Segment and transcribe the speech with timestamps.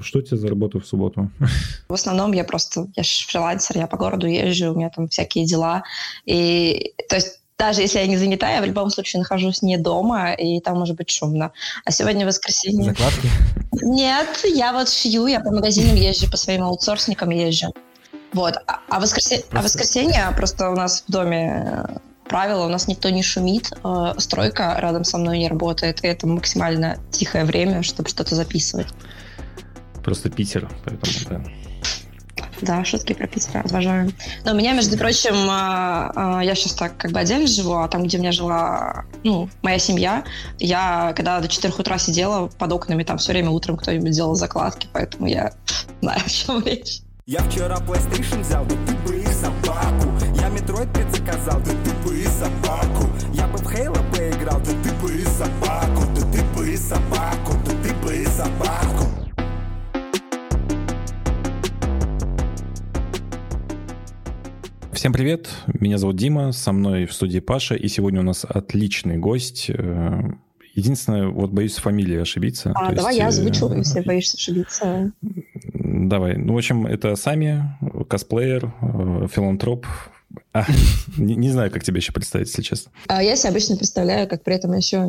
[0.00, 1.28] Что у тебя за работа в субботу?
[1.88, 5.44] В основном я просто, я же фрилансер, я по городу езжу, у меня там всякие
[5.44, 5.82] дела.
[6.24, 10.34] И, то есть, даже если я не занята, я в любом случае нахожусь не дома,
[10.34, 11.50] и там может быть шумно.
[11.84, 12.90] А сегодня воскресенье...
[12.90, 13.28] Закладки?
[13.82, 17.74] Нет, я вот шью, я по магазинам езжу, по своим аутсорсникам езжу.
[18.32, 18.54] Вот.
[18.68, 21.88] А, а, воскресенье, а воскресенье просто у нас в доме
[22.28, 26.28] правило, у нас никто не шумит, э, стройка рядом со мной не работает, и это
[26.28, 28.88] максимально тихое время, чтобы что-то записывать.
[30.08, 31.42] Просто Питер, поэтому да.
[32.62, 34.10] Да, шутки про Питер, обожаю.
[34.42, 37.88] Но у меня, между прочим, э, э, я сейчас так как бы отдельно живу, а
[37.88, 40.24] там, где у меня жила ну, моя семья,
[40.58, 44.88] я когда до 4 утра сидела под окнами, там все время утром кто-нибудь делал закладки,
[44.94, 45.52] поэтому я
[46.00, 47.02] знаю, о чем речь.
[47.26, 50.08] Я вчера PlayStation взял, да ты бы и собаку.
[50.40, 53.10] Я Metroid предзаказал, да ты бы и собаку.
[53.34, 56.02] Я бы в Halo поиграл, да ты бы и собаку.
[56.16, 58.97] Да ты бы и собаку, да ты бы и собаку.
[64.98, 69.16] Всем привет, меня зовут Дима, со мной в студии Паша, и сегодня у нас отличный
[69.16, 69.66] гость.
[69.70, 70.22] Э,
[70.74, 72.72] единственное, вот боюсь фамилии ошибиться.
[72.74, 75.12] А, давай есть, я э, если боишься ошибиться.
[75.72, 76.36] Давай.
[76.36, 79.86] Ну, в общем, это Сами, косплеер, э, филантроп,
[80.52, 80.64] а,
[81.16, 82.90] не, не знаю, как тебя еще представить, если честно.
[83.06, 85.06] А я себя обычно представляю, как при этом еще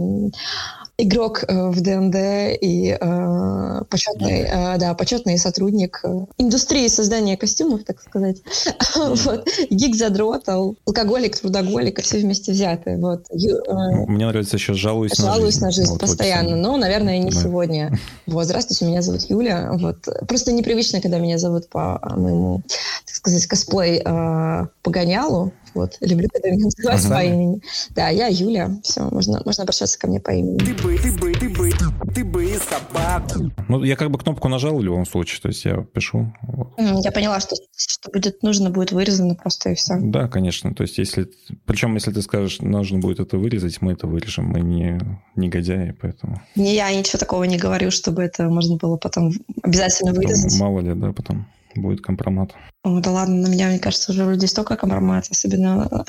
[1.00, 2.16] игрок э, в ДНД
[2.61, 8.38] и э, почетный, э, да, почетный сотрудник э, индустрии создания костюмов, так сказать.
[8.95, 9.47] вот.
[9.70, 12.97] Гик задрот, алкоголик, трудоголик, все вместе взятые.
[12.97, 13.25] Вот.
[13.31, 15.81] Ю, э, Мне нравится еще жалуюсь, жалуюсь на жизнь.
[15.81, 17.39] на жизнь вот, постоянно, вот, но, наверное, не да.
[17.39, 17.97] сегодня.
[18.30, 19.72] Вот, здравствуйте, меня зовут Юля.
[19.73, 20.05] Вот.
[20.27, 22.61] Просто непривычно, когда меня зовут по моему,
[23.05, 25.52] так сказать, косплей э, погонялу.
[25.73, 25.98] Вот.
[26.02, 27.16] Люблю, когда меня называют ага.
[27.16, 27.62] по имени.
[27.92, 28.80] Да, я Юля.
[28.84, 30.58] Все, можно, можно обращаться ко мне по имени.
[30.58, 31.72] Ты бы, ты бы, ты бы,
[32.14, 33.52] ты бы собака.
[33.67, 36.34] Ну, я как бы кнопку нажал в любом случае, то есть я пишу.
[36.42, 36.73] Вот.
[36.78, 39.98] Я поняла, что, что будет нужно, будет вырезано просто и все.
[40.00, 40.73] Да, конечно.
[40.73, 41.30] То есть если...
[41.66, 44.45] Причем, если ты скажешь, нужно будет это вырезать, мы это вырежем.
[44.45, 44.99] Мы не
[45.36, 46.42] негодяи, поэтому...
[46.55, 49.32] Не, я ничего такого не говорю, чтобы это можно было потом
[49.64, 50.54] обязательно вырезать.
[50.54, 52.52] Потом, мало ли, да, потом будет компромат.
[52.84, 56.06] О, да ладно, на меня, мне кажется, уже вроде столько компромат, особенно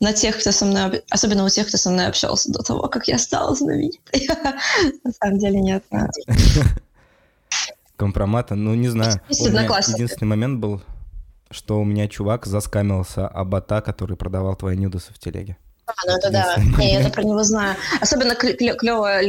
[0.00, 3.08] на тех, кто со мной, особенно у тех, кто со мной общался до того, как
[3.08, 4.28] я стала знаменитой.
[5.04, 5.84] На самом деле нет.
[7.96, 9.20] Компромата, ну не знаю.
[9.28, 10.82] Единственный момент был,
[11.50, 15.56] что у меня чувак заскамился об бота, который продавал твои нюдосы в телеге.
[15.86, 16.56] А, ну это да.
[16.78, 17.76] Я это про него знаю.
[18.00, 19.20] Особенно клево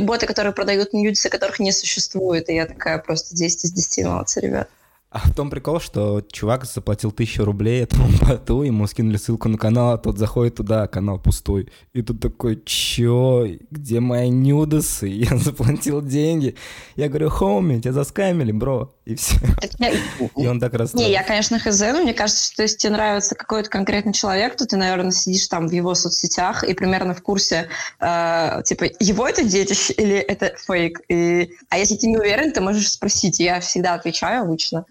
[0.00, 2.48] боты, которые продают нюдсы, которых не существует.
[2.48, 4.68] И я такая просто 10 из 10 молодцы, ребят.
[5.12, 9.58] А в том прикол, что чувак заплатил тысячу рублей этому боту, ему скинули ссылку на
[9.58, 11.70] канал, а тот заходит туда, а канал пустой.
[11.92, 15.06] И тут такой, чё, где мои нюдосы?
[15.08, 16.56] Я заплатил деньги.
[16.96, 18.94] Я говорю, хоуми, тебя заскамили, бро.
[19.04, 19.36] И все.
[20.36, 20.96] И он так расстроился.
[20.96, 24.64] Не, я, конечно, хз, но мне кажется, что если тебе нравится какой-то конкретный человек, то
[24.64, 27.68] ты, наверное, сидишь там в его соцсетях и примерно в курсе,
[28.00, 31.00] э, типа, его это детище или это фейк.
[31.08, 31.50] И...
[31.68, 33.40] А если ты не уверен, ты можешь спросить.
[33.40, 34.86] Я всегда отвечаю обычно.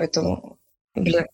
[0.00, 0.56] Поэтому,
[0.94, 1.26] блин.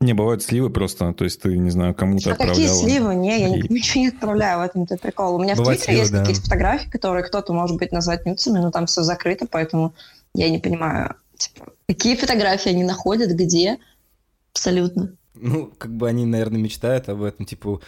[0.00, 2.58] Не, бывают сливы просто, то есть ты, не знаю, кому-то а отправляла.
[2.58, 3.14] какие сливы?
[3.14, 3.68] Не, я и...
[3.68, 5.34] ничего не отправляю, в этом-то прикол.
[5.34, 6.20] У меня бывает в Твиттере есть да.
[6.20, 9.94] какие-то фотографии, которые кто-то, может быть, назвать нюцами, но там все закрыто, поэтому
[10.34, 13.76] я не понимаю, типа, какие фотографии они находят, где,
[14.54, 15.14] абсолютно.
[15.34, 17.82] Ну, как бы они, наверное, мечтают об этом, типа,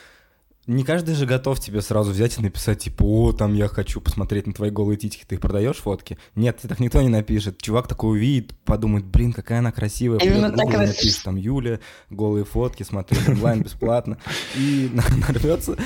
[0.67, 4.47] не каждый же готов тебе сразу взять и написать, типа, о, там я хочу посмотреть
[4.47, 6.19] на твои голые титики, ты их продаешь фотки?
[6.35, 7.63] Нет, так никто не напишет.
[7.63, 10.19] Чувак такой увидит, подумает, блин, какая она красивая.
[10.19, 11.79] Именно так и напишет, там, Юля,
[12.11, 14.19] голые фотки, смотреть онлайн бесплатно.
[14.57, 14.91] И
[15.29, 15.77] нарвется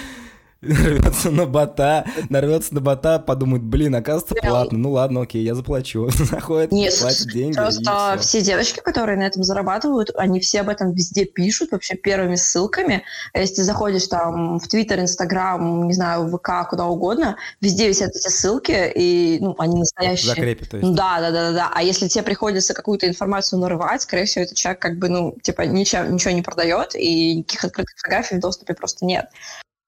[0.63, 6.11] нарвется на бота, нарвется на бота, подумает, блин, оказывается платно, ну ладно, окей, я заплачу.
[6.15, 7.57] Заходит, Нет, платит деньги.
[7.57, 12.35] Просто все девочки, которые на этом зарабатывают, они все об этом везде пишут, вообще первыми
[12.35, 13.05] ссылками.
[13.35, 18.11] Если ты заходишь там в Твиттер, Инстаграм, не знаю, в ВК, куда угодно, везде висят
[18.11, 20.35] эти ссылки, и ну, они настоящие.
[20.35, 20.93] Закрепе, то есть.
[20.95, 21.71] Да, да, да, да.
[21.75, 25.63] А если тебе приходится какую-то информацию нарывать, скорее всего, этот человек как бы, ну, типа,
[25.63, 29.31] ничего, ничего не продает, и никаких открытых фотографий в доступе просто нет.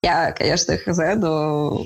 [0.02, 1.84] Я, конечно, хз, но...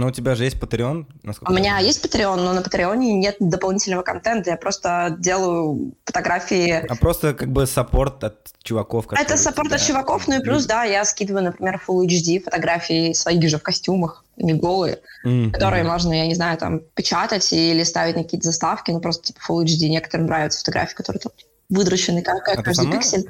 [0.00, 1.04] Но у тебя же есть Patreon?
[1.46, 4.48] У меня есть Patreon, но на Патреоне нет дополнительного контента.
[4.48, 6.86] Я просто делаю фотографии...
[6.88, 9.26] А просто как бы support от чуваков, которые...
[9.26, 13.46] Это support от чуваков, ну и плюс, да, я скидываю, например, Full HD фотографии своих
[13.46, 15.50] же в костюмах, не голые, mm-hmm.
[15.50, 19.40] которые можно, я не знаю, там, печатать или ставить на какие-то заставки, ну просто типа
[19.50, 19.88] Full HD.
[19.88, 21.32] Некоторым нравятся фотографии, которые там
[21.68, 23.28] выдрочены, как, как а каждый пиксель.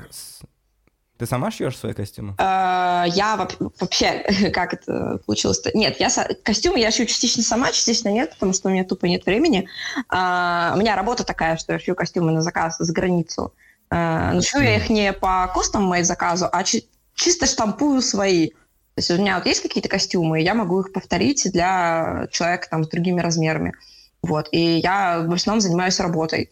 [1.20, 2.34] Ты сама шьешь свои костюмы?
[2.38, 3.36] А, я
[3.78, 4.24] вообще,
[4.54, 5.62] как это получилось?
[5.62, 5.70] -то?
[5.74, 6.08] Нет, я
[6.42, 9.68] костюмы я шью частично сама, частично нет, потому что у меня тупо нет времени.
[10.08, 13.52] А, у меня работа такая, что я шью костюмы на заказ за границу.
[13.90, 18.48] А, но шью я их не по костам моей заказу, а чисто штампую свои.
[18.48, 18.54] То
[18.96, 22.84] есть у меня вот есть какие-то костюмы, и я могу их повторить для человека там
[22.84, 23.74] с другими размерами.
[24.22, 24.48] Вот.
[24.52, 26.48] И я в основном занимаюсь работой.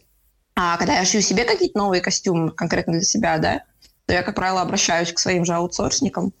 [0.55, 3.63] А когда я шью себе какие-то новые костюмы, конкретно для себя, да,
[4.09, 6.33] то я, как правило, обращаюсь к своим же аутсорсникам,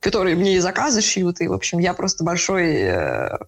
[0.00, 3.38] которые мне и заказы шьют, и, в общем, я просто большой э,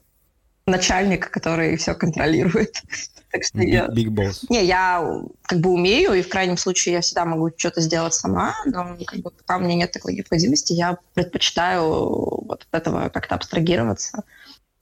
[0.66, 2.82] начальник, который все контролирует.
[3.32, 3.86] так что big, я...
[3.86, 4.44] Big boss.
[4.50, 5.02] Не, я
[5.44, 9.20] как бы умею, и в крайнем случае я всегда могу что-то сделать сама, но как
[9.20, 14.24] бы, пока у меня нет такой необходимости, я предпочитаю вот от этого как-то абстрагироваться.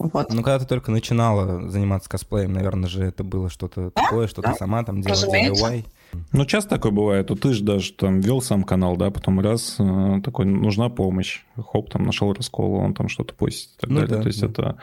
[0.00, 0.32] Вот.
[0.32, 4.02] Ну, когда ты только начинала заниматься косплеем, наверное же это было что-то да?
[4.02, 4.50] такое, что да?
[4.50, 5.84] ты сама там делала DIY.
[6.32, 7.30] Ну, часто такое бывает.
[7.30, 11.42] Вот ты же даже там вел сам канал, да, потом раз э, такой, нужна помощь.
[11.56, 14.16] Хоп, там нашел раскол, он там что-то постит и так ну, далее.
[14.16, 14.46] Да, То есть да.
[14.46, 14.76] это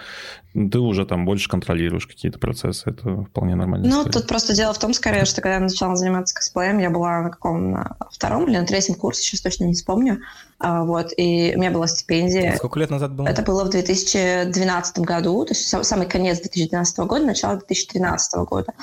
[0.53, 3.87] ты уже там больше контролируешь какие-то процессы, это вполне нормально.
[3.87, 4.13] Ну, история.
[4.13, 7.29] тут просто дело в том, скорее, что когда я начала заниматься косплеем, я была на
[7.29, 10.21] каком на втором или на третьем курсе, сейчас точно не вспомню.
[10.59, 12.55] А, вот, и у меня была стипендия.
[12.57, 13.27] Сколько лет назад было?
[13.27, 18.73] Это было в 2012 году, то есть самый конец 2012 года, начало 2013 года.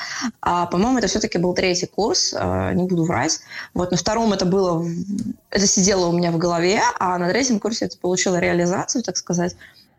[0.41, 3.41] А, по-моему, это все-таки был третий курс, а, не буду врать.
[3.75, 4.87] Вот, на втором это было,
[5.51, 9.55] это сидело у меня в голове, а на третьем курсе это получило реализацию, так сказать.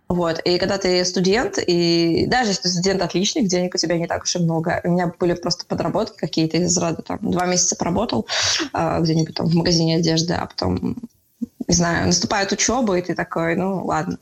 [0.10, 0.40] Вот.
[0.46, 4.24] И когда ты студент, и даже если ты студент отличный, денег у тебя не так
[4.24, 4.80] уж и много.
[4.84, 7.02] У меня были просто подработки какие-то из рода.
[7.02, 8.26] Там, два месяца поработал
[8.74, 10.96] э, где-нибудь там в магазине одежды, а потом
[11.68, 14.18] не знаю, наступает учеба, и ты такой, ну, ладно.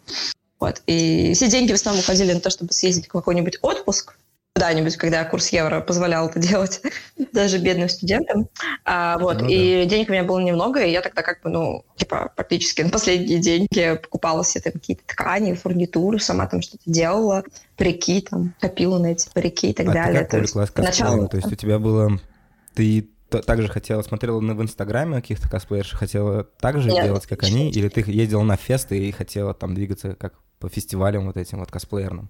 [0.59, 0.81] Вот.
[0.87, 4.15] И все деньги в основном уходили на то, чтобы съездить в какой-нибудь отпуск,
[4.55, 6.81] куда-нибудь, когда курс евро позволял это делать,
[7.33, 8.47] даже бедным студентам.
[8.85, 9.89] А, вот, ну, и да.
[9.89, 13.39] денег у меня было немного, и я тогда как бы, ну, типа, практически на последние
[13.39, 17.43] деньги покупала себе там какие-то ткани, фурнитуру, сама там что-то делала,
[17.75, 20.21] парики там, копила на эти парики и так а далее.
[20.21, 21.27] Ты как увлеклась косплеем?
[21.27, 22.19] То есть у тебя было...
[22.73, 23.09] Ты
[23.41, 27.69] также хотела, смотрела на в Инстаграме каких-то косплеерш, хотела так же Нет, делать, как они,
[27.71, 31.71] или ты ездила на фесты и хотела там двигаться как по фестивалям вот этим вот
[31.71, 32.29] косплеерным?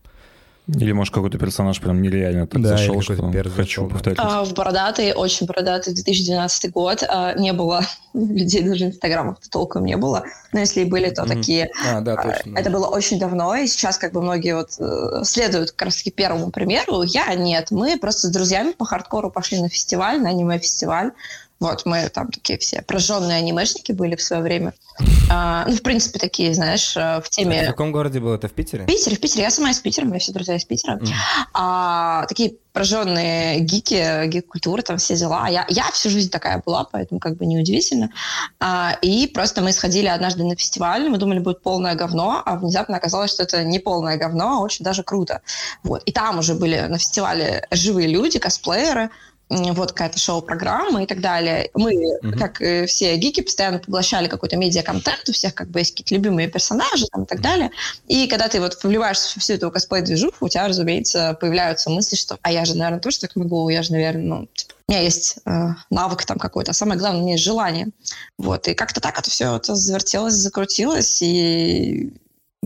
[0.68, 4.18] Или, может, какой-то персонаж прям нереально так да, зашел, что хочу зашел, повторить.
[4.20, 7.04] А, в бородатый, очень бородатый 2012 год.
[7.08, 7.82] А, не было
[8.14, 10.24] людей, даже инстаграмов толком не было.
[10.54, 11.28] Но если и были, то mm-hmm.
[11.28, 11.70] такие...
[11.88, 12.58] А, да, а, точно.
[12.58, 16.10] Это было очень давно, и сейчас как бы многие вот э, следуют как раз таки
[16.10, 17.04] первому примеру.
[17.04, 17.70] Я нет.
[17.70, 21.12] Мы просто с друзьями по хардкору пошли на фестиваль, на аниме-фестиваль.
[21.60, 24.74] Вот, мы там такие все прожженные анимешники были в свое время.
[25.28, 27.62] А, ну, в принципе, такие, знаешь, э, в теме...
[27.62, 28.48] А в каком городе было это?
[28.48, 28.84] В Питере?
[28.84, 29.42] В Питере, в Питере.
[29.42, 30.98] Я сама из Питера, мои все друзья из Питера.
[30.98, 31.07] Mm.
[31.54, 35.48] А, такие прожженные гики, гик-культуры, там все дела.
[35.48, 38.12] Я, я всю жизнь такая была, поэтому как бы неудивительно.
[38.60, 42.98] А, и просто мы сходили однажды на фестиваль, мы думали, будет полное говно, а внезапно
[42.98, 45.42] оказалось, что это не полное говно, а очень даже круто.
[45.84, 46.04] Вот.
[46.04, 49.10] И там уже были на фестивале живые люди, косплееры,
[49.50, 51.70] вот какая-то шоу-программа и так далее.
[51.74, 52.38] Мы, mm-hmm.
[52.38, 56.48] как и все гики, постоянно поглощали какой-то медиа-контент, у всех как бы есть какие-то любимые
[56.48, 57.70] персонажи там, и так далее.
[58.08, 62.38] И когда ты вот вливаешься в всю эту косплей-движуху, у тебя, разумеется, появляются мысли, что
[62.42, 65.38] «а я же, наверное, тоже так могу, я же, наверное, ну, типа, у меня есть
[65.46, 67.90] э, навык там какой-то, а самое главное, у меня есть желание».
[68.38, 72.14] Вот, и как-то так это все это завертелось, закрутилось, и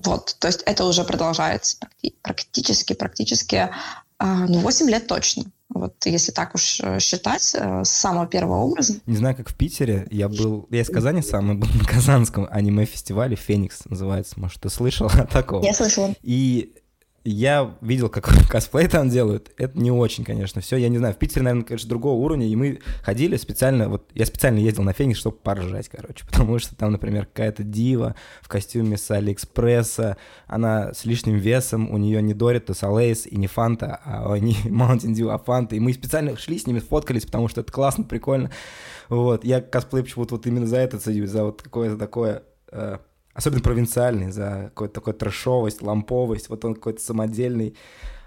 [0.02, 1.78] вот, то есть это уже продолжается
[2.22, 5.44] практически, практически, э, ну, 8 лет точно.
[5.70, 8.96] Вот если так уж э, считать, э, с самого первого образа.
[9.06, 10.08] Не знаю, как в Питере.
[10.10, 10.68] Я был...
[10.72, 14.40] Я из Казани сам, и был на Казанском аниме-фестивале «Феникс» называется.
[14.40, 15.62] Может, ты слышал о таком?
[15.64, 16.14] Я слышала.
[16.24, 16.74] И
[17.24, 19.52] я видел, как косплей там делают.
[19.58, 20.78] Это не очень, конечно, все.
[20.78, 22.48] Я не знаю, в Питере, наверное, конечно, другого уровня.
[22.48, 26.26] И мы ходили специально, вот я специально ездил на Феникс, чтобы поржать, короче.
[26.30, 30.18] Потому что там, например, какая-то дива в костюме с Алиэкспресса.
[30.48, 34.54] Она с лишним весом, у нее не Doritos, а Lay's и не Фанта, а не
[34.66, 35.76] Mountain Dew, а Фанта.
[35.76, 38.52] И мы специально шли с ними, фоткались, потому что это классно, прикольно.
[39.10, 39.44] Вот.
[39.44, 43.00] Я косплей почему-то вот именно за это ценю, за вот какое-то такое э,
[43.34, 47.76] особенно провинциальный, за какую-то такую трэшовость, ламповость, вот он какой-то самодельный.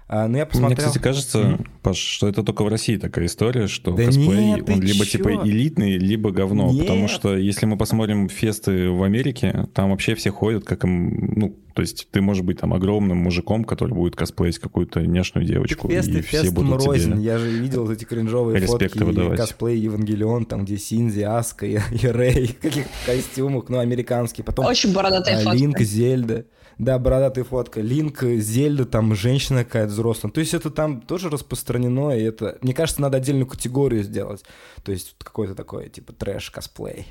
[0.07, 0.75] А, ну, я посмотрел...
[0.75, 1.67] Мне, кстати, кажется, mm-hmm.
[1.81, 5.17] Паш, что это только в России такая история, что да косплей, нет, он либо чё?
[5.17, 6.71] типа элитный, либо говно.
[6.71, 6.81] Нет.
[6.81, 11.57] Потому что если мы посмотрим фесты в Америке, там вообще все ходят как им, ну,
[11.73, 15.89] то есть ты можешь быть там огромным мужиком, который будет косплеить какую-то нежную девочку.
[15.89, 17.13] Фесты, и все будут рознь.
[17.13, 19.37] тебе Я же видел эти кринжовые фотки выдавать.
[19.37, 24.45] косплей Евангелион, там где Синзи, Аска и, и Рэй в каких-то костюмах, ну, американские.
[24.45, 25.53] Потом Очень бородатая а.
[25.53, 26.45] Линк, Зельда.
[26.77, 27.81] Да, бородатая фотка.
[27.81, 30.31] Линк, Зельда, там женщина какая-то взрослая.
[30.31, 32.57] То есть это там тоже распространено, и это...
[32.61, 34.43] Мне кажется, надо отдельную категорию сделать.
[34.83, 37.07] То есть какой-то такой, типа, трэш-косплей.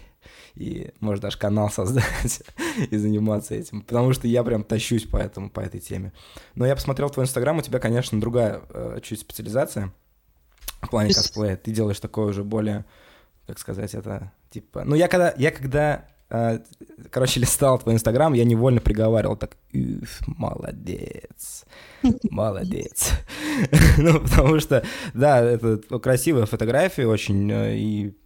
[0.55, 2.43] И может даже канал создать
[2.91, 3.83] и заниматься этим.
[3.83, 6.13] Потому что я прям тащусь по, этому, по этой теме.
[6.55, 9.93] Но я посмотрел твой инстаграм, у тебя, конечно, другая э, чуть специализация
[10.83, 11.57] в плане косплея.
[11.57, 12.85] Ты делаешь такое уже более,
[13.47, 14.85] как сказать, это типа...
[14.85, 16.07] Ну, я когда, я когда
[17.11, 19.57] короче, листал твой инстаграм, я невольно приговаривал так,
[20.27, 21.65] молодец,
[22.31, 23.13] молодец.
[23.99, 24.85] ну, потому что,
[25.15, 28.17] да, это красивая фотография очень, э, и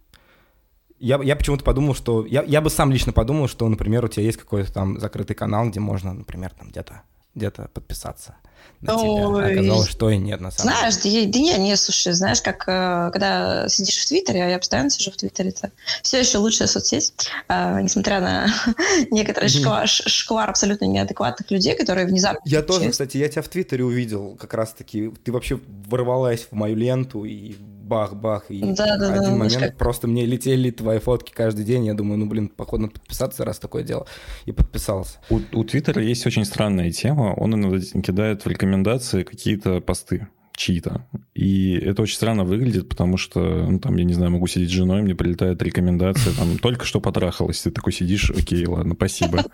[0.99, 2.25] я, я почему-то подумал, что...
[2.25, 5.69] Я, я бы сам лично подумал, что, например, у тебя есть какой-то там закрытый канал,
[5.69, 7.03] где можно, например, там где-то
[7.37, 8.35] где-то подписаться
[8.81, 9.47] на тебя.
[9.47, 11.11] А оказалось, что и нет, на самом знаешь, деле.
[11.11, 14.57] Знаешь, да, да не, не, слушай, знаешь, как э, когда сидишь в Твиттере, а я
[14.57, 15.71] постоянно сижу в Твиттере, это
[16.03, 17.13] все еще лучшая соцсеть,
[17.47, 18.47] э, несмотря на
[19.11, 22.41] некоторый шквар, шквар абсолютно неадекватных людей, которые внезапно...
[22.45, 26.75] Я тоже, кстати, я тебя в Твиттере увидел как раз-таки, ты вообще ворвалась в мою
[26.75, 27.55] ленту и
[27.87, 29.77] бах-бах, и да, да, один да, момент как...
[29.77, 33.59] просто мне летели твои фотки каждый день, я думаю, ну, блин, походу надо подписаться, раз
[33.59, 34.05] такое дело,
[34.45, 35.19] и подписался.
[35.29, 40.27] У, у Твиттера есть очень странная тема, он иногда кидает в рекомендации какие-то посты
[40.57, 41.05] чьи-то.
[41.35, 44.73] И это очень странно выглядит, потому что, ну, там, я не знаю, могу сидеть с
[44.73, 49.45] женой, мне прилетает рекомендация, там, только что потрахалась, ты такой сидишь, окей, ладно, спасибо.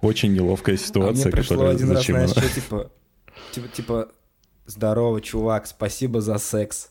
[0.00, 2.92] Очень неловкая ситуация, а мне пришло один раз, знаешь, что, типа,
[3.52, 4.08] типа, типа,
[4.66, 6.90] здорово, чувак, спасибо за секс.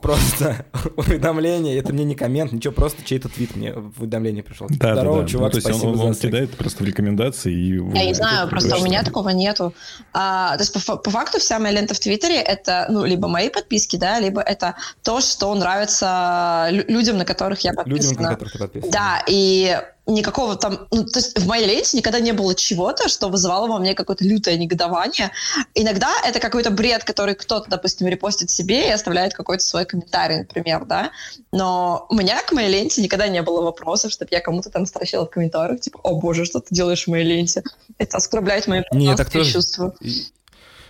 [0.00, 0.66] Просто
[0.96, 4.66] уведомление, это мне не коммент, ничего, просто чей-то твит мне в уведомление пришел.
[4.70, 5.28] Да, Здорово, да, да.
[5.28, 7.74] чувак, ну, то есть он, он, он кидает просто в рекомендации и...
[7.96, 9.74] Я не знаю, просто у меня такого нету.
[10.12, 13.50] А, то есть по, по факту вся моя лента в Твиттере это, ну, либо мои
[13.50, 18.10] подписки, да, либо это то, что нравится людям, на которых я подписана.
[18.10, 18.92] Людям, на которых ты подписана.
[18.92, 23.28] Да, и никакого там, ну, то есть в моей ленте никогда не было чего-то, что
[23.28, 25.30] вызывало во мне какое-то лютое негодование.
[25.74, 30.84] Иногда это какой-то бред, который кто-то, допустим, репостит себе и оставляет какой-то свой комментарий, например,
[30.84, 31.10] да.
[31.52, 35.26] Но у меня к моей ленте никогда не было вопросов, чтобы я кому-то там строчила
[35.26, 37.62] в комментариях, типа, о боже, что ты делаешь в моей ленте?
[37.98, 39.52] Это оскорбляет мои не, так тоже...
[39.52, 39.94] чувства.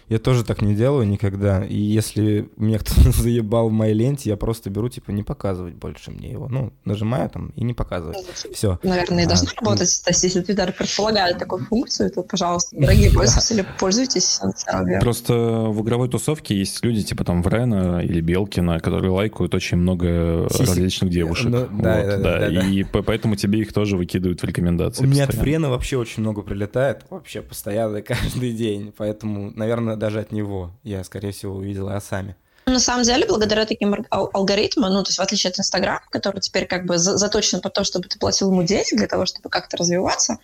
[0.08, 1.64] Я тоже так не делаю никогда.
[1.64, 6.10] И если меня кто-то заебал в моей ленте, я просто беру, типа, не показывать больше
[6.10, 6.48] мне его.
[6.48, 8.18] Ну, нажимаю там и не показывать.
[8.52, 8.78] Все.
[8.82, 10.02] Наверное, и должно а, работать.
[10.04, 14.40] То есть, если Twitter предполагает такую функцию, то, пожалуйста, дорогие пользователи, пользуйтесь.
[15.00, 20.48] Просто в игровой тусовке есть люди, типа там Врена или Белкина, которые лайкают очень много
[20.48, 21.50] различных девушек.
[21.50, 25.04] Ну, да, да, И поэтому тебе их тоже выкидывают в рекомендации.
[25.04, 27.04] У меня от Врена вообще очень много прилетает.
[27.10, 28.92] Вообще постоянно, каждый день.
[28.96, 32.36] Поэтому, наверное, даже от него я, скорее всего, увидела сами.
[32.66, 36.66] На самом деле, благодаря таким алгоритмам, ну, то есть в отличие от Инстаграма, который теперь
[36.66, 40.38] как бы заточен по то, чтобы ты платил ему денег для того, чтобы как-то развиваться,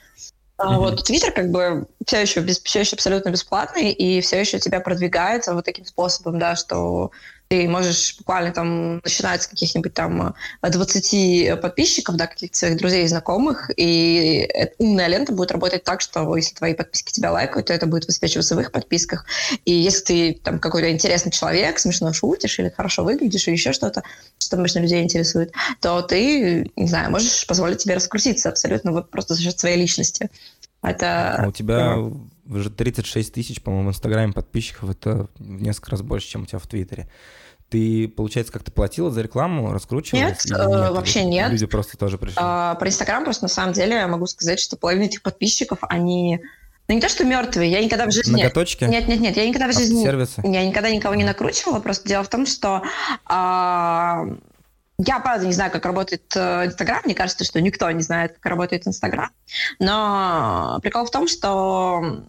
[0.60, 0.76] Mm-hmm.
[0.76, 4.80] Вот Твиттер как бы все еще, без, все еще абсолютно бесплатный и все еще тебя
[4.80, 7.12] продвигает вот таким способом, да, что
[7.50, 13.04] ты можешь буквально там начинать с каких-нибудь там 20 э, подписчиков, да, каких-то своих друзей
[13.04, 17.72] и знакомых, и умная лента будет работать так, что если твои подписки тебя лайкают, то
[17.72, 19.26] это будет высвечиваться в их подписках.
[19.64, 24.04] И если ты там какой-то интересный человек, смешно шутишь или хорошо выглядишь, или еще что-то,
[24.38, 29.34] что обычно людей интересует, то ты, не знаю, можешь позволить себе раскрутиться абсолютно вот просто
[29.34, 30.30] за счет своей личности.
[30.82, 31.34] Это...
[31.36, 31.96] А у тебя
[32.50, 36.58] уже 36 тысяч, по-моему, в Инстаграме подписчиков, это в несколько раз больше, чем у тебя
[36.58, 37.08] в Твиттере.
[37.68, 40.44] Ты, получается, как-то платила за рекламу, раскручивалась?
[40.44, 40.58] Нет, нет?
[40.58, 41.52] Э, вообще нет.
[41.52, 42.36] Люди просто тоже пришли.
[42.36, 46.40] А, про Инстаграм просто на самом деле я могу сказать, что половина этих подписчиков, они...
[46.88, 48.32] Ну, не то, что мертвые, я никогда в жизни...
[48.32, 48.82] Ноготочки?
[48.82, 50.02] Нет, нет, нет, я никогда в жизни...
[50.02, 50.42] Сервисы?
[50.44, 52.82] Я никогда никого не накручивала, просто дело в том, что...
[53.24, 54.24] А...
[54.98, 57.00] Я, правда, не знаю, как работает э, Инстаграм.
[57.04, 59.30] Мне кажется, что никто не знает, как работает Инстаграм.
[59.78, 62.24] Но прикол в том, что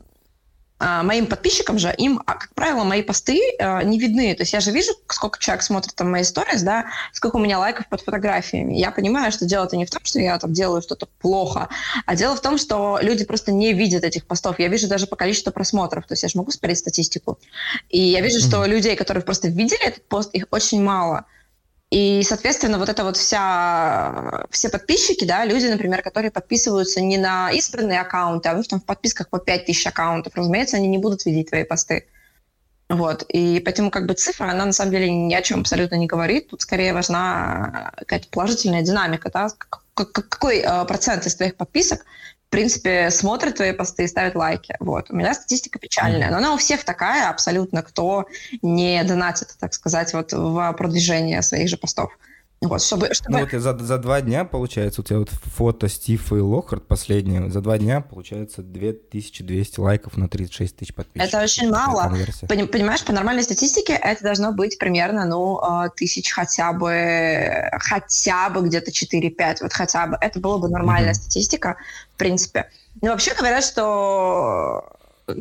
[1.04, 4.34] моим подписчикам же, им, а, как правило, мои посты э, не видны.
[4.34, 7.60] То есть я же вижу, сколько человек смотрит там мои сторис, да, сколько у меня
[7.60, 8.74] лайков под фотографиями.
[8.74, 11.70] Я понимаю, что дело-то не в том, что я там делаю что-то плохо,
[12.06, 14.60] а дело в том, что люди просто не видят этих постов.
[14.60, 16.08] Я вижу даже по количеству просмотров.
[16.08, 17.38] То есть я же могу смотреть статистику.
[17.90, 18.48] И я вижу, mm-hmm.
[18.48, 21.26] что людей, которые просто видели этот пост, их очень мало.
[21.92, 27.52] И, соответственно, вот это вот вся, все подписчики, да, люди, например, которые подписываются не на
[27.52, 31.26] избранные аккаунты, а у них там в подписках по 5000 аккаунтов, разумеется, они не будут
[31.26, 32.08] видеть твои посты.
[32.88, 33.26] Вот.
[33.28, 36.50] И поэтому как бы цифра, она на самом деле ни о чем абсолютно не говорит.
[36.50, 39.50] Тут скорее важна какая-то положительная динамика, да,
[39.94, 42.06] какой э, процент из твоих подписок
[42.52, 44.76] принципе, смотрят твои посты и ставят лайки.
[44.80, 45.10] Вот.
[45.10, 48.28] У меня статистика печальная, но она у всех такая абсолютно, кто
[48.62, 52.18] не донатит, так сказать, вот в продвижение своих же постов.
[52.62, 53.40] Вот, чтобы, чтобы...
[53.40, 57.50] Ну вот за, за два дня, получается, у тебя вот фото Стива и Локхард последнее,
[57.50, 61.34] за два дня, получается, 2200 лайков на 36 тысяч подписчиков.
[61.34, 62.16] Это очень мало.
[62.48, 68.62] Понимаешь, по нормальной статистике это должно быть примерно, ну, а, тысяч хотя бы, хотя бы
[68.62, 70.18] где-то 4-5, вот хотя бы.
[70.22, 71.16] Это была бы нормальная mm-hmm.
[71.16, 71.78] статистика,
[72.14, 72.70] в принципе.
[73.02, 74.86] Но вообще говорят, что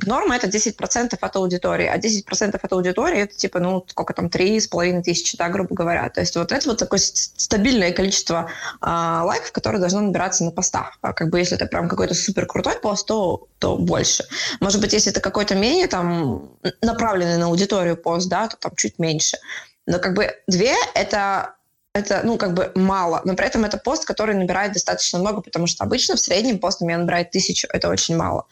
[0.05, 5.03] норма это 10% от аудитории, а 10% от аудитории это типа, ну, сколько там, 3,5
[5.03, 6.09] тысячи, да, грубо говоря.
[6.11, 10.99] То есть вот это вот такое стабильное количество а, лайков, которое должно набираться на постах.
[11.03, 14.25] А как бы если это прям какой-то супер крутой пост, то, то больше.
[14.61, 16.51] Может быть, если это какой-то менее там
[16.83, 19.39] направленный на аудиторию пост, да, то там чуть меньше.
[19.87, 21.55] Но как бы две это
[21.93, 25.67] это, ну, как бы мало, но при этом это пост, который набирает достаточно много, потому
[25.67, 28.47] что обычно в среднем пост у меня набирает тысячу, это очень мало.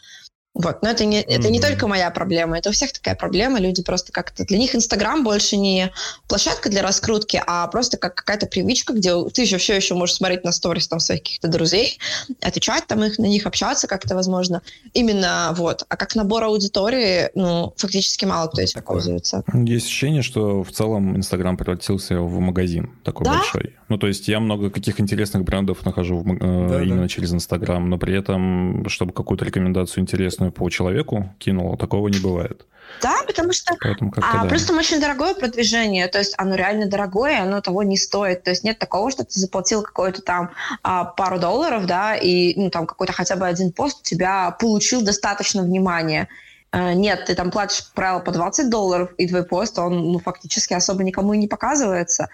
[0.54, 0.82] Вот.
[0.82, 1.50] Но это не, это mm-hmm.
[1.50, 3.60] не только моя проблема, это у всех такая проблема.
[3.60, 4.44] Люди просто как-то...
[4.44, 5.92] Для них Инстаграм больше не
[6.26, 10.44] площадка для раскрутки, а просто как какая-то привычка, где ты еще все еще можешь смотреть
[10.44, 11.98] на сторис там своих каких-то друзей,
[12.40, 14.62] отвечать там их, на них общаться как-то возможно.
[14.94, 15.84] Именно вот.
[15.88, 19.44] А как набор аудитории, ну, фактически мало кто этим пользуется.
[19.52, 23.34] Есть ощущение, что в целом Инстаграм превратился в магазин такой да?
[23.34, 23.76] большой.
[23.88, 27.08] Ну, то есть я много каких интересных брендов нахожу в, э, да, именно да.
[27.08, 32.64] через Инстаграм, но при этом, чтобы какую-то рекомендацию интересную по человеку кинула, такого не бывает.
[33.02, 34.48] Да, потому что а, да.
[34.48, 38.42] плюс там очень дорогое продвижение, то есть оно реально дорогое, оно того не стоит.
[38.42, 40.50] То есть нет такого, что ты заплатил какой-то там
[40.82, 45.02] а, пару долларов, да, и ну, там какой-то хотя бы один пост у тебя получил
[45.02, 46.28] достаточно внимания.
[46.70, 50.74] А, нет, ты там платишь, правило, по 20 долларов, и твой пост, он ну, фактически
[50.74, 52.28] особо никому и не показывается.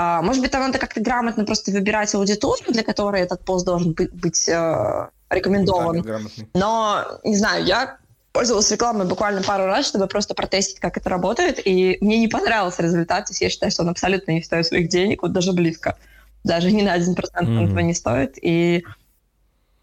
[0.00, 3.94] А, может быть, там надо как-то грамотно просто выбирать аудиторию, для которой этот пост должен
[3.94, 6.02] быть, быть э, рекомендован.
[6.02, 6.20] Да,
[6.54, 7.96] Но, не знаю, я
[8.30, 12.80] пользовалась рекламой буквально пару раз, чтобы просто протестить, как это работает, и мне не понравился
[12.80, 13.24] результат.
[13.24, 15.96] То есть я считаю, что он абсолютно не стоит своих денег, вот даже близко.
[16.44, 17.64] Даже ни на один процент mm-hmm.
[17.64, 18.38] этого не стоит.
[18.40, 18.84] И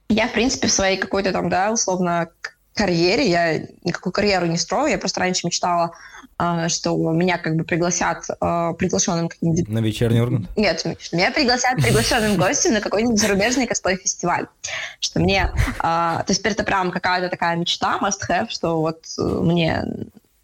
[0.07, 2.29] я, в принципе, в своей какой-то там, да, условно,
[2.75, 5.93] карьере, я никакую карьеру не строю, я просто раньше мечтала
[6.37, 9.69] а, что меня как бы пригласят а, приглашенным каким-нибудь...
[9.69, 10.49] На вечерний Ургант?
[10.57, 14.47] Нет, меня пригласят приглашенным гостем на какой-нибудь зарубежный косплей-фестиваль.
[14.99, 15.51] Что мне...
[15.79, 19.85] А, то есть это прям какая-то такая мечта, must-have, что вот э, мне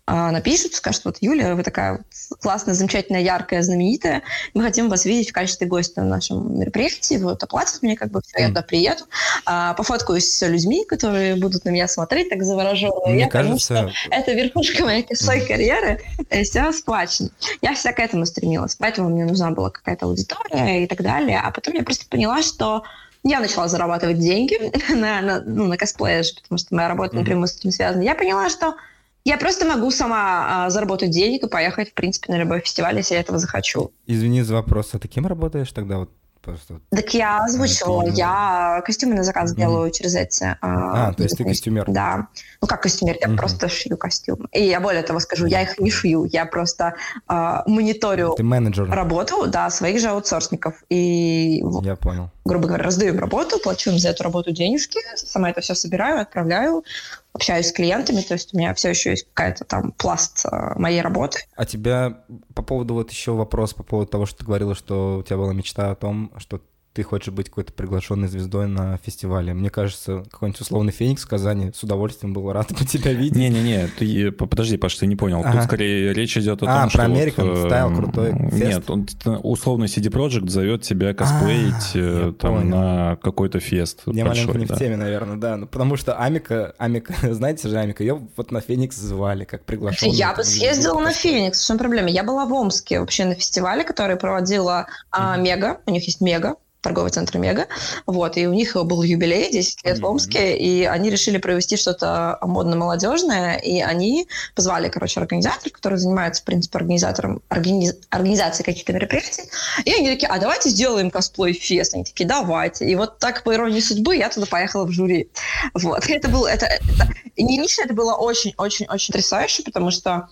[0.08, 2.04] напишут, скажут, вот, Юля, вы такая
[2.42, 7.42] классная, замечательная, яркая, знаменитая, мы хотим вас видеть в качестве гостя на нашем мероприятии, вот,
[7.44, 9.04] оплатят мне, как бы, все, я туда приеду,
[9.46, 13.08] а, пофоткаюсь с людьми, которые будут на меня смотреть, так завороженно.
[13.08, 13.74] Мне я кажется...
[13.74, 16.02] Потому, это верхушка моей своей карьеры,
[16.44, 17.30] все сплачено.
[17.62, 21.52] Я вся к этому стремилась, поэтому мне нужна была какая-то аудитория и так далее, а
[21.52, 22.84] потом я просто поняла, что
[23.24, 24.58] я начала зарабатывать деньги
[24.94, 28.02] на, на, ну, на косплее потому что моя работа напрямую с этим связана.
[28.02, 28.76] Я поняла, что
[29.24, 33.16] я просто могу сама а, заработать денег и поехать, в принципе, на любой фестиваль, если
[33.16, 33.92] я этого захочу.
[34.08, 35.98] Извини за вопрос, а ты кем работаешь тогда?
[35.98, 36.10] Вот
[36.42, 36.80] Просто...
[36.90, 38.14] Так я озвучивала, это...
[38.14, 39.58] я костюмы на заказ mm-hmm.
[39.58, 40.58] делаю через эти...
[40.60, 41.86] А, а то есть ты костюмер?
[41.88, 42.30] Да.
[42.62, 43.38] Ну, как костюмер, я mm-hmm.
[43.38, 44.48] просто шью костюм.
[44.52, 46.96] И я более того скажу, я их не шью, я просто
[47.28, 48.90] а, мониторю ты менеджер.
[48.90, 50.84] работу, да, своих же аутсорсников.
[50.90, 52.32] И, я понял.
[52.44, 56.22] грубо говоря, раздаю им работу, плачу им за эту работу денежки, сама это все собираю,
[56.22, 56.84] отправляю,
[57.34, 61.02] общаюсь с клиентами, то есть у меня все еще есть какая-то там пласт э, моей
[61.02, 61.40] работы.
[61.56, 65.24] А тебя по поводу вот еще вопрос по поводу того, что ты говорила, что у
[65.24, 66.62] тебя была мечта о том, что
[66.94, 69.54] ты хочешь быть какой-то приглашенной звездой на фестивале.
[69.54, 73.38] Мне кажется, какой-нибудь условный Феникс в Казани с удовольствием был рад бы тебя видеть.
[73.38, 75.40] Не-не-не, ты подожди, Паш, ты не понял.
[75.40, 75.54] Ага.
[75.54, 77.02] Тут скорее речь идет о а, том, что...
[77.02, 78.64] А, про American вот, стайл крутой фест?
[78.64, 79.08] Нет, он,
[79.44, 82.78] условный CD Projekt зовет тебя косплеить а, там понял.
[82.78, 84.02] на какой-то фест.
[84.08, 84.76] Я большой, маленько не да.
[84.76, 85.58] в теме, наверное, да.
[85.58, 90.18] Ну, потому что Амика, Амика, знаете же Амика, ее вот на Феникс звали как приглашенную.
[90.18, 92.10] Я бы съездила на Феникс, в чем проблема?
[92.10, 96.56] Я была в Омске вообще на фестивале, который проводила а, Мега, у них есть Мега,
[96.82, 97.68] торговый центр Мега.
[98.06, 100.02] Вот, и у них был юбилей 10 лет mm-hmm.
[100.02, 106.42] в Омске, и они решили провести что-то модно-молодежное, и они позвали, короче, организаторов, которые занимаются,
[106.42, 109.44] в принципе, организатором, организ, организацией каких-то мероприятий,
[109.86, 111.94] и они такие, а давайте сделаем косплей-фест.
[111.94, 112.86] Они такие, давайте.
[112.86, 115.30] И вот так, по иронии судьбы, я туда поехала в жюри.
[115.74, 116.06] Вот.
[116.10, 120.30] Это было, это, это, не лично это было очень-очень-очень потрясающе, потому что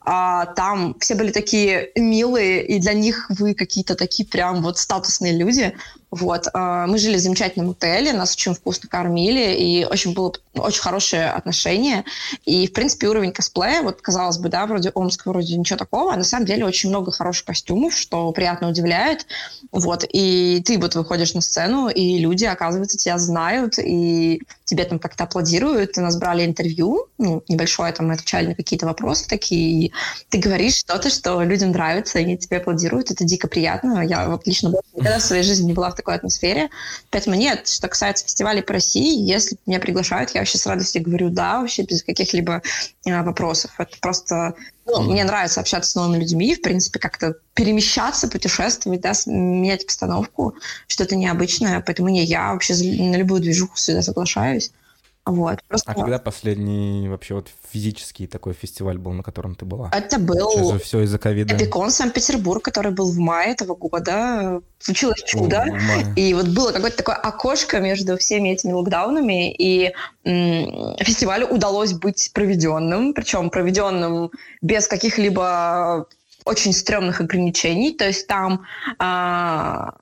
[0.00, 5.36] а, там все были такие милые, и для них вы какие-то такие прям вот статусные
[5.36, 5.74] люди.
[6.10, 6.46] Вот.
[6.54, 11.30] А, мы жили в замечательном отеле, нас очень вкусно кормили, и очень было очень хорошее
[11.30, 12.04] отношение.
[12.44, 16.16] И, в принципе, уровень косплея, вот, казалось бы, да, вроде Омск, вроде ничего такого, а
[16.16, 19.26] на самом деле очень много хороших костюмов, что приятно удивляет.
[19.70, 20.04] Вот.
[20.10, 25.24] И ты вот выходишь на сцену, и люди, оказывается, тебя знают, и тебе там как-то
[25.24, 25.98] аплодируют.
[25.98, 29.92] У нас брали интервью, ну, небольшое, там, мы отвечали на какие-то вопросы такие, и
[30.30, 33.10] ты говоришь что-то, что людям нравится, и они тебе аплодируют.
[33.10, 34.04] Это дико приятно.
[34.06, 36.70] Я вот лично никогда в своей жизни не была в такой атмосфере.
[37.10, 41.28] Поэтому нет, что касается фестивалей по России, если меня приглашают, я вообще с радостью говорю
[41.28, 42.62] да, вообще без каких-либо
[43.04, 43.72] э, вопросов.
[43.78, 44.54] Это просто...
[44.86, 45.02] Ну.
[45.02, 50.54] Мне нравится общаться с новыми людьми, в принципе, как-то перемещаться, путешествовать, да, менять обстановку,
[50.86, 51.82] что-то необычное.
[51.84, 54.72] Поэтому не, я вообще на любую движуху всегда соглашаюсь.
[55.28, 55.92] Вот, просто...
[55.92, 59.90] А когда последний вообще вот физический такой фестиваль был, на котором ты была?
[59.92, 60.50] Это был...
[60.52, 61.54] Сейчас все из-за ковида.
[61.54, 64.62] Эпикон Санкт-Петербург, который был в мае этого года.
[64.78, 65.64] Случилось чудо.
[65.64, 69.92] О, и вот было какое-то такое окошко между всеми этими локдаунами, и
[70.24, 74.30] фестивалю удалось быть проведенным, причем проведенным
[74.62, 76.06] без каких-либо
[76.46, 77.92] очень стрёмных ограничений.
[77.92, 78.64] То есть там...
[78.98, 79.94] А-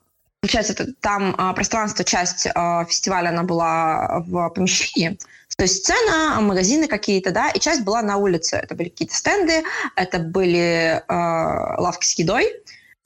[0.47, 5.19] Получается, там а, пространство, часть а, фестиваля, она была в помещении,
[5.57, 8.55] то есть сцена, магазины какие-то, да, и часть была на улице.
[8.55, 9.63] Это были какие-то стенды,
[9.95, 12.45] это были э, лавки с едой,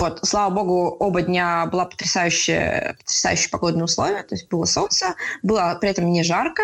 [0.01, 5.77] вот, слава богу, оба дня была потрясающая, потрясающие погодные условия, то есть было солнце, было
[5.79, 6.63] при этом не жарко,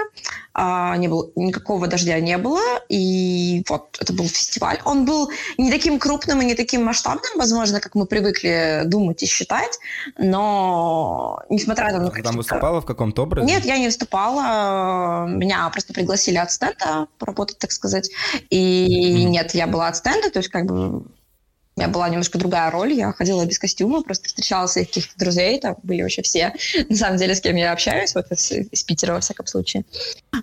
[0.54, 4.80] а, не было, никакого дождя не было, и вот это был фестиваль.
[4.86, 9.28] Он был не таким крупным и не таким масштабным, возможно, как мы привыкли думать и
[9.28, 9.78] считать,
[10.18, 12.00] но несмотря на...
[12.00, 13.46] Ну, Ты там выступала в каком-то образе?
[13.46, 18.10] Нет, я не выступала, меня просто пригласили от стенда поработать, так сказать,
[18.50, 19.30] и mm-hmm.
[19.30, 21.04] нет, я была от стенда, то есть как бы
[21.78, 22.94] у меня была немножко другая роль.
[22.94, 25.60] Я ходила без костюма, просто встречала своих каких-то друзей.
[25.60, 26.54] Там были вообще все,
[26.90, 29.86] на самом деле, с кем я общаюсь, вот из, из Питера, во всяком случае.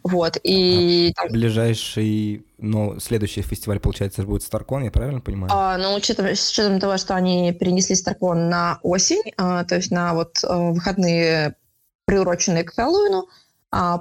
[0.04, 1.12] Вот, и...
[1.16, 1.32] А там...
[1.32, 5.52] Ближайший, ну, следующий фестиваль, получается, будет Старкон, я правильно понимаю?
[5.52, 9.90] А, ну, учетом, с учетом того, что они перенесли Старкон на осень, а, то есть
[9.90, 11.56] на вот а, выходные,
[12.06, 13.28] приуроченные к Хэллоуину,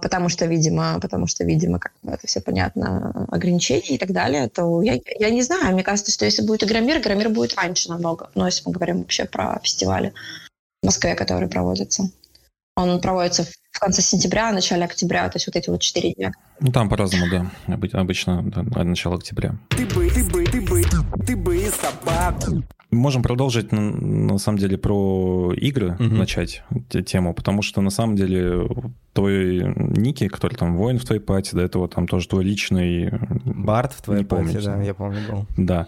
[0.01, 4.81] потому что, видимо, потому что, видимо, как это все понятно, ограничения и так далее, то
[4.81, 8.45] я, я не знаю, мне кажется, что если будет Игромир, Игромир будет раньше намного, но
[8.45, 10.13] если мы говорим вообще про фестивали
[10.81, 12.09] в Москве, которые проводятся.
[12.75, 16.31] Он проводится в конце сентября, начале октября, то есть вот эти вот четыре дня.
[16.59, 17.51] Ну, там по-разному, да.
[17.93, 19.55] Обычно да, начало октября.
[19.69, 20.83] Ты бы, ты бы, ты бы,
[21.25, 21.71] ты бы.
[22.93, 26.03] Можем продолжить, на самом деле, про игры угу.
[26.03, 26.63] начать
[27.05, 28.67] тему, потому что, на самом деле,
[29.13, 33.11] твой ник, который там воин в твоей пати, до этого там тоже твой личный...
[33.45, 35.45] Бард в твоей пати, да, я помню был.
[35.57, 35.87] Да.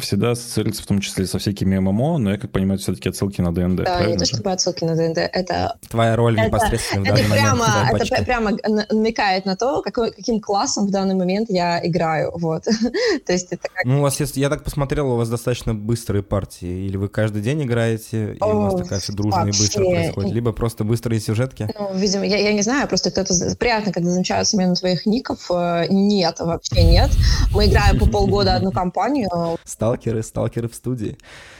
[0.00, 3.54] Всегда ассоциируется в том числе со всякими ММО, но я, как понимаю, все-таки отсылки на
[3.54, 5.78] ДНД, Да, не то чтобы отсылки на ДНД, это...
[5.88, 8.10] Твоя роль это, непосредственно это в данный прямо, момент.
[8.10, 8.50] Это прямо
[8.90, 12.64] намекает на то, какой, каким классом в данный момент я играю, вот.
[13.26, 13.84] то есть это как...
[13.84, 15.41] Ну, у вас есть, я так посмотрел, у вас достаточно
[15.74, 19.48] быстрые партии, или вы каждый день играете, и О, у вас такая все дружная и
[19.48, 21.68] быстро происходит, либо просто быстрые сюжетки?
[21.78, 25.50] Ну, видимо, я, я не знаю, просто кто-то приятно, когда замечают смену твоих ников.
[25.50, 27.10] Э, нет, вообще нет.
[27.52, 29.28] Мы играем по полгода одну кампанию.
[29.64, 31.16] Сталкеры, сталкеры в студии.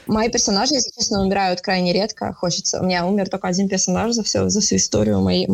[0.07, 2.33] Мои персонажи, если честно, умирают крайне редко.
[2.33, 2.81] Хочется.
[2.81, 5.49] У меня умер только один персонаж за, все, за всю историю моей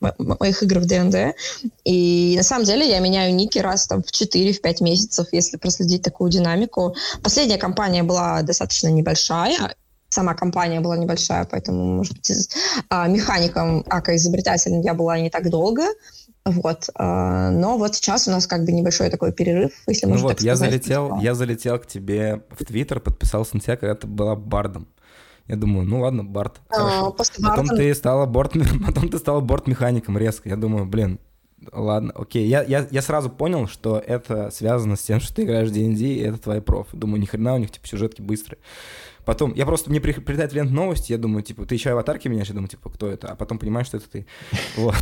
[0.00, 1.36] моих игр в ДНД.
[1.84, 6.30] И на самом деле я меняю ники раз там в 4-5 месяцев, если проследить такую
[6.30, 6.94] динамику.
[7.22, 9.74] Последняя кампания была достаточно небольшая,
[10.08, 12.50] сама компания была небольшая, поэтому, может быть,
[12.88, 15.84] а, механиком, ака изобретателем я была не так долго.
[16.44, 16.88] Вот.
[16.94, 20.36] А, но вот сейчас у нас как бы небольшой такой перерыв, если ну можно вот,
[20.38, 20.72] так я сказать.
[20.72, 24.88] Залетел, я залетел к тебе в Твиттер, подписался на тебя, когда ты была бардом.
[25.50, 27.10] Я думаю, ну ладно, Барт, а.
[27.10, 27.82] После потом Барта...
[27.82, 28.52] ты стала борт,
[28.86, 30.48] потом ты стала борт-механиком резко.
[30.48, 31.18] Я думаю, блин,
[31.72, 32.46] ладно, окей.
[32.46, 36.04] Я, я, я сразу понял, что это связано с тем, что ты играешь в D&D,
[36.04, 36.86] и это твои проф.
[36.92, 38.60] Думаю, ни хрена у них типа сюжетки быстрые.
[39.30, 42.54] Потом, я просто, мне прилетает лент новости, я думаю, типа, ты еще аватарки меняешь, я
[42.54, 43.28] думаю, типа, кто это?
[43.28, 44.26] А потом понимаешь, что это ты.
[44.76, 44.96] Вот.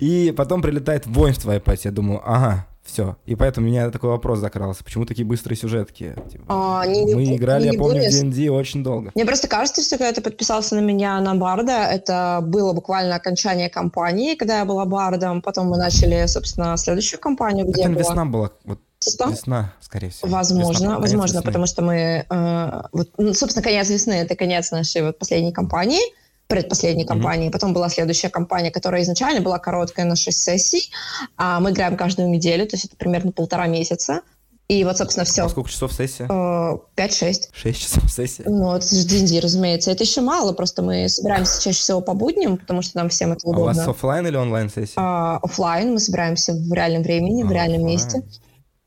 [0.00, 3.18] И потом прилетает воин в твоей пати, я думаю, ага, все.
[3.26, 4.82] И поэтому у меня такой вопрос закрался.
[4.82, 6.16] Почему такие быстрые сюжетки?
[6.32, 9.12] Типа, а, не, мы не, играли, не, я помню, в D&D очень долго.
[9.14, 13.68] Мне просто кажется, что когда ты подписался на меня на Барда, это было буквально окончание
[13.68, 15.42] кампании, когда я была Бардом.
[15.42, 18.50] Потом мы начали, собственно, следующую кампанию, где это я весна была.
[18.64, 19.30] Вот что?
[19.30, 20.30] Весна, скорее всего.
[20.30, 21.46] Возможно, весна, возможно, весны.
[21.46, 26.00] потому что мы, э, вот, ну, собственно, конец весны это конец нашей вот последней кампании,
[26.48, 27.08] предпоследней mm-hmm.
[27.08, 27.48] кампании.
[27.50, 30.90] Потом была следующая кампания, которая изначально была короткая на 6 сессий.
[31.36, 34.22] А мы играем каждую неделю, то есть это примерно полтора месяца.
[34.68, 35.44] И вот, собственно, все.
[35.44, 36.26] А сколько часов сессия?
[36.26, 37.48] 5-6.
[37.52, 38.44] 6 часов сессия?
[38.46, 39.90] Ну, это же D&D, разумеется.
[39.90, 43.48] Это еще мало, просто мы собираемся чаще всего по будням, потому что нам всем это
[43.48, 43.70] удобно.
[43.70, 44.92] А у вас офлайн или онлайн сессия?
[44.96, 47.96] А, офлайн, мы собираемся в реальном времени, а, в реальном офлайн.
[47.96, 48.22] месте.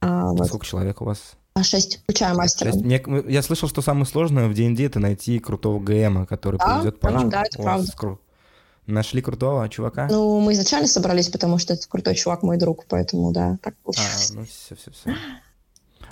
[0.01, 0.47] А, вот.
[0.47, 1.33] Сколько человек у вас?
[1.53, 2.71] А шесть, включая мастера.
[2.73, 6.65] Мне, я слышал, что самое сложное в D&D это найти крутого ГМа, который да?
[6.77, 7.29] повезет пачку.
[7.29, 7.91] Да, это правда.
[7.95, 8.19] Кру...
[8.87, 10.07] Нашли крутого чувака?
[10.09, 14.31] Ну, мы изначально собрались, потому что это крутой чувак, мой друг, поэтому да, так получилось.
[14.31, 15.15] А, ну все, все, все.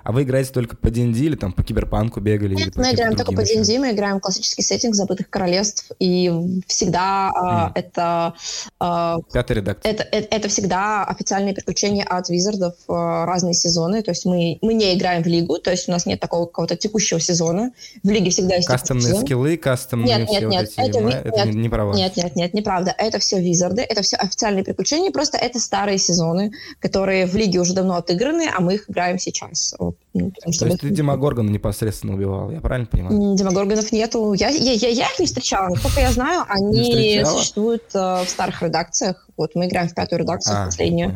[0.10, 2.56] А вы играете только по D&D или там по Киберпанку бегали?
[2.56, 6.34] Нет, мы играем только по D&D, мы играем классический сеттинг Забытых Королевств, и
[6.66, 7.74] всегда mm.
[7.76, 8.34] э, это...
[8.82, 9.92] Э, Пятая редакция.
[9.92, 14.74] Это, это, это всегда официальные приключения от Визардов э, разные сезоны, то есть мы, мы
[14.74, 17.72] не играем в лигу, то есть у нас нет такого какого-то текущего сезона.
[18.02, 21.46] В лиге всегда есть Кастомные скиллы, кастомные нет, нет, нет, вот эти, это, нет, это
[21.46, 21.96] нет, не про вас.
[21.96, 22.96] Нет, нет, нет, неправда.
[22.98, 27.76] Это все Визарды, это все официальные приключения, просто это старые сезоны, которые в лиге уже
[27.76, 29.76] давно отыграны, а мы их играем сейчас.
[30.14, 33.36] Ну, То есть ты Демогоргона непосредственно убивал, я правильно понимаю?
[33.36, 34.34] Демогоргонов нету.
[34.34, 35.70] Я, я, я, я их не встречала.
[35.70, 39.28] Насколько я знаю, они существуют э, в старых редакциях.
[39.38, 41.14] Вот мы играем в пятую редакцию, а, последнюю.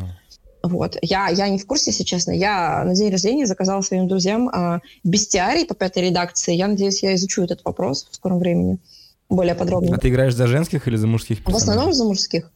[0.62, 0.96] Вот.
[1.02, 2.30] Я, я не в курсе, если честно.
[2.30, 6.54] Я на день рождения заказала своим друзьям э, бестиарий по пятой редакции.
[6.54, 8.78] Я надеюсь, я изучу этот вопрос в скором времени
[9.28, 9.96] более подробно.
[9.96, 11.66] А ты играешь за женских или за мужских персонажей?
[11.66, 12.50] В основном за мужских.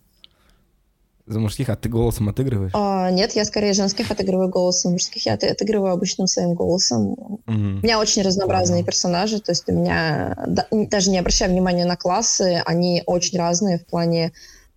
[1.29, 2.73] За мужских, а ты голосом отыгрываешь?
[2.75, 4.93] А, нет, я скорее женских отыгрываю голосом.
[4.93, 7.13] Мужских я отыгрываю обычным своим голосом.
[7.13, 7.41] Угу.
[7.47, 10.37] У меня очень разнообразные персонажи, то есть у меня,
[10.71, 14.33] даже не обращая внимания на классы, они очень разные в плане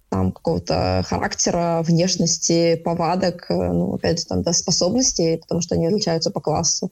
[0.10, 5.88] там какого-то характера, внешности, повадок, э, ну, опять же, там, да, способностей, потому что они
[5.88, 6.92] отличаются по классу.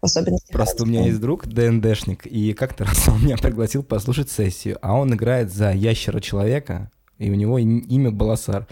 [0.00, 4.78] Особенности Просто у меня есть друг ДНДшник, и как-то раз он меня пригласил послушать сессию,
[4.80, 6.90] а он играет за ящера-человека,
[7.22, 8.66] и у него имя Баласар.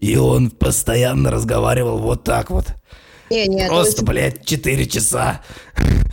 [0.00, 2.74] И он постоянно разговаривал вот так вот.
[3.30, 5.40] Не, не, Просто, блядь, 4 часа.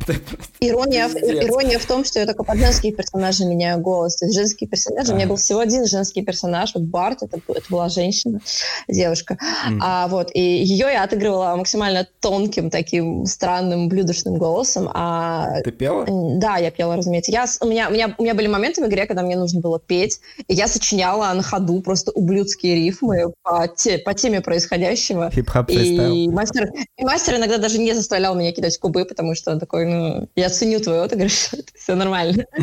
[0.60, 4.16] Ирония, ирония в том, что я только под женские персонажи меняю голос.
[4.16, 5.14] То есть женские персонажи, а.
[5.14, 8.40] у меня был всего один женский персонаж, вот Барт, это, это была женщина,
[8.88, 9.38] девушка.
[9.70, 9.80] Mm.
[9.82, 14.90] А, вот, и ее я отыгрывала максимально тонким, таким странным, блюдочным голосом.
[14.94, 15.62] А...
[15.64, 16.06] Ты пела?
[16.08, 17.32] Да, я пела, разумеется.
[17.32, 19.80] Я, у, меня, у, меня, у меня были моменты в игре, когда мне нужно было
[19.80, 25.30] петь, и я сочиняла на ходу просто ублюдские рифмы по, те, по теме происходящего.
[25.32, 29.60] Хип-хоп и мастер, и мастер иногда даже не заставлял меня кидать кубы, потому что он
[29.60, 32.46] такой, ну, я ценю твой отыгрыш, все нормально.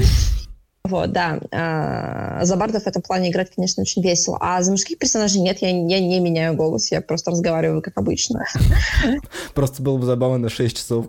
[0.86, 1.40] Вот, да.
[1.50, 4.36] А, за бардов в этом плане играть, конечно, очень весело.
[4.38, 8.44] А за мужских персонажей нет, я, я не меняю голос, я просто разговариваю как обычно.
[9.54, 11.06] Просто было бы забавно на 6 часов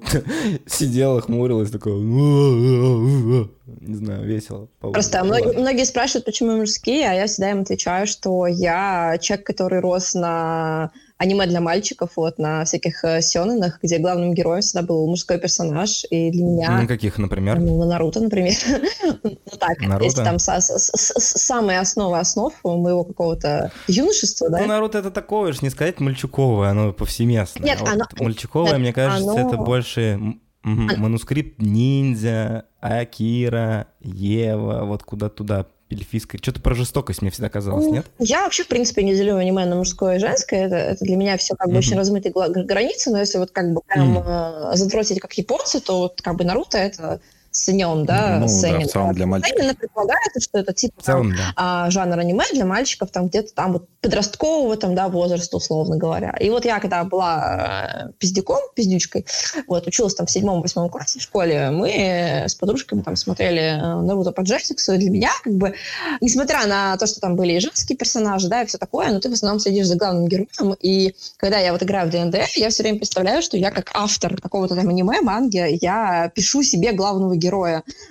[0.66, 1.96] сидела, хмурилась, такое...
[1.96, 4.70] Не знаю, весело.
[4.80, 9.82] Просто многие, многие спрашивают, почему мужские, а я всегда им отвечаю, что я человек, который
[9.82, 15.08] рос на аниме для мальчиков, вот, на всяких э, сёнэнах, где главным героем всегда был
[15.08, 16.72] мужской персонаж, и для меня...
[16.82, 17.60] На каких, например?
[17.60, 18.54] Ну, на Наруто, например.
[19.24, 20.04] ну, так, Наруто?
[20.04, 24.60] если там самые основы основ моего какого-то юношества, да?
[24.60, 27.66] Ну, Наруто это такое же, не сказать мальчуковое, оно повсеместное.
[27.66, 28.06] Нет, оно...
[28.20, 30.20] Мальчуковое, мне кажется, это больше
[30.64, 36.40] манускрипт ниндзя, Акира, Ева, вот куда туда эльфийской.
[36.42, 38.06] Что-то про жестокость мне всегда казалось, нет?
[38.20, 40.66] Я вообще, в принципе, не делю аниме на мужское и женское.
[40.66, 41.78] Это, это для меня все как бы mm-hmm.
[41.78, 42.34] очень размытые
[42.66, 44.74] границы, но если вот как бы прям mm-hmm.
[44.74, 47.22] э, задротить как японцы, то вот как бы Наруто это
[47.56, 48.82] ценен, да, ну, ценен.
[48.82, 49.58] Да, в целом для мальчиков.
[49.58, 51.54] Именно предполагается, что это типа целом, там, да.
[51.56, 56.36] а, жанр аниме для мальчиков, там где-то там вот подросткового там, да, возраста, условно говоря.
[56.40, 59.26] И вот я, когда была э, пиздюком, пиздючкой,
[59.68, 64.32] вот, училась там в седьмом-восьмом классе в школе, мы с подружками там смотрели э, Наруто
[64.32, 65.74] по Джетиксу, и для меня, как бы,
[66.22, 69.30] несмотря на то, что там были и женские персонажи, да, и все такое, но ты
[69.30, 72.84] в основном следишь за главным героем, и когда я вот играю в ДНД, я все
[72.84, 77.45] время представляю, что я как автор какого-то там аниме, манги, я пишу себе главного героя.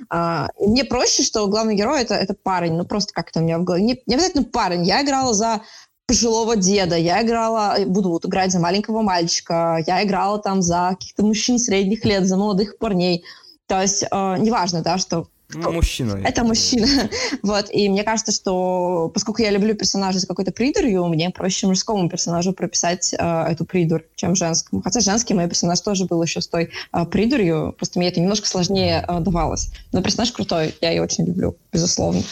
[0.09, 3.59] А, и мне проще, что главный герой это, это парень, ну просто как-то у меня
[3.59, 3.83] в голове.
[3.83, 4.85] Не, не обязательно парень.
[4.85, 5.63] Я играла за
[6.07, 11.25] пожилого деда, я играла, буду вот играть за маленького мальчика, я играла там за каких-то
[11.25, 13.25] мужчин средних лет, за молодых парней.
[13.67, 14.07] То есть э,
[14.39, 16.21] неважно, да, что ну, мужчина.
[16.25, 16.87] Это мужчина.
[17.43, 17.67] вот.
[17.71, 22.53] И мне кажется, что поскольку я люблю персонажа с какой-то придурью, мне проще мужскому персонажу
[22.53, 24.83] прописать э, эту придурь, чем женскому.
[24.83, 28.49] Хотя женский мой персонаж тоже был еще с той э, придурью, просто мне это немножко
[28.49, 29.71] сложнее э, давалось.
[29.93, 32.23] Но персонаж крутой, я ее очень люблю, безусловно.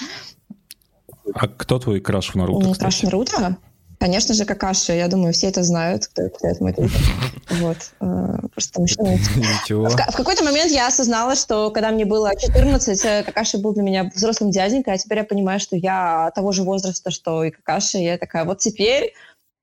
[1.34, 2.74] А кто твой краш в Наруто?
[2.74, 3.56] Краш в Наруто?
[4.02, 4.94] Конечно же, Какаши.
[4.94, 6.74] Я думаю, все это знают, кто, это мой
[7.60, 7.76] Вот.
[8.00, 9.10] Э, просто мужчина.
[9.36, 9.88] Ничего.
[9.88, 13.84] В, в какой-то момент я осознала, что когда мне было 14, э, Какаши был для
[13.84, 17.98] меня взрослым дяденькой, а теперь я понимаю, что я того же возраста, что и Какаши.
[17.98, 19.14] Я такая, вот теперь,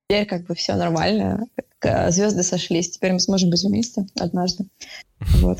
[0.07, 1.45] теперь как бы все нормально.
[2.07, 2.91] звезды сошлись.
[2.91, 4.63] Теперь мы сможем быть вместе однажды.
[5.41, 5.59] Вот.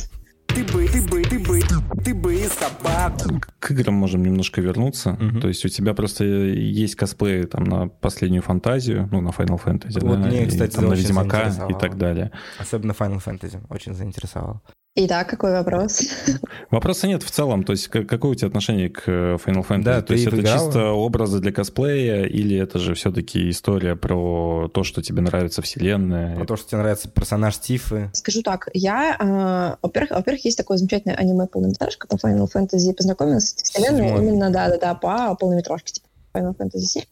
[0.60, 1.62] Ты бы, ты бы, ты бы,
[2.04, 3.39] ты бы собаку.
[3.60, 5.12] К играм можем немножко вернуться.
[5.12, 5.39] Угу.
[5.39, 10.06] То есть у тебя просто есть косплей там на последнюю фантазию, ну, на Final Fantasy,
[10.06, 12.32] вот да, мне, кстати, и, там, на Ведьмака и так далее.
[12.58, 14.62] Особенно Final Fantasy очень заинтересовал.
[15.01, 16.01] Итак, какой вопрос?
[16.71, 17.63] Вопроса нет в целом.
[17.63, 19.83] То есть, какое у тебя отношение к э, Final Fantasy?
[19.83, 20.59] Да, то есть, это играла?
[20.59, 26.35] чисто образы для косплея, или это же все-таки история про то, что тебе нравится вселенная?
[26.35, 28.09] Про то, что тебе нравится персонаж Тифы?
[28.13, 33.51] Скажу так, я, э, во-первых, во-первых, есть такое замечательное аниме полнометражка по Final Fantasy, познакомилась
[33.55, 37.03] с вселенной именно, да-да-да, по полнометражке, типа Final Fantasy 7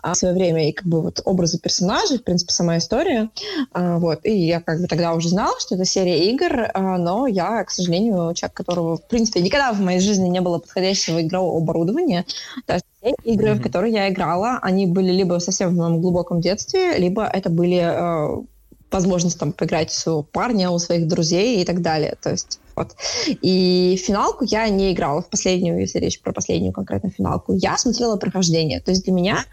[0.00, 3.30] а, в свое время, и как бы вот образы персонажей, в принципе, сама история.
[3.72, 4.20] А, вот.
[4.24, 7.70] И я как бы тогда уже знала, что это серия игр, а, но я, к
[7.70, 12.24] сожалению, человек, которого, в принципе, никогда в моей жизни не было подходящего игрового оборудования.
[12.66, 13.54] То есть все игры, mm-hmm.
[13.58, 17.78] в которые я играла, они были либо совсем в моем глубоком детстве, либо это были
[17.78, 18.42] э,
[18.90, 22.16] возможность там поиграть у парня, у своих друзей и так далее.
[22.20, 22.96] То есть вот.
[23.42, 27.54] И финалку я не играла в последнюю, если речь про последнюю конкретно финалку.
[27.54, 28.80] Я смотрела прохождение.
[28.80, 29.44] То есть для меня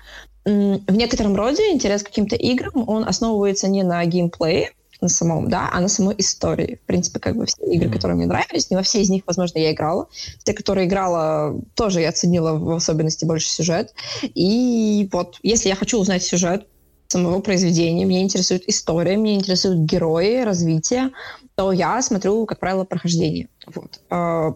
[0.45, 5.69] в некотором роде интерес к каким-то играм, он основывается не на геймплее, на самом, да,
[5.71, 6.79] а на самой истории.
[6.83, 7.93] В принципе, как бы все игры, mm-hmm.
[7.93, 10.07] которые мне нравились, не во все из них, возможно, я играла.
[10.43, 13.93] Те, которые играла, тоже я оценила в особенности больше сюжет.
[14.23, 16.67] И вот, если я хочу узнать сюжет
[17.11, 21.09] самого произведения, меня интересует история, меня интересуют герои, развитие,
[21.55, 23.49] то я смотрю, как правило, прохождение.
[23.65, 23.99] Вот.
[24.11, 24.53] А,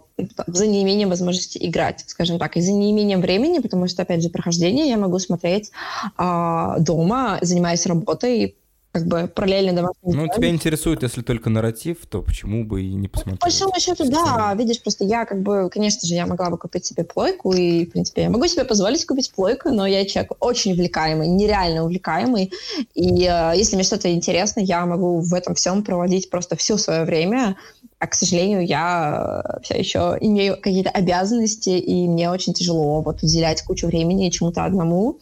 [0.48, 4.88] за неимением возможности играть, скажем так, и за неимением времени, потому что, опять же, прохождение
[4.88, 5.72] я могу смотреть
[6.16, 8.56] а, дома, занимаясь работой,
[8.94, 13.08] как бы параллельно домашним Ну, тебя интересует, если только нарратив, то почему бы и не
[13.08, 13.40] посмотреть?
[13.40, 14.54] По большому счету, да.
[14.54, 17.92] Видишь, просто я как бы, конечно же, я могла бы купить себе плойку, и, в
[17.92, 22.54] принципе, я могу себе позволить купить плойку, но я человек очень увлекаемый, нереально увлекаемый,
[22.94, 27.04] и э, если мне что-то интересно, я могу в этом всем проводить просто все свое
[27.04, 27.58] время,
[28.04, 33.24] а, к сожалению, я э, все еще имею какие-то обязанности, и мне очень тяжело вот
[33.24, 35.20] уделять кучу времени чему-то одному,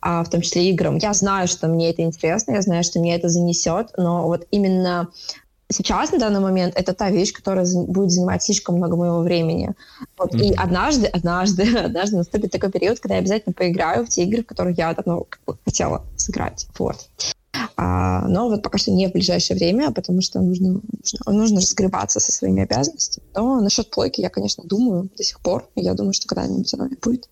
[0.00, 0.96] а, в том числе играм.
[0.96, 5.08] Я знаю, что мне это интересно, я знаю, что мне это занесет, но вот именно
[5.70, 9.70] сейчас, на данный момент, это та вещь, которая будет занимать слишком много моего времени.
[10.18, 10.34] Вот.
[10.34, 10.44] Mm-hmm.
[10.44, 14.46] И однажды, однажды, однажды наступит такой период, когда я обязательно поиграю в те игры, в
[14.46, 16.66] которые я давно как бы, хотела сыграть.
[16.78, 17.08] Вот.
[17.76, 22.20] А, но вот пока что не в ближайшее время, потому что нужно, нужно, нужно разгребаться
[22.20, 23.26] со своими обязанностями.
[23.34, 25.68] Но насчет плойки я, конечно, думаю до сих пор.
[25.74, 27.28] Я думаю, что когда-нибудь оно и будет.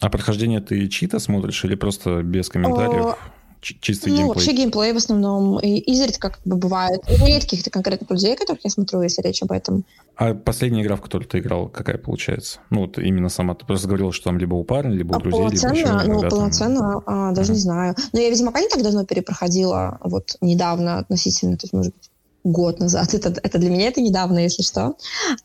[0.00, 3.16] А прохождение ты чита смотришь или просто без комментариев?
[3.60, 4.26] Чистый ну, геймплей?
[4.26, 5.58] Ну, вообще геймплей в основном.
[5.58, 7.02] И изредка как бы бывает.
[7.04, 9.84] Каких-то конкретных людей, которых я смотрю, если речь об этом.
[10.16, 12.60] А последняя игра, в которую ты играл, какая получается?
[12.70, 13.54] Ну, вот именно сама.
[13.54, 16.06] Ты просто говорила, что там либо у парня, либо у а друзей, полноценно, либо еще
[16.06, 17.54] Ну, полноценно, а, даже uh-huh.
[17.54, 17.94] не знаю.
[18.12, 22.10] Но я, видимо, не так давно перепроходила, вот недавно относительно, то есть, может быть,
[22.44, 23.14] год назад.
[23.14, 24.96] Это, это для меня это недавно, если что.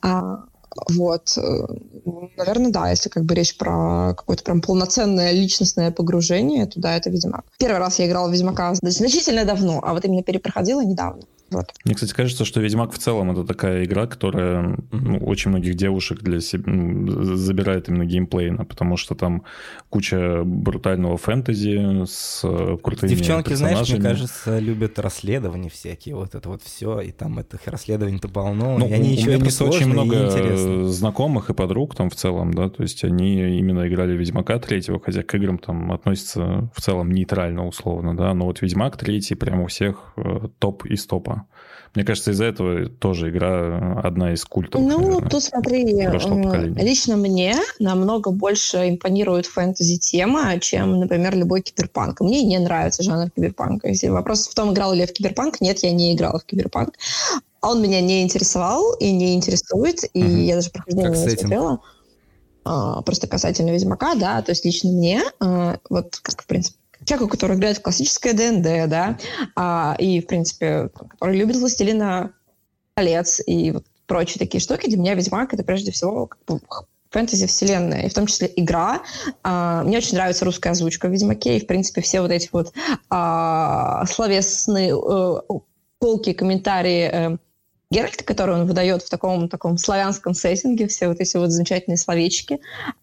[0.02, 0.44] А,
[0.90, 1.38] вот.
[1.38, 1.66] Э,
[2.38, 7.10] наверное, да, если как бы речь про какое-то прям полноценное личностное погружение, то да, это
[7.10, 7.46] Ведьмак.
[7.58, 11.24] Первый раз я играла в Ведьмака значительно давно, а вот именно перепроходила недавно.
[11.54, 11.72] Вот.
[11.86, 16.22] Мне, кстати, кажется, что Ведьмак в целом это такая игра, которая ну, очень многих девушек
[16.22, 19.44] для себя ну, забирает именно геймплейно, потому что там
[19.90, 26.50] куча брутального фэнтези с э, крутыми Девчонки, знаешь, мне кажется, любят расследования всякие, вот это
[26.50, 29.66] вот все, и там этих расследований-то полно, ну, и они у еще меня и просто
[29.66, 34.60] очень много знакомых и подруг там в целом, да, то есть они именно играли Ведьмака
[34.60, 39.36] третьего, хотя к играм там относятся в целом нейтрально условно, да, но вот Ведьмак третий
[39.36, 41.43] прямо у всех э, топ из топа.
[41.96, 44.82] Мне кажется, из-за этого тоже игра одна из культов.
[44.82, 52.22] Ну, наверное, тут смотри, лично мне намного больше импонирует фэнтези-тема, чем, например, любой киберпанк.
[52.22, 53.90] Мне не нравится жанр киберпанка.
[53.90, 56.96] Если вопрос в том, играл ли я в киберпанк, нет, я не играла в киберпанк.
[57.62, 60.32] Он меня не интересовал и не интересует, и угу.
[60.32, 61.80] я даже прохождение не смотрела.
[62.66, 67.30] А, просто касательно Ведьмака, да, то есть лично мне, а, вот как, в принципе, человеку,
[67.30, 69.18] который играет в классическое ДНД, да,
[69.56, 72.34] а, и, в принципе, который любит «Властелина
[72.96, 76.62] колец» и вот прочие такие штуки, для меня «Ведьмак»— это прежде всего как бы,
[77.12, 79.02] фэнтези-вселенная, и в том числе игра.
[79.44, 82.74] А, мне очень нравится русская озвучка в «Ведьмаке», и, в принципе, все вот эти вот
[83.10, 85.42] а, словесные а,
[86.00, 87.38] колки, комментарии
[87.94, 92.60] Геральта, который он выдает в таком, таком славянском сеттинге, все вот эти вот замечательные словечки.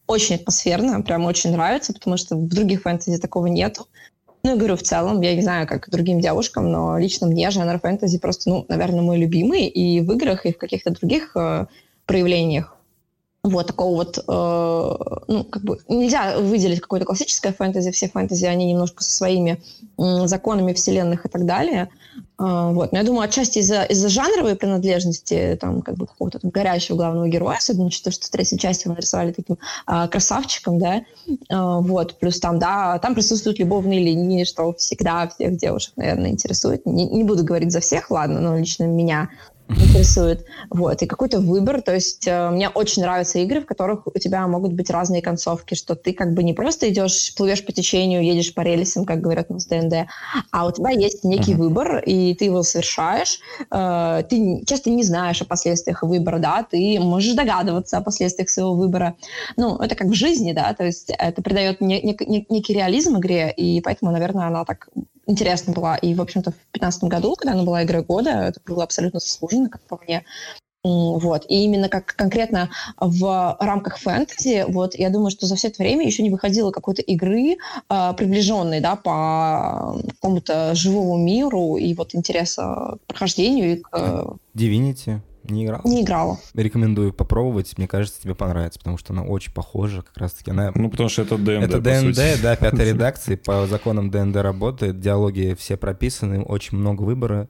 [0.09, 3.87] Очень атмосферно, прям очень нравится, потому что в других фэнтези такого нету.
[4.43, 7.79] Ну, я говорю, в целом, я не знаю, как другим девушкам, но лично мне жанр
[7.79, 11.67] фэнтези просто, ну, наверное, мой любимый и в играх, и в каких-то других э,
[12.07, 12.77] проявлениях
[13.43, 14.23] вот такого вот, э,
[15.29, 19.63] ну, как бы нельзя выделить какое-то классическое фэнтези, все фэнтези, они немножко со своими
[19.97, 21.89] э, законами вселенных и так далее.
[22.39, 22.93] Э, вот.
[22.93, 27.29] Но я думаю, отчасти из-за из жанровой принадлежности, там, как бы какого-то там горящего главного
[27.29, 32.19] героя, особенно учитывая, что в третьей части его нарисовали таким э, красавчиком, да, э, вот,
[32.19, 36.85] плюс там, да, там присутствуют любовные линии, что всегда всех девушек, наверное, интересует.
[36.85, 39.31] Не, не буду говорить за всех, ладно, но лично меня
[39.77, 40.45] интересует.
[40.71, 41.03] Вот.
[41.03, 41.83] И какой-то выбор.
[41.83, 45.75] То есть э, мне очень нравятся игры, в которых у тебя могут быть разные концовки,
[45.75, 49.51] что ты как бы не просто идешь, плывешь по течению, едешь по рельсам, как говорят
[49.51, 50.09] на ДНД,
[50.51, 51.59] а у тебя есть некий uh-huh.
[51.59, 53.41] выбор, и ты его совершаешь.
[53.71, 58.75] Э, ты часто не знаешь о последствиях выбора, да, ты можешь догадываться о последствиях своего
[58.75, 59.17] выбора.
[59.57, 63.53] Ну, это как в жизни, да, то есть это придает не, не, некий реализм игре,
[63.57, 64.89] и поэтому, наверное, она так
[65.31, 65.97] интересна была.
[65.97, 69.69] И, в общем-то, в 2015 году, когда она была игрой года, это было абсолютно заслуженно,
[69.69, 70.25] как по мне.
[70.83, 71.45] Вот.
[71.49, 76.07] И именно как конкретно в рамках фэнтези, вот я думаю, что за все это время
[76.07, 77.57] еще не выходило какой-то игры,
[77.91, 84.37] э, приближенной да, по какому-то живому миру и вот интереса к прохождению и к...
[84.55, 85.21] Divinity.
[85.51, 85.81] Не играл?
[85.85, 86.39] Не играла.
[86.55, 87.77] Рекомендую попробовать.
[87.77, 90.51] Мне кажется, тебе понравится, потому что она очень похожа как раз-таки.
[90.51, 90.73] Она...
[90.75, 93.35] Ну, потому что это ДНД, Это ДНД, да, пятой редакции.
[93.35, 95.01] По законам ДНД работает.
[95.01, 97.49] Диалоги все прописаны, очень много выбора.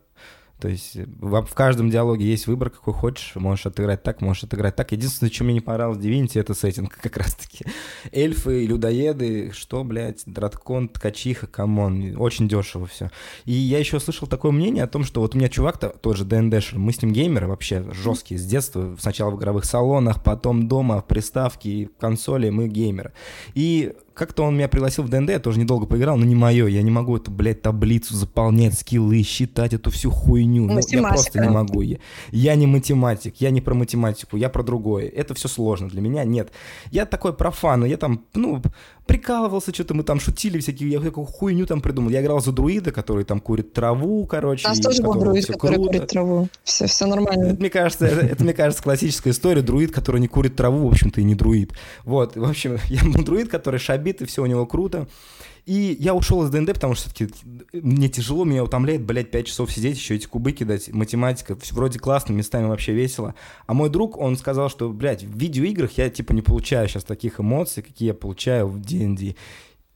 [0.60, 3.32] То есть в, в каждом диалоге есть выбор, какой хочешь.
[3.34, 4.92] Можешь отыграть так, можешь отыграть так.
[4.92, 7.64] Единственное, что мне не понравилось в Divinity, это сеттинг как раз-таки.
[8.12, 12.16] Эльфы, людоеды, что, блядь, дракон, ткачиха, come on.
[12.18, 13.10] Очень дешево все.
[13.44, 16.78] И я еще слышал такое мнение о том, что вот у меня чувак-то, тоже ДНДшер,
[16.78, 18.96] мы с ним геймеры вообще жесткие с детства.
[19.00, 23.12] Сначала в игровых салонах, потом дома, в приставке, в консоли, мы геймеры.
[23.54, 26.66] И как-то он меня пригласил в ДНД, я тоже недолго поиграл, но не мое.
[26.66, 30.66] Я не могу эту, блядь, таблицу заполнять, скиллы, считать эту всю хуйню.
[30.66, 31.80] Ну, я просто не могу.
[31.80, 31.98] Я,
[32.30, 35.08] я не математик, я не про математику, я про другое.
[35.08, 36.24] Это все сложно для меня.
[36.24, 36.52] Нет.
[36.90, 38.62] Я такой профан, я там, ну,
[39.10, 42.10] прикалывался, что-то мы там шутили всякие, я всякую хуйню там придумал.
[42.10, 44.66] Я играл за друида, который там курит траву, короче.
[44.66, 45.88] У нас тоже был друид, который круто.
[45.88, 46.48] курит траву.
[46.62, 47.46] Все, все нормально.
[47.46, 49.62] Это, мне кажется, это, это, мне кажется, классическая история.
[49.62, 51.72] Друид, который не курит траву, в общем-то, и не друид.
[52.04, 55.06] Вот, в общем, я был друид, который шабит, и все у него круто.
[55.66, 57.32] И я ушел из ДНД, потому что все-таки
[57.72, 62.32] мне тяжело, меня утомляет, блядь, 5 часов сидеть, еще эти кубы кидать, математика, вроде классно,
[62.32, 63.34] местами вообще весело.
[63.66, 67.40] А мой друг, он сказал, что, блядь, в видеоиграх я, типа, не получаю сейчас таких
[67.40, 69.36] эмоций, какие я получаю в D&D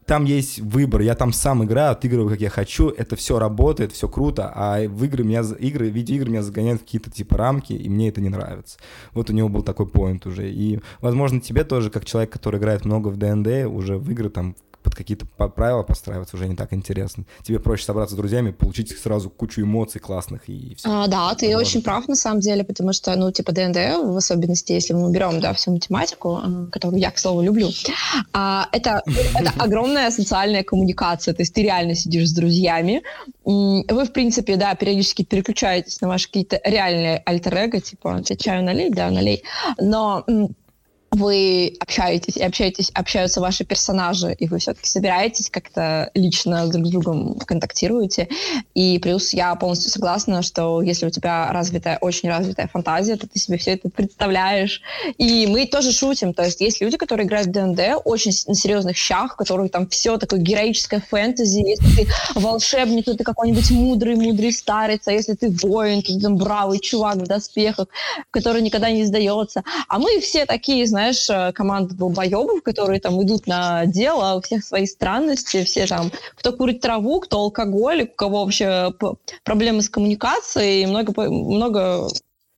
[0.07, 4.09] там есть выбор, я там сам играю, отыгрываю, как я хочу, это все работает, все
[4.09, 8.09] круто, а в игры меня, игры, видеоигры меня загоняют в какие-то типа рамки, и мне
[8.09, 8.78] это не нравится.
[9.12, 10.50] Вот у него был такой поинт уже.
[10.50, 14.57] И, возможно, тебе тоже, как человек, который играет много в ДНД, уже в игры там
[14.85, 17.24] под какие-то правила подстраиваться уже не так интересно.
[17.43, 20.89] Тебе проще собраться с друзьями, получить сразу кучу эмоций классных и все.
[20.89, 24.72] А, да, ты очень прав на самом деле, потому что, ну, типа ДНД, в особенности,
[24.72, 27.70] если мы берем, да, всю математику, э, которую я, к слову, люблю,
[28.35, 29.03] а, это,
[29.35, 33.03] это огромная социальная коммуникация, то есть ты реально сидишь с друзьями,
[33.45, 38.91] вы, в принципе, да, периодически переключаетесь на ваши какие-то реальные альтер типа, тебе чаю налей,
[38.91, 39.45] да, налей,
[39.78, 40.24] но
[41.15, 46.91] вы общаетесь, и общаетесь, общаются ваши персонажи, и вы все-таки собираетесь как-то лично друг с
[46.91, 48.29] другом контактируете.
[48.75, 53.39] И плюс я полностью согласна, что если у тебя развитая, очень развитая фантазия, то ты
[53.39, 54.83] себе все это представляешь.
[55.19, 56.35] И мы тоже шутим.
[56.35, 60.19] То есть есть люди, которые играют в ДНД очень на серьезных щах, которые там все
[60.19, 61.59] такое героическое фэнтези.
[61.59, 66.37] Если ты волшебник, то ты какой-нибудь мудрый-мудрый старец, а если ты воин, то ты там
[66.37, 67.89] бравый чувак в доспехах,
[68.31, 69.62] который никогда не сдается.
[69.89, 74.40] А мы все такие, знаешь, знаешь, э, команда долбоебов, которые там идут на дело, у
[74.40, 78.92] всех свои странности, все там, кто курит траву, кто алкоголь, у кого вообще
[79.44, 82.09] проблемы с коммуникацией, много, много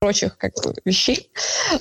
[0.06, 1.28] прочих как бы, вещей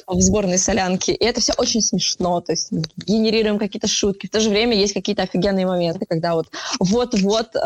[0.07, 1.13] в сборной солянке.
[1.13, 2.41] И это все очень смешно.
[2.41, 4.25] То есть генерируем какие-то шутки.
[4.25, 6.47] В то же время есть какие-то офигенные моменты, когда вот
[6.79, 7.59] вот-вот э,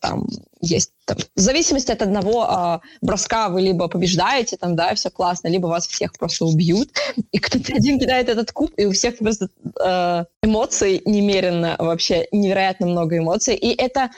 [0.00, 0.26] там
[0.60, 5.48] есть там, в зависимости от одного э, броска вы либо побеждаете, там, да, все классно,
[5.48, 6.90] либо вас всех просто убьют,
[7.32, 9.48] и кто-то один кидает этот куб, и у всех просто
[9.84, 14.10] э, эмоций немерено вообще, невероятно много эмоций, и это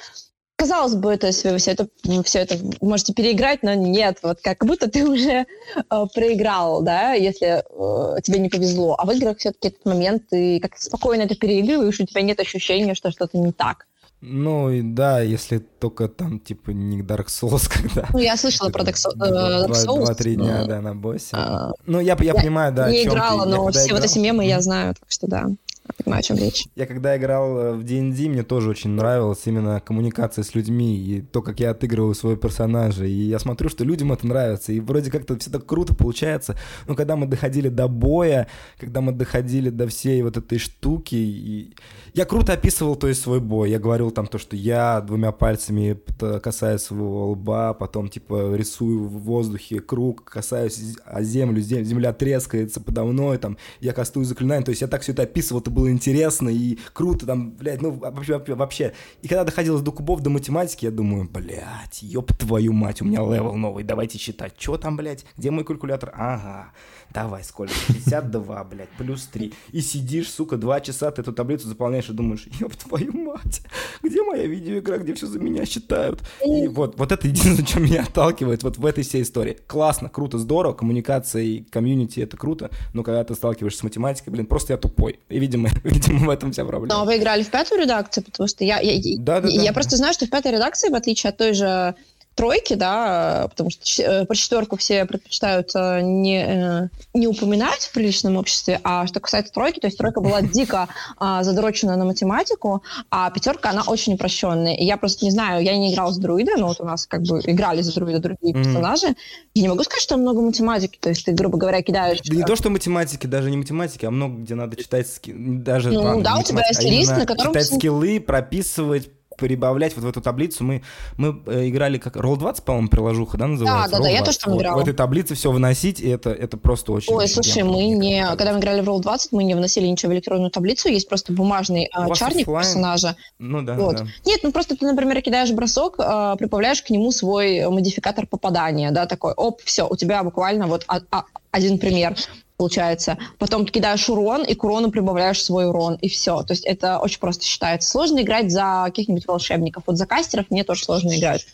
[0.61, 1.89] казалось бы, то есть вы все это,
[2.25, 5.47] все это можете переиграть, но нет, вот как будто ты уже
[5.77, 8.95] э, проиграл, да, если э, тебе не повезло.
[8.99, 12.95] А в играх все-таки этот момент ты как спокойно это переигрываешь, у тебя нет ощущения,
[12.95, 13.87] что что-то не так.
[14.21, 18.07] Ну, и да, если только там, типа, не Dark Souls, когда...
[18.13, 20.05] Ну, я слышала про Dark, Dark Souls.
[20.05, 21.31] Два-три дня, да, на боссе.
[21.33, 24.61] А, ну, я, я, я понимаю, да, Не играла, но все вот эти мемы я
[24.61, 25.47] знаю, так что да.
[25.93, 26.67] Понимаю, о чем речь.
[26.75, 31.21] Я когда играл э, в D&D, мне тоже очень нравилась именно коммуникация с людьми и
[31.21, 33.05] то, как я отыгрываю своего персонажа.
[33.05, 34.73] И я смотрю, что людям это нравится.
[34.73, 36.57] И вроде как-то все так круто получается.
[36.87, 38.47] Но когда мы доходили до боя,
[38.79, 41.75] когда мы доходили до всей вот этой штуки, и...
[42.15, 43.71] я круто описывал, то есть, свой бой.
[43.71, 45.99] Я говорил там то, что я двумя пальцами
[46.43, 53.05] касаюсь своего лба, потом, типа, рисую в воздухе круг, касаюсь о землю, земля трескается подо
[53.05, 54.65] мной, там, я кастую заклинание.
[54.65, 57.93] То есть я так все это описывал, это было интересно и круто, там, блядь, ну,
[57.93, 58.93] вообще, вообще.
[59.23, 63.21] И когда доходилось до кубов, до математики, я думаю, блядь, ёб твою мать, у меня
[63.21, 64.57] level новый, давайте считать.
[64.57, 66.13] Чё там, блядь, где мой калькулятор?
[66.15, 66.73] Ага,
[67.13, 67.73] давай, сколько?
[67.89, 69.53] 52, блядь, плюс 3.
[69.73, 73.63] И сидишь, сука, два часа, ты эту таблицу заполняешь и думаешь, ёб твою мать,
[74.03, 76.21] где моя видеоигра, где все за меня считают?
[76.45, 79.57] И вот, вот это единственное, что меня отталкивает вот в этой всей истории.
[79.67, 84.47] Классно, круто, здорово, коммуникация и комьюнити это круто, но когда ты сталкиваешься с математикой, блин,
[84.47, 85.21] просто я тупой.
[85.29, 86.95] И, видимо, видимо, в этом вся проблема.
[86.95, 89.63] Но вы играли в пятую редакцию, потому что я, я, да, да, я, да.
[89.65, 91.95] я просто знаю, что в пятой редакции, в отличие от той же
[92.41, 97.93] тройки, да, потому что э, про четверку все предпочитают э, не, э, не упоминать в
[97.93, 100.89] приличном обществе, а что касается тройки, то есть тройка была дико
[101.19, 104.75] а, задрочена на математику, а пятерка, она очень упрощенная.
[104.75, 107.21] И я просто не знаю, я не играл с друида, но вот у нас как
[107.25, 108.65] бы играли за друида другие mm-hmm.
[108.65, 109.09] персонажи.
[109.55, 112.21] Я не могу сказать, что много математики, то есть ты, грубо говоря, кидаешь...
[112.25, 115.91] Да не то, что математики, даже не математики, а много где надо читать, даже...
[115.91, 117.53] Ну ладно, да, у тебя есть лист, на котором...
[117.53, 119.11] Читать скиллы, прописывать,
[119.41, 120.65] прибавлять вот в эту таблицу.
[120.65, 120.83] Мы,
[121.17, 123.91] мы э, играли как Roll20, по-моему, приложуха, да, называется?
[123.91, 124.79] Да, да, да, я тоже там вот, играла.
[124.79, 127.13] В этой таблице все выносить, и это, это просто очень...
[127.15, 128.27] Ой, слушай, мы не...
[128.37, 131.89] Когда мы играли в Roll20, мы не вносили ничего в электронную таблицу, есть просто бумажный
[131.93, 132.65] а, чарник оффлайн?
[132.65, 133.17] персонажа.
[133.39, 133.97] Ну да, вот.
[133.97, 134.07] да.
[134.27, 139.07] Нет, ну просто ты, например, кидаешь бросок, а, прибавляешь к нему свой модификатор попадания, да,
[139.07, 142.15] такой, оп, все, у тебя буквально вот а, а, один пример
[142.61, 143.17] получается.
[143.39, 146.43] Потом ты кидаешь урон, и к урону прибавляешь свой урон, и все.
[146.43, 147.89] То есть это очень просто считается.
[147.89, 149.85] Сложно играть за каких-нибудь волшебников.
[149.87, 151.47] Вот за кастеров мне тоже сложно играть.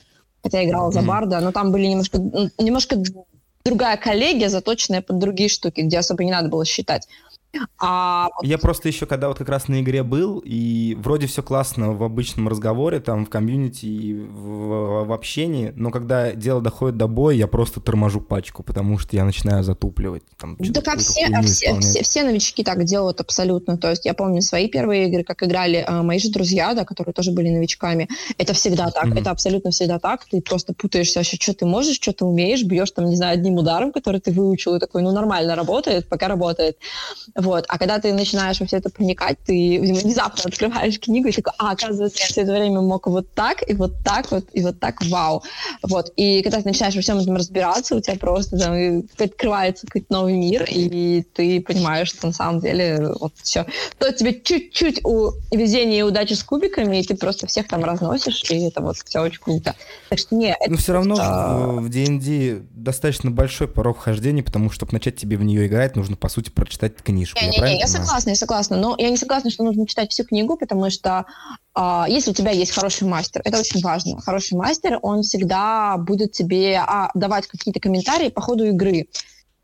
[0.42, 2.18] Хотя я играла за Барда, но там были немножко,
[2.58, 3.00] немножко
[3.64, 7.06] другая коллегия, заточенная под другие штуки, где особо не надо было считать.
[7.78, 8.28] А...
[8.42, 12.02] Я просто еще, когда вот как раз на игре был, и вроде все классно в
[12.02, 17.34] обычном разговоре, там, в комьюнити и в, в общении, но когда дело доходит до боя,
[17.34, 20.22] я просто торможу пачку, потому что я начинаю затупливать.
[20.36, 23.78] Там, да как все, а все, все, все новички так делают абсолютно.
[23.78, 27.12] То есть я помню свои первые игры, как играли а, мои же друзья, да, которые
[27.12, 28.08] тоже были новичками.
[28.38, 29.20] Это всегда так, mm-hmm.
[29.20, 30.24] это абсолютно всегда так.
[30.24, 33.54] Ты просто путаешься вообще, что ты можешь, что ты умеешь, бьешь там, не знаю, одним
[33.54, 36.78] ударом, который ты выучил, и такой, ну, нормально работает, пока работает.
[37.46, 37.64] Вот.
[37.68, 41.70] А когда ты начинаешь во все это проникать, ты внезапно открываешь книгу и такой, а,
[41.70, 45.00] оказывается, я все это время мог вот так, и вот так вот, и вот так,
[45.04, 45.44] вау.
[45.84, 46.12] Вот.
[46.16, 50.32] И когда ты начинаешь во всем этом разбираться, у тебя просто там открывается какой-то новый
[50.32, 53.64] мир, и ты понимаешь, что на самом деле вот все.
[53.98, 58.42] То тебе чуть-чуть у везения и удачи с кубиками, и ты просто всех там разносишь,
[58.50, 59.76] и это вот все очень круто.
[60.08, 61.76] Так что не, Но все равно а...
[61.76, 66.16] в D&D достаточно большой порог вхождения, потому что, чтобы начать тебе в нее играть, нужно,
[66.16, 67.25] по сути, прочитать книжку.
[67.40, 68.76] Не, не, не, я согласна, я согласна.
[68.76, 71.26] Но я не согласна, что нужно читать всю книгу, потому что
[71.74, 74.20] а, если у тебя есть хороший мастер, это очень важно.
[74.20, 79.06] Хороший мастер, он всегда будет тебе а, давать какие-то комментарии по ходу игры.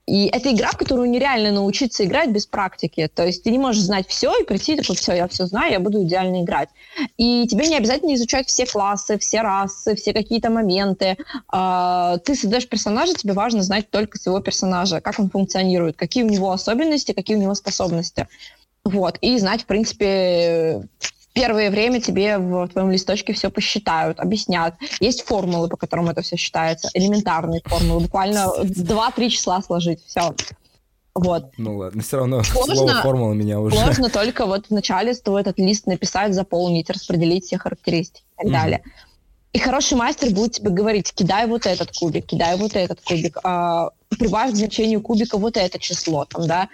[0.06, 3.08] И это игра, в которую нереально научиться играть без практики.
[3.14, 5.80] То есть ты не можешь знать все и прийти, такой, все, я все знаю, я
[5.80, 6.70] буду идеально играть.
[7.16, 11.16] И тебе не обязательно изучать все классы, все расы, все какие-то моменты.
[11.48, 16.28] А, ты создаешь персонажа, тебе важно знать только своего персонажа, как он функционирует, какие у
[16.28, 18.26] него особенности, какие у него способности.
[18.84, 19.18] Вот.
[19.20, 20.82] И знать, в принципе,
[21.32, 24.74] первое время тебе в твоем листочке все посчитают, объяснят.
[25.00, 30.34] Есть формулы, по которым это все считается, элементарные формулы, буквально 2-3 числа сложить, все.
[31.14, 31.50] Вот.
[31.58, 33.76] Ну ладно, все равно сложно, слово формула меня уже...
[33.76, 38.52] Сложно только вот вначале стоит этот лист написать, заполнить, распределить все характеристики и так mm-hmm.
[38.52, 38.82] далее.
[39.52, 43.90] И хороший мастер будет тебе говорить, кидай вот этот кубик, кидай вот этот кубик, а,
[44.16, 46.68] прибавь к значению кубика вот это число, там, да,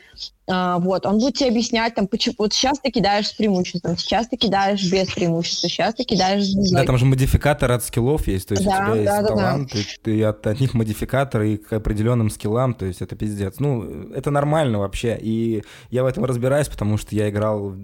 [0.51, 4.29] а, вот, он будет тебе объяснять, там, почему, вот сейчас ты кидаешь с преимуществом, сейчас
[4.29, 6.71] ты кидаешь без преимущества, сейчас ты кидаешь без...
[6.71, 9.23] Да, там же модификатор от скиллов есть, то есть да, у тебя да, есть да,
[9.29, 9.79] талант, да.
[9.79, 13.57] И, ты от, от них модификатор и к определенным скиллам, то есть это пиздец.
[13.59, 17.75] Ну, это нормально вообще, и я в этом разбираюсь, потому что я играл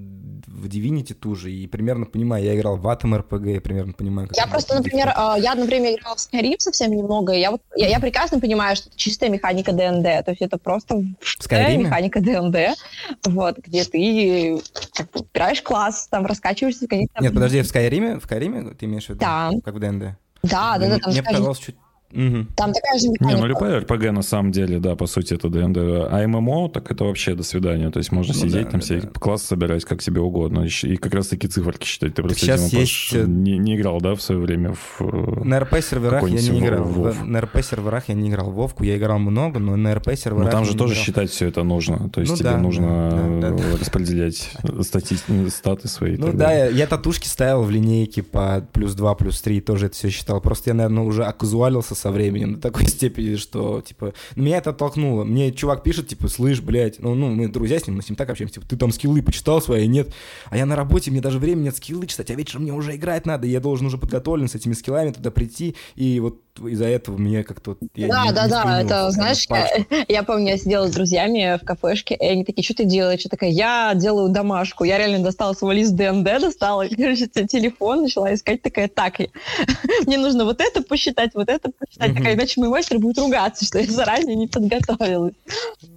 [0.46, 4.28] в Divinity ту же, и примерно понимаю, я играл в Atom RPG, я примерно понимаю,
[4.28, 7.50] как Я просто, например, э, я одно время играл в Skyrim совсем немного, и я,
[7.50, 12.20] вот, я, я прекрасно понимаю, что это чистая механика ДНД, то есть это просто механика
[12.20, 12.78] ДНД,
[13.26, 14.60] вот, где ты
[14.92, 17.22] как бы, убираешь класс, там, раскачиваешься каких-то...
[17.22, 19.20] Нет, подожди, в Skyrim, в Skyrim ты имеешь в виду?
[19.20, 19.50] Да.
[19.64, 20.16] Как в ДНД?
[20.42, 20.98] Да, да, да.
[20.98, 21.76] Там мне показалось чуть
[22.14, 22.46] Угу.
[22.54, 23.36] Там такая же механика.
[23.36, 25.78] Не, ну любая RPG на самом деле, да, по сути, это ДНД.
[26.10, 27.90] А ММО, так это вообще до свидания.
[27.90, 29.08] То есть можно ну, сидеть да, там, да, все да.
[29.08, 30.66] класс собирать как тебе угодно.
[30.82, 32.14] И как раз таки циферки считать.
[32.14, 33.14] Ты просто, Сейчас видимо, есть...
[33.14, 36.84] Э, не, не играл, да, в свое время в э, На РП-серверах я не играл.
[36.84, 38.84] В, на РП-серверах я не играл в Вовку.
[38.84, 41.04] Я играл много, но на РП-серверах Ну там же тоже играл.
[41.04, 42.08] считать все это нужно.
[42.10, 43.78] То есть ну, тебе да, нужно да, да, да.
[43.78, 44.50] распределять
[44.82, 45.16] стати...
[45.48, 46.16] статы свои.
[46.16, 49.96] Ну да, я, я татушки ставил в линейке по плюс 2, плюс 3, тоже это
[49.96, 50.40] все считал.
[50.40, 55.24] Просто я, наверное, уже оказуалился со временем до такой степени, что, типа, меня это оттолкнуло.
[55.24, 58.16] Мне чувак пишет, типа, слышь, блядь, ну, ну мы друзья с ним, мы с ним
[58.16, 60.12] так общаемся, типа, ты там скиллы почитал свои, нет?
[60.50, 63.24] А я на работе, мне даже времени нет скиллы читать, а вечером мне уже играть
[63.24, 67.42] надо, я должен уже подготовлен с этими скиллами туда прийти, и вот из-за этого мне
[67.44, 67.76] как-то...
[67.94, 69.68] Да, да, да, это, знаешь, я,
[70.08, 73.22] я помню, я сидела с друзьями в кафешке, и они такие, что ты делаешь?
[73.24, 74.84] Я такая, я делаю домашку.
[74.84, 79.18] Я реально достала свой лист ДНД, достала, короче, телефон, начала искать, такая, так,
[80.06, 83.78] мне нужно вот это посчитать, вот это посчитать, такая, иначе мой мастер будет ругаться, что
[83.78, 85.34] я заранее не подготовилась.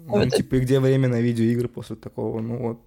[0.07, 0.33] Ну, вот.
[0.33, 2.39] типа, и где время на видеоигры после такого?
[2.39, 2.79] Ну вот,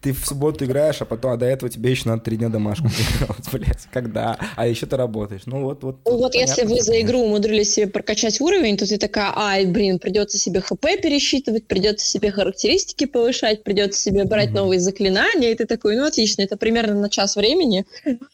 [0.00, 2.88] ты в субботу играешь, а потом, а до этого тебе еще надо три дня домашку
[2.88, 4.38] делать, блядь, когда?
[4.56, 5.42] А еще ты работаешь.
[5.44, 5.98] Ну вот, вот.
[6.06, 9.98] Ну вот если вы за игру умудрились себе прокачать уровень, то ты такая, ай, блин,
[9.98, 14.54] придется себе ХП пересчитывать, придется себе характеристики повышать, придется себе брать mm-hmm.
[14.54, 17.84] новые заклинания, и ты такой, ну отлично, это примерно на час времени.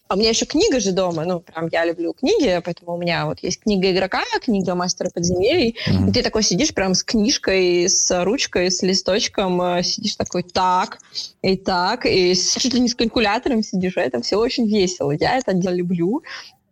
[0.06, 3.26] А у меня еще книга же дома, ну прям я люблю книги, поэтому у меня
[3.26, 6.10] вот есть книга игрока, книга мастера подземелий, mm-hmm.
[6.10, 10.98] и ты такой сидишь прям с книжкой, с ручкой, с листочком, э, сидишь такой, так,
[11.42, 15.10] и так, и чуть ли не с калькулятором сидишь, это все очень весело.
[15.10, 16.22] Я это дело люблю.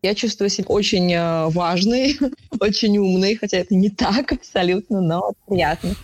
[0.03, 2.19] Я чувствую себя очень э, важной,
[2.61, 5.95] очень умной, хотя это не так абсолютно, но приятно.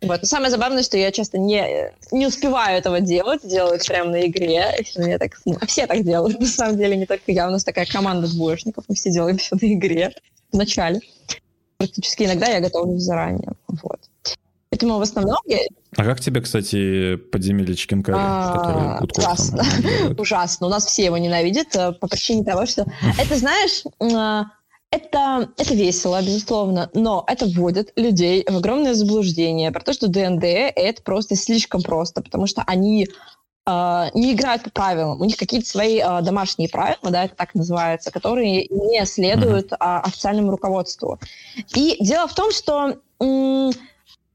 [0.00, 0.20] Вот.
[0.22, 4.74] Но самое забавное, что я часто не, не успеваю этого делать, делаю прямо на игре.
[4.96, 7.48] Я так, ну, все так делают, на самом деле, не только я.
[7.48, 10.12] У нас такая команда двоечников, мы все делаем все на игре
[10.52, 11.00] в начале.
[11.78, 13.52] Практически иногда я готовлюсь заранее.
[13.68, 14.00] Вот.
[14.70, 15.58] Поэтому в основном я...
[15.96, 19.64] А как тебе, кстати, подземелье Чикенкари, а, Ужасно.
[20.18, 20.66] Ужасно.
[20.66, 22.84] У нас все его ненавидят э, по причине того, что...
[23.18, 24.44] Это, знаешь, э,
[24.90, 30.44] это, это весело, безусловно, но это вводит людей в огромное заблуждение про то, что ДНД—
[30.44, 33.06] это просто слишком просто, потому что они
[33.66, 35.20] э, не играют по правилам.
[35.20, 39.76] У них какие-то свои э, домашние правила, да, это так называется, которые не следуют э,
[39.78, 41.18] официальному руководству.
[41.74, 42.96] И дело в том, что...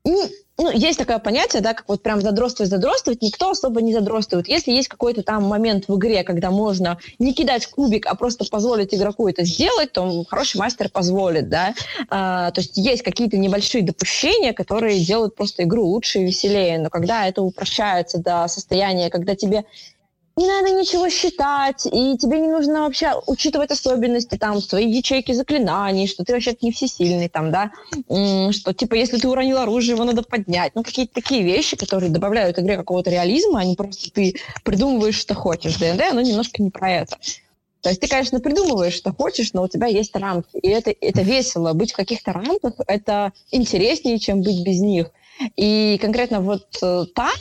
[0.06, 4.47] Ну, есть такое понятие, да, как вот прям задротствовать, задротствовать, никто особо не задротствует.
[4.47, 8.93] Если есть какой-то там момент в игре, когда можно не кидать кубик, а просто позволить
[8.93, 11.74] игроку это сделать, то хороший мастер позволит, да.
[12.10, 16.89] А, то есть есть какие-то небольшие допущения, которые делают просто игру лучше и веселее, но
[16.89, 19.66] когда это упрощается до состояния, когда тебе
[20.36, 26.08] не надо ничего считать, и тебе не нужно вообще учитывать особенности, там, свои ячейки заклинаний,
[26.08, 27.72] что ты вообще не всесильный, там, да,
[28.52, 30.74] что, типа, если ты уронил оружие, его надо поднять.
[30.76, 35.36] Ну, какие-то такие вещи, которые добавляют игре какого-то реализма, а не просто ты придумываешь, что
[35.36, 35.78] хочешь.
[35.78, 37.18] ДНД, оно немножко не про это.
[37.82, 40.58] То есть ты, конечно, придумываешь, что хочешь, но у тебя есть рамки.
[40.58, 41.74] И это, это весело.
[41.74, 45.12] Быть в каких-то рамках— это интереснее, чем быть без них.
[45.58, 47.32] И конкретно вот э, там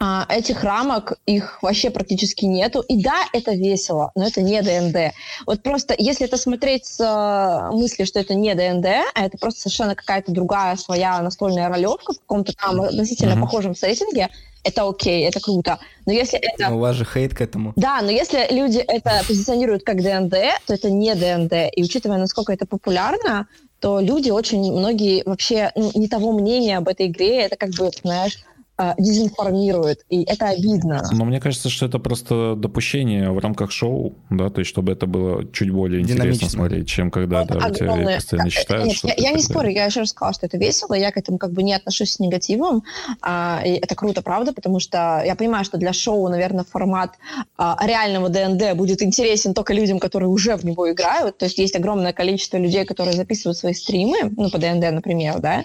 [0.00, 2.80] а, этих рамок, их вообще практически нету.
[2.80, 5.14] И да, это весело, но это не ДНД.
[5.44, 9.62] Вот просто, если это смотреть с э, мысли, что это не ДНД, а это просто
[9.62, 13.40] совершенно какая-то другая своя настольная ролевка в каком-то там относительно mm-hmm.
[13.40, 14.28] похожем сеттинге,
[14.62, 15.78] это окей, это круто.
[16.06, 16.70] Но если это...
[16.70, 17.72] Но у вас же хейт к этому.
[17.74, 20.36] Да, но если люди это позиционируют как ДНД,
[20.66, 21.72] то это не ДНД.
[21.74, 23.48] И учитывая, насколько это популярно,
[23.80, 27.42] то люди очень многие вообще ну, не того мнения об этой игре.
[27.42, 28.38] Это как бы, знаешь,
[28.80, 31.02] а, дезинформирует, и это обидно.
[31.10, 35.08] Но мне кажется, что это просто допущение в рамках шоу, да, то есть чтобы это
[35.08, 38.86] было чуть более интересно смотреть, чем когда да, у тебя постоянно читают.
[38.86, 41.38] Нет, я, я не спорю, я еще раз сказала, что это весело, я к этому
[41.38, 42.84] как бы не отношусь с негативом,
[43.20, 47.14] а, и это круто, правда, потому что я понимаю, что для шоу, наверное, формат
[47.56, 51.74] а, реального ДНД будет интересен только людям, которые уже в него играют, то есть есть
[51.74, 55.64] огромное количество людей, которые записывают свои стримы, ну, по ДНД, например, да,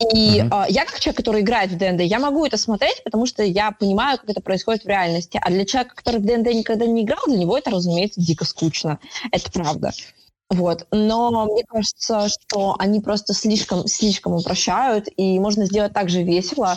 [0.00, 0.66] и mm-hmm.
[0.68, 3.70] э, я, как человек, который играет в ДНД, я могу это смотреть, потому что я
[3.70, 5.38] понимаю, как это происходит в реальности.
[5.42, 8.98] А для человека, который в ДНД никогда не играл, для него это, разумеется, дико скучно.
[9.30, 9.92] Это правда.
[10.50, 10.86] Вот.
[10.90, 16.76] Но мне кажется, что они просто слишком, слишком упрощают, и можно сделать так же весело.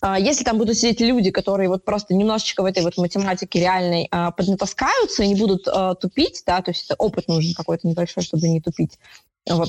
[0.00, 4.08] А, если там будут сидеть люди, которые вот просто немножечко в этой вот математике реальной
[4.10, 8.48] а, поднатаскаются и не будут а, тупить, да, то есть опыт нужен какой-то небольшой, чтобы
[8.48, 8.98] не тупить,
[9.46, 9.68] Вот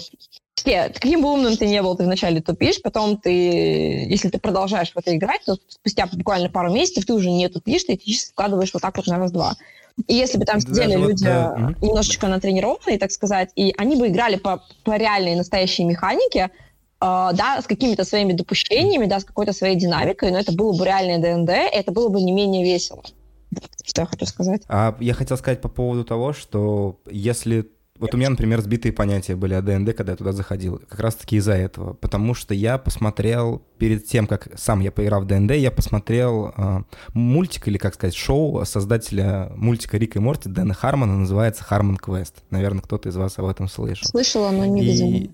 [0.56, 4.92] все, каким бы умным ты не был, ты вначале тупишь, потом ты, если ты продолжаешь
[4.94, 8.74] в это играть, то спустя буквально пару месяцев ты уже не тупишь, ты физически складываешь
[8.74, 9.58] вот так вот на раз-два.
[10.08, 11.76] И если бы там сидели Даже люди вот, да.
[11.82, 16.50] немножечко натренированные, так сказать, и они бы играли по, по реальной настоящей механике, э,
[17.00, 21.20] да, с какими-то своими допущениями, да, с какой-то своей динамикой, но это было бы реальное
[21.20, 23.04] ДНД, и это было бы не менее весело.
[23.86, 24.64] Что я хочу сказать.
[24.68, 27.70] А я хотел сказать по поводу того, что если
[28.00, 30.82] вот у меня, например, сбитые понятия были о ДНД, когда я туда заходил.
[30.90, 31.94] Как раз-таки из-за этого.
[31.94, 36.82] Потому что я посмотрел, перед тем, как сам я поиграл в ДНД, я посмотрел э,
[37.14, 42.44] мультик, или, как сказать, шоу создателя мультика Рика и Морти Дэна Хармона, называется «Хармон Квест».
[42.50, 44.08] Наверное, кто-то из вас об этом слышал.
[44.08, 45.34] Слышала, но не видела.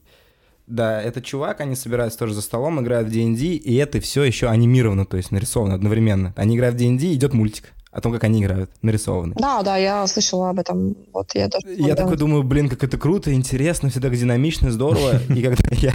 [0.68, 4.50] Да, это чувак, они собираются тоже за столом, играют в D&D, и это все еще
[4.50, 6.34] анимировано, то есть нарисовано одновременно.
[6.36, 9.34] Они играют в D&D, идет мультик о том, как они играют, нарисованы.
[9.38, 10.96] Да, да, я слышала об этом.
[11.14, 11.74] Вот я тоже.
[11.76, 15.20] Я такой думаю, блин, как это круто, интересно, все так динамично, здорово.
[15.30, 15.94] И когда я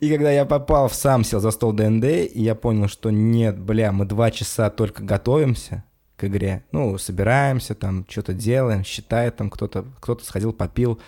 [0.00, 3.58] и когда я попал в сам, сел за стол ДНД, и я понял, что нет,
[3.58, 5.82] бля, мы два часа только готовимся
[6.16, 6.64] к игре.
[6.70, 11.00] Ну, собираемся, там, что-то делаем, считает там кто-то, кто-то сходил, попил.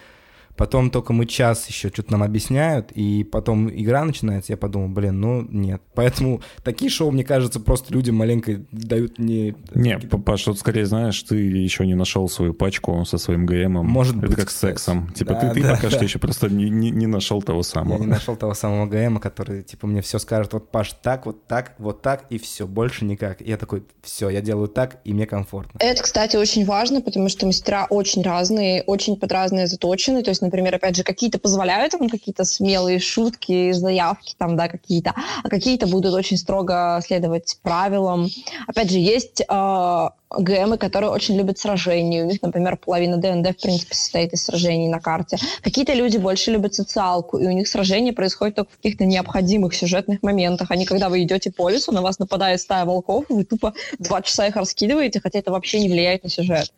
[0.56, 5.20] Потом только мы час еще что-то нам объясняют, и потом игра начинается, я подумал, блин,
[5.20, 5.82] ну нет.
[5.94, 9.54] Поэтому такие шоу, мне кажется, просто людям маленько дают не...
[9.74, 13.86] Не, Паш, тут скорее, знаешь, ты еще не нашел свою пачку со своим ГМом.
[13.86, 14.36] Может Это быть.
[14.36, 15.10] как с сексом.
[15.12, 15.90] Типа да, ты, ты да, пока да.
[15.90, 17.94] что еще просто не, не, не нашел того самого.
[17.94, 21.46] Я не нашел того самого ГМа, который, типа, мне все скажет, вот, Паш, так, вот
[21.46, 23.40] так, вот так, и все, больше никак.
[23.40, 25.78] И я такой, все, я делаю так, и мне комфортно.
[25.80, 30.41] Это, кстати, очень важно, потому что мастера очень разные, очень под разные заточены, то есть
[30.42, 35.86] например, опять же, какие-то позволяют вам какие-то смелые шутки, заявки там, да, какие-то, а какие-то
[35.86, 38.28] будут очень строго следовать правилам.
[38.66, 42.24] Опять же, есть э, ГМы, которые очень любят сражения.
[42.24, 45.36] У них, например, половина ДНД, в принципе, состоит из сражений на карте.
[45.62, 50.22] Какие-то люди больше любят социалку, и у них сражения происходят только в каких-то необходимых сюжетных
[50.22, 50.70] моментах.
[50.70, 54.22] А не когда вы идете по лесу, на вас нападает стая волков, вы тупо два
[54.22, 56.72] часа их раскидываете, хотя это вообще не влияет на сюжет.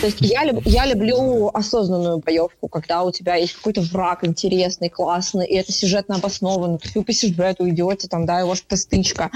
[0.00, 4.88] То есть я, люб, я люблю осознанную боевку, когда у тебя есть какой-то враг интересный,
[4.88, 6.78] классный, и это сюжетно обосновано.
[6.94, 9.30] Вы по сюжету идете, там, да, и может стычка.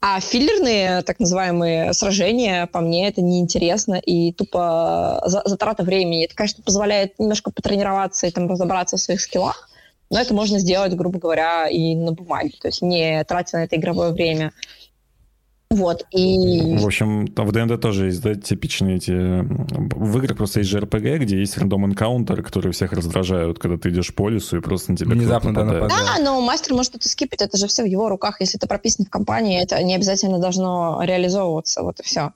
[0.00, 6.24] А филлерные, так называемые, сражения, по мне, это неинтересно и тупо затрата времени.
[6.24, 9.68] Это, конечно, позволяет немножко потренироваться и там разобраться в своих скиллах,
[10.10, 13.76] но это можно сделать, грубо говоря, и на бумаге, то есть не тратя на это
[13.76, 14.52] игровое время.
[15.72, 16.76] Вот, и...
[16.76, 19.12] В общем, в ДНД тоже есть, да, типичные эти...
[19.12, 23.88] В играх просто есть же РПГ, где есть рандом энкаунтер, которые всех раздражают, когда ты
[23.88, 25.90] идешь по лесу и просто на тебя Внезапно да, нападает.
[25.90, 28.40] Да, но мастер может это скипать, это же все в его руках.
[28.40, 32.32] Если это прописано в компании, это не обязательно должно реализовываться, вот и все.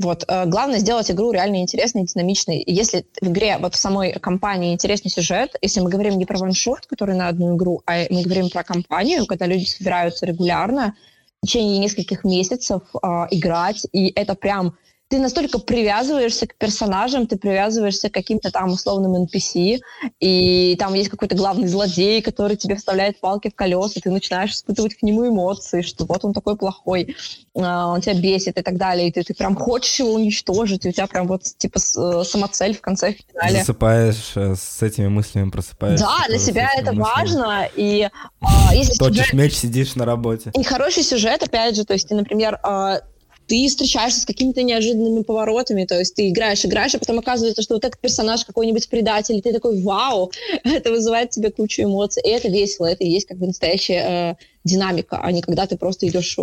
[0.00, 0.24] Вот.
[0.26, 2.62] Э, главное сделать игру реально интересной, динамичной.
[2.66, 6.86] если в игре, вот в самой компании интересный сюжет, если мы говорим не про ваншот,
[6.86, 10.96] который на одну игру, а мы говорим про компанию, когда люди собираются регулярно,
[11.42, 14.76] в течение нескольких месяцев э, играть, и это прям
[15.08, 19.80] ты настолько привязываешься к персонажам, ты привязываешься к каким-то там условным NPC,
[20.20, 24.96] и там есть какой-то главный злодей, который тебе вставляет палки в колеса, ты начинаешь испытывать
[24.96, 27.16] к нему эмоции, что вот он такой плохой,
[27.56, 30.90] а, он тебя бесит и так далее, и ты, ты прям хочешь его уничтожить, и
[30.90, 33.60] у тебя прям вот типа э, самоцель в конце в финале.
[33.60, 36.04] Засыпаешь э, с этими мыслями, просыпаешься.
[36.04, 37.16] Да, для себя это мыслями.
[37.16, 39.32] важно, и а, если Точишь сюжет...
[39.32, 40.52] меч, сидишь на работе.
[40.54, 43.00] И хороший сюжет, опять же, то есть ты, например, а,
[43.48, 47.74] ты встречаешься с какими-то неожиданными поворотами, то есть ты играешь, играешь, а потом оказывается, что
[47.74, 50.30] вот этот персонаж какой-нибудь предатель, и ты такой, вау,
[50.64, 54.36] это вызывает в тебе кучу эмоций, и это весело, это и есть как бы настоящая
[54.38, 56.36] э, динамика, а не когда ты просто идешь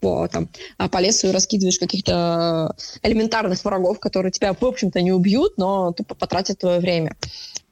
[0.00, 0.48] по, там,
[0.78, 5.92] а, по лесу и раскидываешь каких-то элементарных врагов, которые тебя, в общем-то, не убьют, но
[5.92, 7.16] тупо потратят твое время.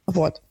[0.05, 0.41] Вот.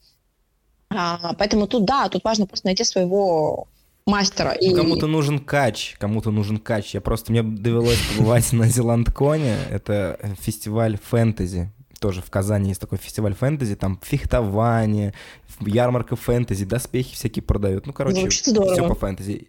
[0.90, 3.68] А, поэтому тут, да, тут важно просто найти своего
[4.08, 4.52] мастера.
[4.52, 4.74] И...
[4.74, 6.94] Кому-то нужен кач, кому-то нужен кач.
[6.94, 12.98] Я просто, мне довелось побывать на Зеландконе, это фестиваль фэнтези, тоже в Казани есть такой
[12.98, 15.14] фестиваль фэнтези, там фехтование,
[15.60, 17.86] ярмарка фэнтези, доспехи всякие продают.
[17.86, 19.48] Ну, короче, все по фэнтези.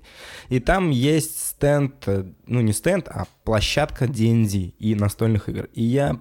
[0.49, 5.69] И там есть стенд, э, ну, не стенд, а площадка D&D и настольных игр.
[5.73, 6.19] И я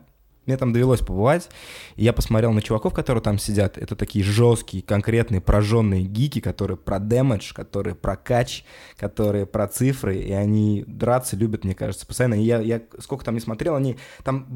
[0.49, 1.49] мне там довелось побывать,
[1.97, 3.79] и я посмотрел на чуваков, которые там сидят.
[3.79, 8.65] Это такие жесткие, конкретные, прожженные гики, которые про дэмэдж, которые про кач,
[8.97, 12.35] которые про цифры, и они драться любят, мне кажется, постоянно.
[12.35, 14.47] И я, я сколько там не смотрел, они там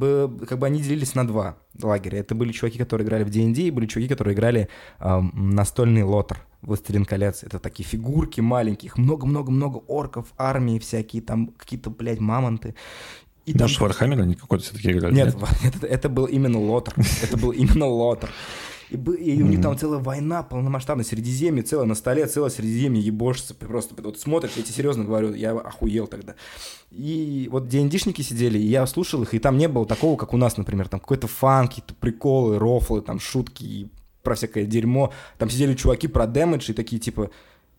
[0.48, 2.18] как бы они делились на два лагеря.
[2.18, 4.68] Это были чуваки, которые играли в D&D, и были чуваки, которые играли
[4.98, 6.44] эм, настольный LOTR.
[6.62, 7.42] «Властелин колец».
[7.42, 12.76] Это такие фигурки маленьких, много-много-много орков, армии всякие, там какие-то, блядь, мамонты.
[13.44, 13.88] И Может, там...
[13.88, 15.14] Warhammer они какой-то все-таки играли?
[15.14, 15.74] Нет, нет?
[15.74, 16.94] Это, это был именно LOTR.
[17.22, 18.30] Это был именно LOTR.
[18.90, 23.54] и, и у них там целая война полномасштабная, Средиземье, целое на столе, целое Средиземье ебошится,
[23.54, 26.34] просто вот смотришь, я тебе серьезно говорю, я охуел тогда.
[26.90, 30.36] И вот D&D-шники сидели, и я слушал их, и там не было такого, как у
[30.36, 33.90] нас, например, там какой-то fun, какие-то приколы, рофлы, там шутки
[34.22, 35.12] про всякое дерьмо.
[35.38, 37.30] Там сидели чуваки про дэмэдж и такие типа,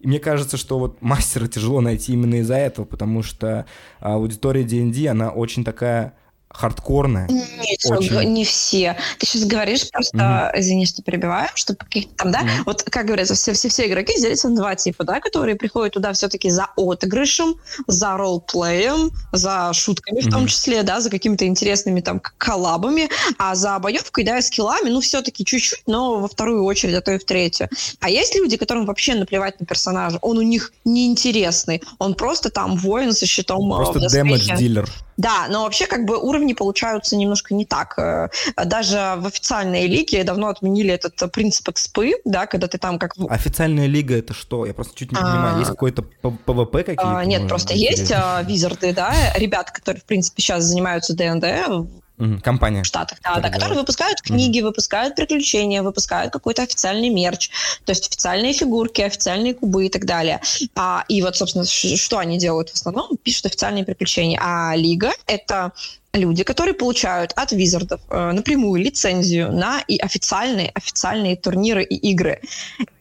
[0.03, 3.65] и мне кажется, что вот мастера тяжело найти именно из-за этого, потому что
[4.01, 6.13] аудитория D&D, она очень такая
[6.53, 7.27] хардкорная.
[7.27, 8.31] Нет, очень...
[8.31, 8.95] не все.
[9.19, 10.59] Ты сейчас говоришь просто, угу.
[10.59, 12.49] извини, что перебиваю, что каких-то там, да, угу.
[12.67, 16.13] вот как говорится, все, все, все игроки делятся на два типа, да, которые приходят туда
[16.13, 17.55] все-таки за отыгрышем,
[17.87, 20.29] за ролплеем, за шутками угу.
[20.29, 24.89] в том числе, да, за какими-то интересными там коллабами, а за боевкой, да, и скиллами,
[24.89, 27.69] ну, все-таки чуть-чуть, но во вторую очередь, а то и в третью.
[27.99, 32.77] А есть люди, которым вообще наплевать на персонажа, он у них неинтересный, он просто там
[32.77, 33.73] воин со щитом.
[33.73, 34.89] А, просто damage dealer.
[35.17, 37.97] Да, но вообще как бы уровни получаются немножко не так.
[37.97, 38.29] Э,
[38.65, 43.13] даже в официальной лиге давно отменили этот принцип экспы, да, когда ты там как...
[43.29, 44.65] Официальная лига это что?
[44.65, 45.59] Я просто чуть не понимаю.
[45.59, 47.17] Есть а, какой-то PvP какие-то?
[47.17, 51.45] А, нет, просто есть а, визарды, да, ребята, которые, в принципе, сейчас занимаются ДНД,
[52.43, 52.83] компания.
[52.83, 54.67] В Штатах, да, да, которые выпускают книги, угу.
[54.67, 57.49] выпускают приключения, выпускают какой-то официальный мерч,
[57.85, 60.39] то есть официальные фигурки, официальные кубы и так далее.
[60.75, 63.17] А, и вот, собственно, что они делают в основном?
[63.17, 64.39] Пишут официальные приключения.
[64.41, 65.73] А Лига— это
[66.13, 72.39] люди, которые получают от визардов э, напрямую лицензию на и официальные официальные турниры и игры.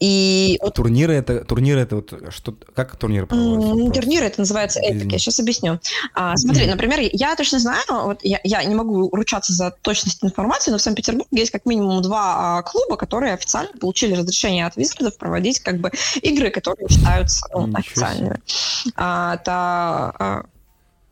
[0.00, 0.74] И вот...
[0.74, 3.92] турниры это турниры это вот что как турниры проводятся?
[4.00, 4.80] Турниры это называется.
[4.80, 5.78] Я сейчас объясню.
[6.14, 10.70] А, смотри, например, я точно знаю, вот я, я не могу ручаться за точность информации,
[10.70, 15.18] но в Санкт-Петербурге есть как минимум два а, клуба, которые официально получили разрешение от визардов
[15.18, 15.90] проводить как бы
[16.22, 18.40] игры, которые считаются ну, официальными.
[18.96, 20.44] А, это а,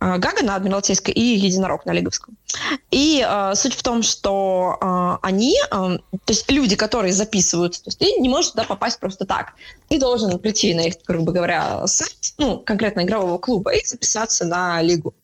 [0.01, 2.37] Гага на Адмиралтейской и Единорог на Лиговском.
[2.91, 5.99] И э, суть в том, что э, они, э, то
[6.29, 9.53] есть люди, которые записываются, то есть ты не можешь туда попасть просто так.
[9.89, 14.81] Ты должен прийти на их, грубо говоря, сайт, ну, конкретно игрового клуба и записаться на
[14.81, 15.15] лигу.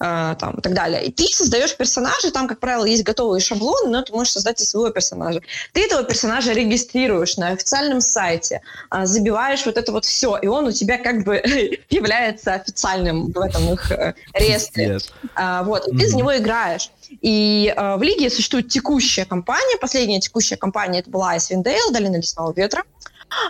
[0.00, 1.04] Э, там, и так далее.
[1.06, 4.64] И ты создаешь персонажа, там, как правило, есть готовые шаблоны, но ты можешь создать и
[4.64, 5.40] своего персонажа.
[5.72, 8.60] Ты этого персонажа регистрируешь на официальном сайте,
[8.92, 11.42] э, забиваешь вот это вот все, и он у тебя как бы
[11.90, 15.00] является официальным в этом их э, реестре.
[15.34, 16.06] Э, вот, и ты mm-hmm.
[16.06, 16.92] за него играешь.
[17.20, 19.78] И э, в лиге существует текущая компания.
[19.80, 22.84] Последняя текущая компания это была Icewind Dale, Долина Лесного Ветра.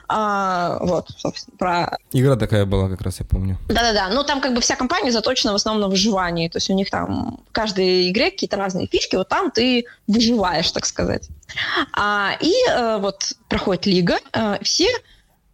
[0.08, 1.98] А, вот, собственно, про...
[2.12, 3.58] Игра такая была, как раз я помню.
[3.68, 6.74] Да-да-да, ну там как бы вся компания заточена в основном на выживании, то есть у
[6.74, 11.28] них там в каждой игре какие-то разные фишки, вот там ты выживаешь, так сказать.
[11.92, 14.88] А, и э, вот проходит лига, э, все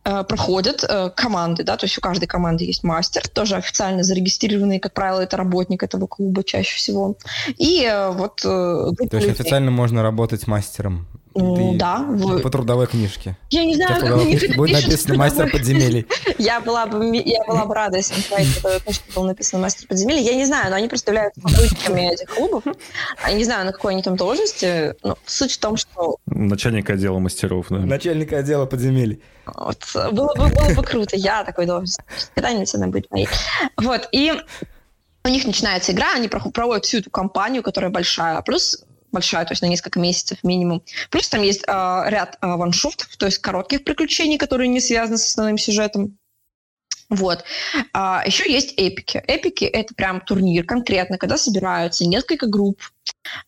[0.05, 4.81] э, проходят э, команды, да, то есть у каждой команды есть мастер, тоже официально зарегистрированный,
[4.81, 7.17] как правило, это работник этого клуба чаще всего.
[7.59, 8.41] И э, вот...
[8.45, 11.99] Э, то есть официально можно работать мастером ты да.
[11.99, 12.39] Вы...
[12.41, 13.37] По трудовой книжке.
[13.51, 16.07] Я не знаю, как мне будет написано «Мастер подземелий».
[16.39, 20.23] Я была бы, я была бы рада, если на трудовой книжке было написано «Мастер подземелий».
[20.23, 22.65] Я не знаю, но они представляют сотрудниками этих клубов.
[23.27, 24.95] Я не знаю, на какой они там должности.
[25.03, 26.17] Но суть в том, что...
[26.27, 27.79] Начальник отдела мастеров, да.
[27.79, 29.21] Начальник отдела подземелий.
[29.47, 29.79] Вот.
[30.13, 31.17] Было бы, было бы круто.
[31.17, 32.01] Я такой должность.
[32.35, 33.29] Когда-нибудь она будет моей.
[33.77, 34.09] Вот.
[34.13, 34.33] И
[35.25, 39.63] у них начинается игра, они проводят всю эту кампанию, которая большая, плюс большая, то есть
[39.63, 40.83] на несколько месяцев минимум.
[41.11, 45.27] Плюс там есть э, ряд э, ваншотов, то есть коротких приключений, которые не связаны с
[45.27, 46.19] основным сюжетом.
[47.11, 47.45] Вот.
[47.93, 49.23] А, еще есть эпики.
[49.27, 52.81] Эпики— это прям турнир конкретно, когда собираются несколько групп,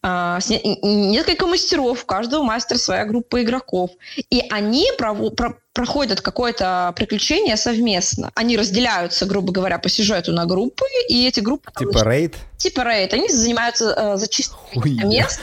[0.03, 0.39] а,
[0.83, 3.91] несколько мастеров, у каждого мастера своя группа игроков.
[4.31, 8.31] И они прово- про- проходят какое-то приключение совместно.
[8.35, 11.71] Они разделяются, грубо говоря, по сюжету на группы, и эти группы...
[11.79, 12.35] Типа рейд?
[12.57, 13.13] Типа рейд.
[13.13, 15.39] Они занимаются э, зачисткой мест.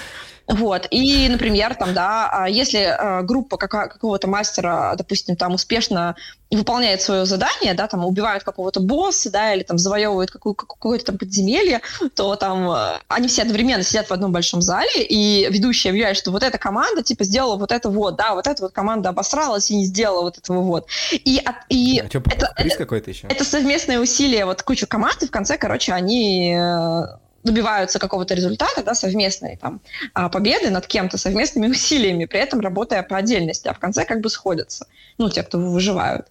[0.48, 0.88] Вот.
[0.91, 6.16] И, например, там, да, а если э, группа какого-то мастера, допустим, там успешно
[6.52, 11.18] выполняет свое задание, да, там убивают какого-то босса, да, или там завоевывают какую- какое-то там
[11.18, 11.82] подземелье,
[12.16, 16.32] то там э, они все одновременно сидят в одном большом зале, и ведущий объявляет, что
[16.32, 19.78] вот эта команда, типа, сделала вот это вот, да, вот эта вот команда обосралась и
[19.78, 20.88] не сделала вот этого вот.
[21.12, 23.28] И, и а что, это, какой-то еще?
[23.28, 27.04] Это совместное усилие вот кучу команд, и в конце, короче, они э,
[27.44, 29.82] добиваются какого-то результата, да, совместной там,
[30.14, 34.22] а, победы над кем-то совместными усилиями, при этом работая по отдельности, а в конце как
[34.22, 34.88] бы сходятся,
[35.18, 36.28] ну, те, кто выживают.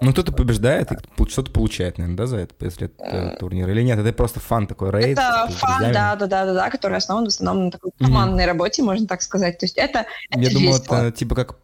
[0.00, 0.96] Ну, кто-то побеждает и
[1.28, 3.68] что-то получает, наверное, да, за это, если это э, турнир?
[3.70, 5.16] Или нет, это просто фан такой, рейд?
[5.18, 8.46] Это фан, да, да, да, да, да, который основан в основном на такой командной mm-hmm.
[8.48, 9.58] работе, можно так сказать.
[9.58, 11.58] То есть это, это Я думал, это типа как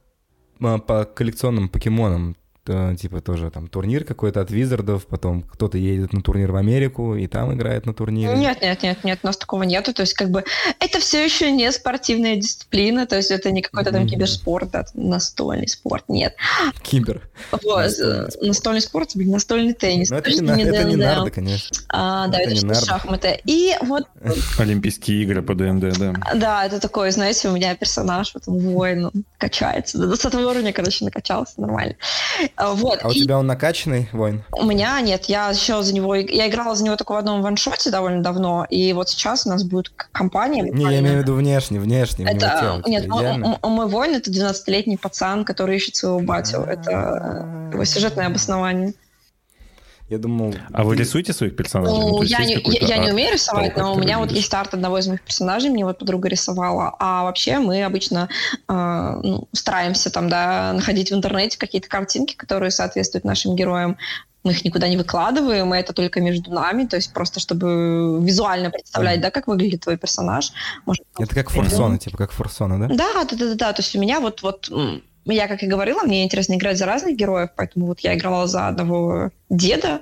[0.62, 6.23] а, по коллекционным покемонам, типа тоже там турнир какой-то от Визардов, потом кто-то едет на
[6.23, 8.37] турнир в Америку и там играет на турнире?
[8.37, 9.93] Нет, нет, нет, нет, у нас такого нету.
[9.93, 10.45] То есть как бы
[10.81, 15.69] это все еще не спортивная дисциплина, то есть это не какой-то там киберспорт, да, настольный
[15.69, 16.37] спорт, нет.
[16.83, 17.29] Кибер.
[17.51, 17.85] Вот,
[18.41, 20.11] настольный, настольный спорт, блин, настольный теннис.
[20.11, 21.77] Но это не, не, это не нарды, конечно.
[21.89, 23.41] А, да, это, это не шахматы.
[23.45, 24.05] И вот...
[24.59, 26.15] Олимпийские игры по ДМД, да.
[26.35, 29.99] Да, это такой, знаете, у меня персонаж, вот он воин, он качается.
[29.99, 31.97] До 20 уровня, короче, накачался нормально.
[32.57, 33.00] А, вот.
[33.02, 34.44] А у тебя он накачанный воин?
[34.52, 36.14] У меня нет, я еще за него...
[36.14, 39.64] Я играла за него только в одном ваншоте довольно давно, и вот сейчас у нас
[39.64, 40.62] будет компания...
[40.62, 42.24] Не, я имею в виду внешне, внешне.
[42.26, 42.82] Это...
[42.86, 46.59] Нет, мой воин— это 12-летний пацан, который ищет своего батю.
[46.61, 48.94] Это его сюжетное обоснование.
[50.09, 50.55] Я думал...
[50.72, 51.98] А вы рисуете своих персонажей?
[51.98, 54.74] Ну, ну я, не, я, я не умею рисовать, но у меня вот есть арт
[54.74, 56.94] одного из моих персонажей, мне вот подруга рисовала.
[56.98, 58.28] А вообще мы обычно
[58.68, 63.96] э, ну, стараемся там, да, находить в интернете какие-то картинки, которые соответствуют нашим героям.
[64.42, 68.70] Мы их никуда не выкладываем, и это только между нами, то есть просто чтобы визуально
[68.70, 70.52] представлять, да, как выглядит твой персонаж.
[70.84, 72.94] Может, это как форсона, типа как форсона, да?
[72.94, 73.72] Да, да, да, да, да.
[73.72, 74.70] То есть у меня вот, вот
[75.33, 78.68] я, как и говорила, мне интересно играть за разных героев, поэтому вот я играла за
[78.68, 80.01] одного деда,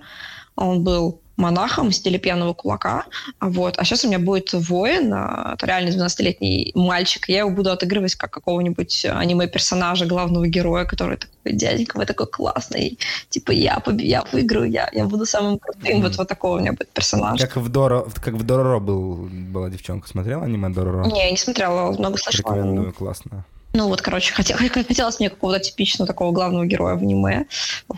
[0.57, 3.05] он был монахом в стиле пьяного кулака,
[3.41, 7.71] вот, а сейчас у меня будет воин, а, это реально 12-летний мальчик, я его буду
[7.71, 12.99] отыгрывать как какого-нибудь аниме-персонажа, главного героя, который такой, дяденька, вы такой классный,
[13.31, 14.07] типа, я, побед...
[14.07, 16.03] я выиграю, я, я буду самым крутым, mm-hmm.
[16.03, 17.41] вот, вот такого у меня будет персонаж.
[17.41, 21.05] Как в Доро, как в Дороро был, была девчонка, смотрела аниме Дороро?
[21.07, 22.55] Не, не смотрела, много слышала.
[22.55, 23.45] Рекомендую, классно.
[23.75, 24.57] Ну вот, короче, хотел,
[24.87, 27.47] хотелось мне какого-то типичного такого главного героя в аниме.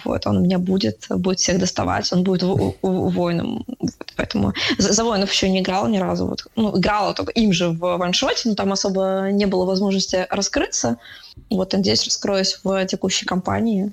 [0.04, 2.42] Вот, он у меня будет, будет всех доставать, он будет
[2.82, 3.64] воином.
[3.78, 6.26] Вот, поэтому за, за воинов еще не играл ни разу.
[6.26, 10.98] Вот, ну, играла только им же в ваншоте, но там особо не было возможности раскрыться.
[11.50, 13.92] Вот, надеюсь, раскроюсь в текущей кампании.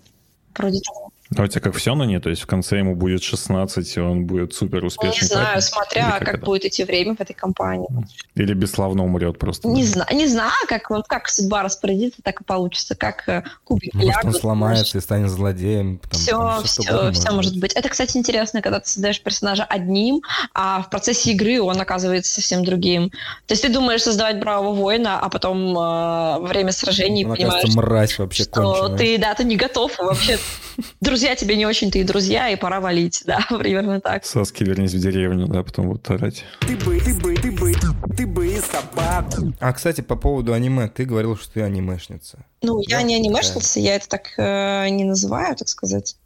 [0.55, 1.10] Вроде того.
[1.37, 2.19] А у тебя как все на не?
[2.19, 5.21] То есть в конце ему будет 16, и он будет супер успешный?
[5.21, 5.61] Не знаю, парень?
[5.61, 7.87] смотря как, как будет идти время в этой компании.
[8.35, 9.69] Или бесславно умрет просто?
[9.69, 13.93] Не знаю, не знаю, как, вот, как судьба распорядится, так и получится, как э, кубик
[13.93, 14.95] Может, лягут, он сломается может...
[14.95, 15.99] и станет злодеем.
[15.99, 17.73] Там, все, там, все, все, все может быть.
[17.73, 20.21] Это, кстати, интересно, когда ты создаешь персонажа одним,
[20.53, 23.09] а в процессе игры он оказывается совсем другим.
[23.47, 27.73] То есть ты думаешь создавать бравого воина, а потом э, во время сражений он понимаешь,
[27.73, 28.97] мразь вообще что конченая.
[28.97, 30.37] ты, да, ты не готов, вообще
[31.01, 34.25] друзья тебе не очень-то и друзья, и пора валить, да, примерно так.
[34.25, 36.43] Соски вернись в деревню, да, потом вот орать.
[36.61, 37.73] Ты бы, ты бы, ты бы,
[38.15, 39.53] ты бы собаку.
[39.59, 42.45] А, кстати, по поводу аниме, ты говорил, что ты анимешница.
[42.61, 46.17] Ну, я не анимешница, я это так э, не называю, так сказать.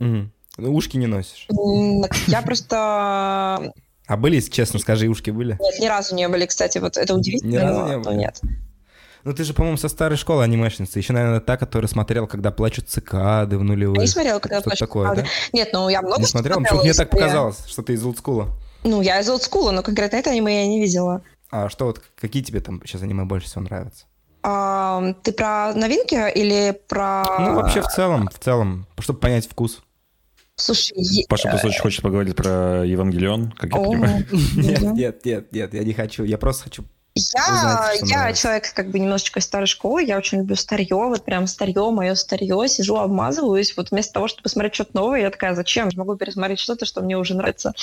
[0.00, 0.30] Угу.
[0.58, 1.46] Ушки не носишь?
[2.26, 3.72] Я просто...
[4.06, 5.56] А были, честно скажи, ушки были?
[5.60, 7.50] Нет, ни разу не были, кстати, вот это удивительно.
[7.50, 8.16] Ни разу не были?
[8.16, 8.40] Нет.
[9.24, 10.98] Ну, ты же, по-моему, со старой школы анимешница.
[10.98, 13.96] Еще, наверное, та, которая смотрела, когда плачут цикады в нулевые.
[13.96, 15.22] Я не смотрела, когда плачут такое, цикады.
[15.22, 15.58] Да?
[15.58, 16.60] Нет, ну, я много Не смотрела?
[16.60, 18.48] Почему мне так показалось, что ты из олдскула.
[18.84, 21.22] Ну, я из олдскула, но конкретно это аниме я не видела.
[21.50, 24.06] А что вот, какие тебе там сейчас аниме больше всего нравятся?
[24.42, 27.22] А, ты про новинки или про...
[27.38, 29.82] Ну, вообще в целом, в целом, чтобы понять вкус.
[30.56, 34.26] Слушай, Паша просто очень хочет поговорить про Евангелион, как я понимаю.
[34.56, 36.24] Нет, нет, нет, нет, я не хочу.
[36.24, 36.84] Я просто хочу
[37.14, 41.90] я, я человек как бы немножечко старой школы, я очень люблю старье, вот прям старье,
[41.90, 45.88] мое старье, сижу, обмазываюсь, вот вместо того, чтобы смотреть что-то новое, я такая, зачем?
[45.88, 47.74] Я могу пересмотреть что-то, что мне уже нравится.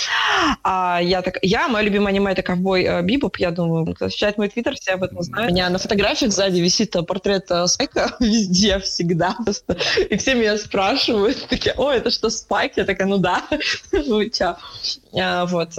[0.64, 4.38] А я так, я, мое любимое аниме это ковбой э, Бибоп, я думаю, кто изучает
[4.38, 5.52] мой твиттер, все об этом знают.
[5.52, 9.36] У меня на фотографиях сзади висит э, портрет э, Спайка везде, всегда.
[10.10, 12.78] И все меня спрашивают, такие, о, это что, Спайк?
[12.78, 13.44] Я такая, ну да,
[13.92, 14.58] ну чё.
[15.14, 15.74] А, вот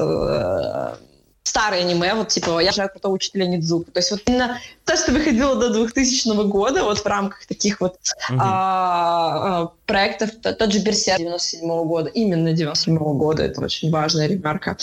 [1.51, 3.91] старые аниме, вот типа «Я знаю крутого учителя Нидзуку».
[3.91, 7.97] То есть вот именно то, что выходило до 2000 года, вот в рамках таких вот
[7.97, 8.37] uh-huh.
[8.39, 13.61] а, а, проектов, то, тот же «Берсерк» 97 -го года, именно 97 -го года, это
[13.63, 14.77] очень важная ремарка.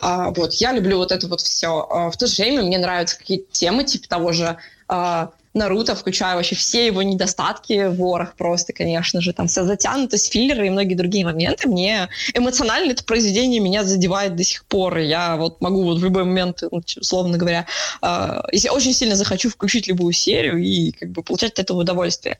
[0.00, 1.86] А, вот, я люблю вот это вот все.
[1.90, 4.56] А, в то же время мне нравятся какие-то темы, типа того же
[4.88, 10.66] а, Наруто, включая вообще все его недостатки, ворох просто, конечно же, там вся затянутость, филлеры
[10.66, 11.68] и многие другие моменты.
[11.68, 14.98] Мне эмоционально это произведение меня задевает до сих пор.
[14.98, 17.66] И я вот могу вот в любой момент, ну, условно говоря,
[18.02, 22.36] э, если очень сильно захочу включить любую серию и как бы получать от этого удовольствие.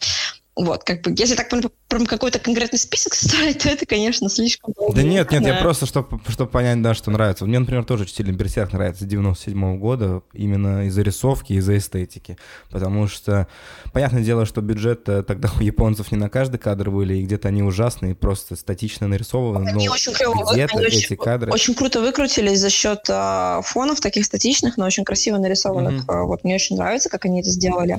[0.57, 4.95] Вот, как бы, если так прям какой-то конкретный список составить, то это, конечно, слишком долго.
[4.95, 5.49] Да нет, нет, да.
[5.49, 7.45] я просто, чтобы, чтобы понять, да, что нравится.
[7.45, 12.39] Мне, например, тоже «Учитель Берсерк» нравится 97 -го года, именно из-за рисовки, из-за эстетики.
[12.71, 13.49] Потому что,
[13.93, 17.65] понятное дело, что бюджет тогда у японцев не на каждый кадр были, и где-то они
[17.65, 19.71] ужасные, просто статично нарисованы.
[19.71, 21.53] Они очень клево, где-то они эти очень, кадры...
[21.53, 26.05] Очень круто выкрутились за счет а, фонов таких статичных, но очень красиво нарисованных.
[26.05, 26.23] Mm-hmm.
[26.27, 27.99] Вот мне очень нравится, как они это сделали.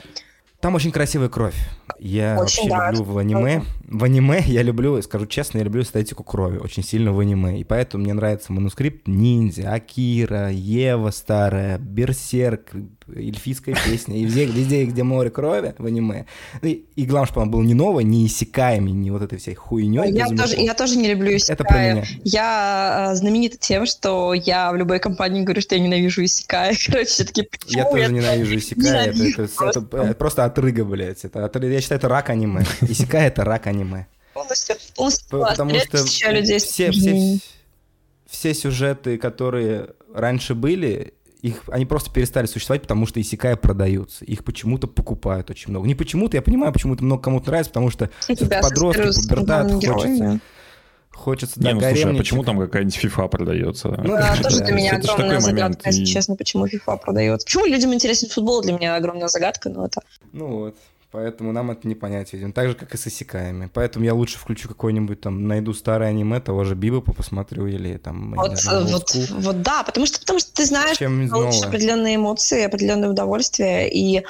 [0.65, 1.53] Там очень красивая кровь.
[1.99, 5.83] Я очень, вообще да, люблю в аниме в аниме я люблю, скажу честно, я люблю
[5.83, 7.59] эстетику крови очень сильно в аниме.
[7.59, 12.71] И поэтому мне нравится манускрипт Ниндзя, Акира, Ева старая, Берсерк,
[13.07, 14.17] эльфийская песня.
[14.17, 16.25] И везде, везде где море крови в аниме.
[16.61, 20.11] И, и главное, чтобы он был не новый, не иссякаемый, не вот этой всей хуйней.
[20.11, 21.53] Я тоже, я тоже не люблю иссякая.
[21.55, 22.03] Это про меня.
[22.23, 26.73] Я э, знаменита тем, что я в любой компании говорю, что я ненавижу иссякая.
[26.85, 29.11] Короче, все таки Я тоже ненавижу иссякая.
[29.11, 31.25] Это, это, это, это просто отрыга, блядь.
[31.25, 32.63] Это, я считаю, это рак аниме.
[32.81, 34.07] Иссякая— это рак аниме.
[34.33, 34.75] Полностью,
[35.29, 37.39] Потому что все, все,
[38.27, 44.25] все сюжеты, которые раньше были, их, они просто перестали существовать, потому что исекая продаются.
[44.25, 45.87] Их почему-то покупают очень много.
[45.87, 48.09] Не почему-то, я понимаю, почему это много кому-то нравится, потому что
[48.61, 50.39] подростки, пубертат, хочется...
[51.15, 53.87] Хочется, Не, ну слушай, а почему там какая-нибудь FIFA продается?
[53.87, 57.45] Ну да, тоже для меня огромная загадка, если честно, почему FIFA продается.
[57.45, 60.01] Почему людям интересен футбол, для меня огромная загадка, но это...
[60.33, 60.75] Ну вот.
[61.11, 62.51] Поэтому нам это не понять, видимо.
[62.51, 63.69] Так же, как и с осекаями.
[63.73, 68.33] Поэтому я лучше включу какой-нибудь там, найду старое аниме, того же Бибопа посмотрю или там...
[68.33, 72.63] Вот, знаю, вот, вот да, потому что, потому что ты знаешь, Чем получишь определенные эмоции,
[72.63, 74.25] определенное удовольствие, и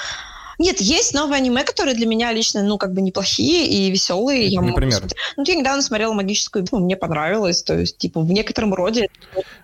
[0.57, 4.47] нет, есть новые аниме, которые для меня лично, ну, как бы неплохие и веселые.
[4.47, 5.01] Я Например?
[5.01, 5.13] Могу...
[5.37, 9.07] Ну, я недавно смотрела «Магическую ну, мне понравилось, то есть, типа, в некотором роде...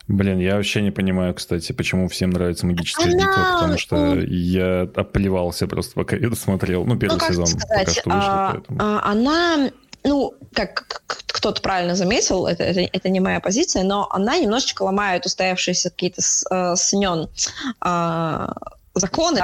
[0.07, 3.17] Блин, я вообще не понимаю, кстати, почему всем нравится «Магическая Она...
[3.17, 7.91] битва», потому что я оплевался просто, пока я досмотрел, ну, первый ну, сезон сказать, пока
[7.91, 8.79] что вышел, а, поэтому...
[8.81, 9.71] а, она
[10.03, 15.25] ну, как кто-то правильно заметил, это, это, это не моя позиция, но она немножечко ломает
[15.25, 17.29] устоявшиеся какие-то э, снен
[17.85, 18.47] э,
[18.95, 19.41] законы,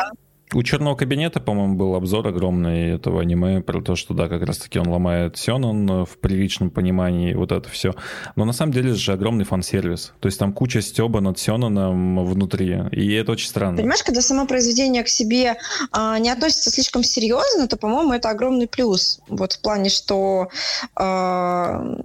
[0.58, 4.80] у Черного кабинета, по-моему, был обзор огромный этого аниме про то, что да, как раз-таки
[4.80, 7.93] он ломает Сёнон в приличном понимании, вот это все.
[8.36, 10.14] Но на самом деле же огромный фан-сервис.
[10.20, 13.78] То есть там куча стеба над Сёноном внутри, и это очень странно.
[13.78, 15.58] Понимаешь, когда само произведение к себе
[15.91, 19.20] а, не относится слишком серьезно, то, по-моему, это огромный плюс.
[19.28, 20.47] Вот в плане, что
[20.95, 21.97] а,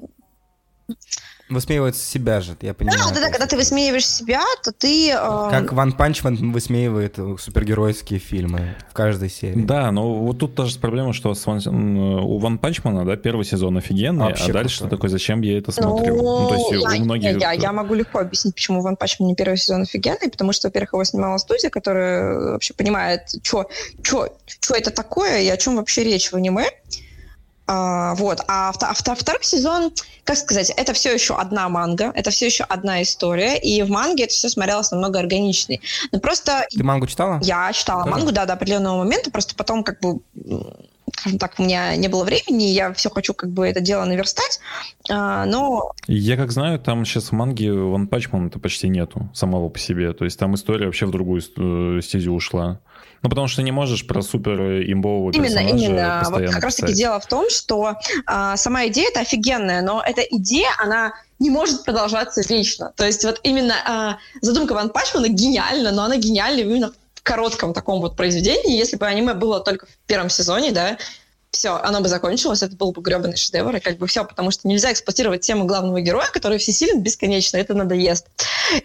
[1.53, 2.99] Высмеивает себя же, я понимаю.
[2.99, 5.11] Да, да, да, когда ты высмеиваешь себя, то ты...
[5.11, 5.49] Э...
[5.51, 9.61] Как One Punch Man высмеивает супергеройские фильмы в каждой серии.
[9.61, 11.61] Да, но вот тут тоже проблема, что с One...
[11.67, 14.97] у One Punch Man а, да, первый сезон офигенный, Вообще а дальше круто.
[14.97, 16.17] такой, зачем я это смотрю?
[16.17, 17.41] Ну, ну то есть я, у многих...
[17.41, 20.69] Я, я, я могу легко объяснить, почему Ван Панчман не первый сезон офигенный, потому что,
[20.69, 23.69] во-первых, его снимала студия, которая вообще понимает, что
[24.75, 26.67] это такое и о чем вообще речь в аниме.
[27.67, 28.41] А, вот.
[28.49, 29.93] А, а второй сезон,
[30.25, 34.25] как сказать, это все еще одна манга, это все еще одна история, и в манге
[34.25, 35.81] это все смотрелось намного органичней.
[36.11, 36.67] Но просто...
[36.71, 37.39] Ты мангу читала?
[37.43, 38.15] Я читала Тоже?
[38.15, 40.21] мангу, да, до определенного момента, просто потом как бы
[41.15, 44.61] скажем так, у меня не было времени, я все хочу как бы это дело наверстать,
[45.11, 45.93] а, но...
[46.07, 50.13] Я как знаю, там сейчас в манге One Punch Man-то почти нету самого по себе,
[50.15, 52.81] то есть там история вообще в другую э, стезю ушла.
[53.23, 57.27] Ну, потому что не можешь про супер имбового именно, Именно, Вот как раз-таки дело в
[57.27, 57.95] том, что
[58.27, 62.93] а, сама идея это офигенная, но эта идея, она не может продолжаться вечно.
[62.97, 67.73] То есть вот именно а, задумка Ван Пачмана гениальна, но она гениальна именно в коротком
[67.73, 68.77] таком вот произведении.
[68.77, 70.99] Если бы аниме было только в первом сезоне, да,
[71.53, 74.67] все, оно бы закончилось, это был бы гребаный шедевр, и как бы все, потому что
[74.67, 78.27] нельзя эксплуатировать тему главного героя, который всесилен бесконечно, это надоест.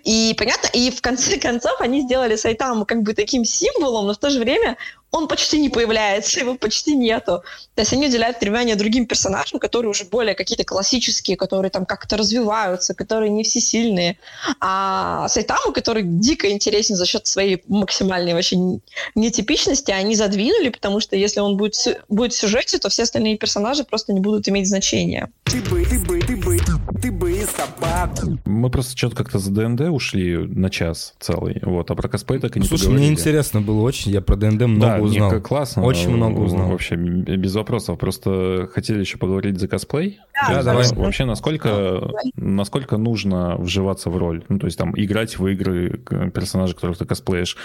[0.04, 4.18] И понятно, и в конце концов они сделали Сайтаму как бы таким символом, но в
[4.18, 4.78] то же время
[5.18, 7.44] он почти не появляется, его почти нету.
[7.76, 12.18] То есть они уделяют внимание другим персонажам, которые уже более какие-то классические, которые там как-то
[12.18, 14.18] развиваются, которые не всесильные.
[14.60, 18.58] А Сайтаму, который дико интересен за счет своей максимальной вообще
[19.16, 23.84] нетипичности, они задвинули, потому что если он будет, будет в сюжете, то все остальные персонажи
[23.84, 25.30] просто не будут иметь значения.
[25.46, 26.58] Ты бы, ты бы, ты бы,
[27.02, 28.38] ты бы собаку.
[28.46, 32.56] Мы просто что-то как-то за ДНД ушли на час целый, вот, а про косплей так
[32.58, 33.08] и не Слушай, поговорили.
[33.08, 35.32] мне интересно было очень, я про ДНД много да, узнал.
[35.32, 35.84] Мне классно.
[35.84, 36.70] Очень много узнал.
[36.70, 37.98] Вообще, без вопросов.
[37.98, 40.20] Просто хотели еще поговорить за косплей.
[40.34, 40.86] Да, да давай.
[40.94, 44.44] Вообще, насколько, насколько нужно вживаться в роль?
[44.50, 46.00] Ну, то есть там играть в игры
[46.34, 47.58] персонажей, которых ты косплеишь.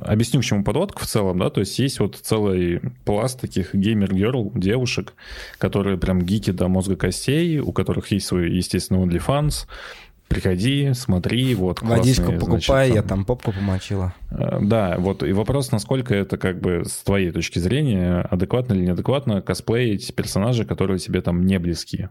[0.00, 4.12] Объясню, к чему подводка в целом, да, то есть есть вот целый пласт таких gamer
[4.12, 5.14] girl, девушек,
[5.58, 9.66] которые прям гики до мозга костей, у которых есть свой, естественно, OnlyFans,
[10.28, 11.82] приходи, смотри, вот.
[11.82, 12.94] Водичку классные, покупай, значит, там...
[12.94, 14.14] я там попку помочила.
[14.30, 18.86] Э, да, вот и вопрос, насколько это как бы с твоей точки зрения адекватно или
[18.86, 22.08] неадекватно косплеить персонажи, которые тебе там не близки.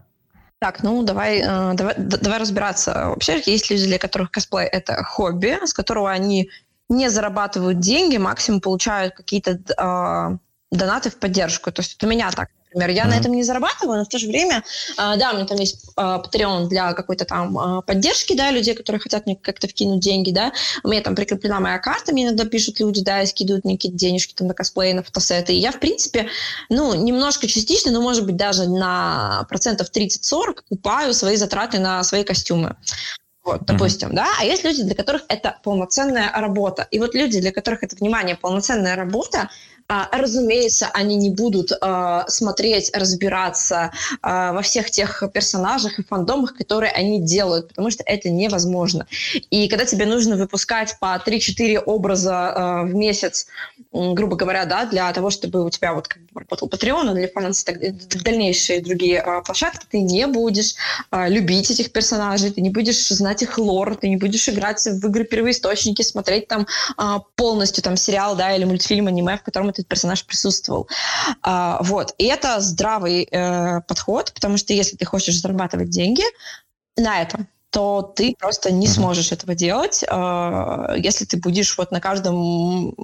[0.58, 3.08] Так, ну давай, э, давай, давай разбираться.
[3.10, 6.50] Вообще есть люди, для которых косплей это хобби, с которого они
[6.88, 10.38] не зарабатывают деньги, максимум получают какие-то э,
[10.70, 11.72] донаты в поддержку.
[11.72, 12.90] То есть вот у меня так, например.
[12.90, 13.08] Я mm-hmm.
[13.08, 14.62] на этом не зарабатываю, но в то же время,
[14.96, 18.74] а, да, у меня там есть а, Patreon для какой-то там а, поддержки, да, людей,
[18.74, 20.52] которые хотят мне как-то вкинуть деньги, да.
[20.84, 23.98] У меня там прикреплена моя карта, мне иногда пишут люди, да, и скидывают мне какие-то
[23.98, 25.54] денежки там на косплей, на фотосеты.
[25.54, 26.28] И я, в принципе,
[26.68, 32.24] ну, немножко частично, но, может быть, даже на процентов 30-40 купаю свои затраты на свои
[32.24, 32.76] костюмы.
[33.46, 34.14] Вот, допустим, mm-hmm.
[34.14, 36.88] да, а есть люди, для которых это полноценная работа.
[36.90, 39.50] И вот люди, для которых это, внимание, полноценная работа,
[39.88, 46.54] а, разумеется, они не будут а, смотреть, разбираться а, во всех тех персонажах и фандомах,
[46.56, 49.06] которые они делают, потому что это невозможно.
[49.50, 53.46] И когда тебе нужно выпускать по 3-4 образа в месяц,
[54.14, 57.64] грубо говоря, да, для того, чтобы у тебя вот как бы работал Patreon или OnlyFans,
[57.64, 60.74] так, дальнейшие другие площадки, ты не будешь
[61.12, 65.24] любить этих персонажей, ты не будешь знать их лор, ты не будешь играть в игры
[65.24, 66.66] первоисточники, смотреть там
[67.36, 70.88] полностью там сериал, да, или мультфильм, аниме, в котором этот персонаж присутствовал.
[71.42, 72.14] А, вот.
[72.18, 76.24] И это здравый э, подход, потому что если ты хочешь зарабатывать деньги
[76.96, 82.00] на этом, то ты просто не сможешь этого делать, э, если ты будешь вот на
[82.00, 82.94] каждом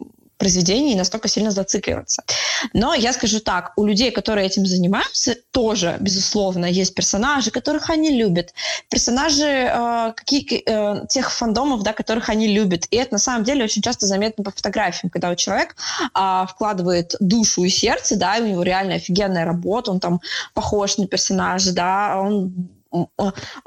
[0.42, 2.24] произведении настолько сильно зацикливаться.
[2.72, 8.10] Но я скажу так, у людей, которые этим занимаются, тоже, безусловно, есть персонажи, которых они
[8.10, 8.52] любят,
[8.90, 12.88] персонажи э, какие, э, тех фандомов, да, которых они любят.
[12.90, 15.76] И это на самом деле очень часто заметно по фотографиям, когда у человека
[16.12, 20.20] э, вкладывает душу и сердце, да, и у него реально офигенная работа, он там
[20.54, 22.52] похож на персонажа, да, он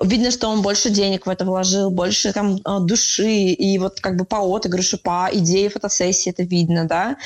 [0.01, 4.15] видно, что он больше денег в это вложил, больше там а, души, и вот как
[4.15, 7.17] бы по отыгрышу, по идее фотосессии это видно, да.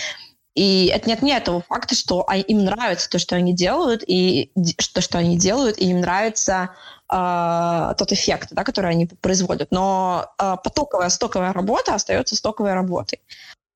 [0.56, 4.52] И это не отменяет того факта, что им нравится то, что они делают, и
[4.94, 6.72] то, что они делают, и им нравится
[7.10, 9.72] э, тот эффект, да, который они производят.
[9.72, 13.20] Но э, потоковая, стоковая работа остается стоковой работой.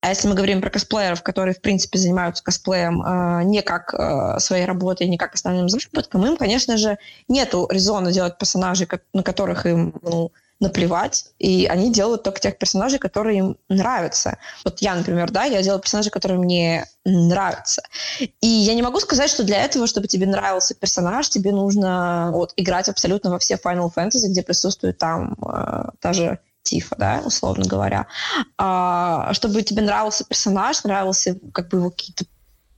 [0.03, 4.37] А если мы говорим про косплееров, которые, в принципе, занимаются косплеем э, не как э,
[4.37, 6.97] своей работой, не как основным заработком, им, конечно же,
[7.29, 12.99] нету резона делать персонажей, на которых им ну, наплевать, и они делают только тех персонажей,
[12.99, 14.39] которые им нравятся.
[14.65, 17.81] Вот я, например, да, я делаю персонажи, которые мне нравятся.
[18.19, 22.51] И я не могу сказать, что для этого, чтобы тебе нравился персонаж, тебе нужно вот,
[22.57, 28.07] играть абсолютно во все Final Fantasy, где присутствует там э, даже тифа, да, условно говоря,
[28.57, 32.25] а, чтобы тебе нравился персонаж, нравился как бы его какие-то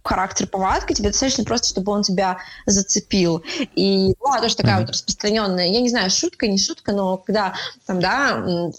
[0.04, 3.44] характер, повадка, тебе достаточно просто, чтобы он тебя зацепил.
[3.76, 4.82] И была тоже такая mm-hmm.
[4.82, 7.56] вот распространенная, я не знаю, шутка, не шутка, но когда
[7.86, 8.72] там, да,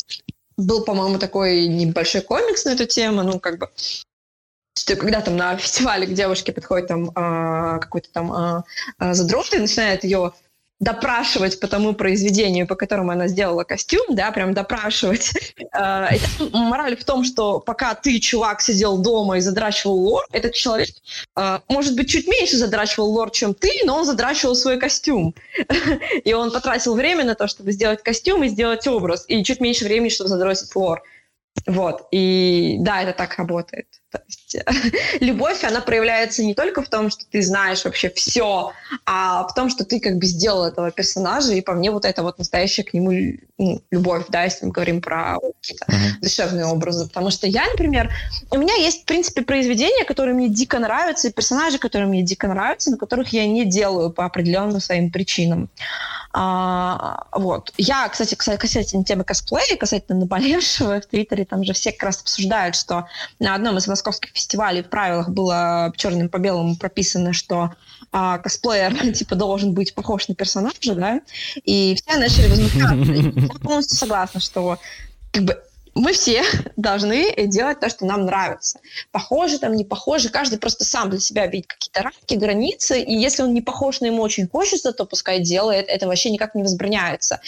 [0.57, 3.69] был, по-моему, такой небольшой комикс на эту тему, ну, как бы,
[4.79, 8.65] что когда там на фестивале к девушке подходит там а, какой-то там
[8.99, 10.33] задрот и начинает ее
[10.79, 15.33] допрашивать по тому произведению, по которому она сделала костюм, да, прям допрашивать.
[15.79, 16.09] А,
[16.53, 20.89] мораль в том, что пока ты, чувак, сидел дома и задрачивал лор, этот человек,
[21.35, 25.35] а, может быть, чуть меньше задрачивал лор, чем ты, но он задрачивал свой костюм.
[26.25, 29.85] И он потратил время на то, чтобы сделать костюм и сделать образ, и чуть меньше
[29.85, 31.03] времени, чтобы задротить лор.
[31.67, 32.09] Вот.
[32.11, 33.87] И да, это так работает.
[34.11, 34.46] То есть
[35.21, 38.73] любовь, она проявляется не только в том, что ты знаешь вообще все,
[39.05, 42.23] а в том, что ты как бы сделал этого персонажа, и по мне вот это
[42.23, 46.21] вот настоящая к нему ну, любовь, да, если мы говорим про какие-то uh-huh.
[46.21, 47.07] душевные образы.
[47.07, 48.13] Потому что я, например,
[48.51, 52.49] у меня есть, в принципе, произведения, которые мне дико нравятся, и персонажи, которые мне дико
[52.49, 55.71] нравятся, но которых я не делаю по определенным своим причинам.
[56.39, 57.73] А, вот.
[57.79, 62.21] Я, кстати, кстати, касательно темы косплея, касательно наболевшего, в Твиттере там же все как раз
[62.21, 63.07] обсуждают, что
[63.39, 67.73] на одном из московских фестивалей в правилах было черным по белому прописано, что
[68.13, 71.21] а, косплеер типа должен быть похож на персонажа, да,
[71.65, 73.13] и все начали возмущаться.
[73.13, 74.79] Я полностью согласна, что
[75.33, 75.63] как бы
[75.97, 76.43] мы все
[76.77, 78.79] должны делать то, что нам нравится.
[79.11, 83.43] Похоже там, не похоже, каждый просто сам для себя видит какие-то рамки, границы, и если
[83.43, 87.41] он не похож, но ему очень хочется, то пускай делает, это вообще никак не возбраняется.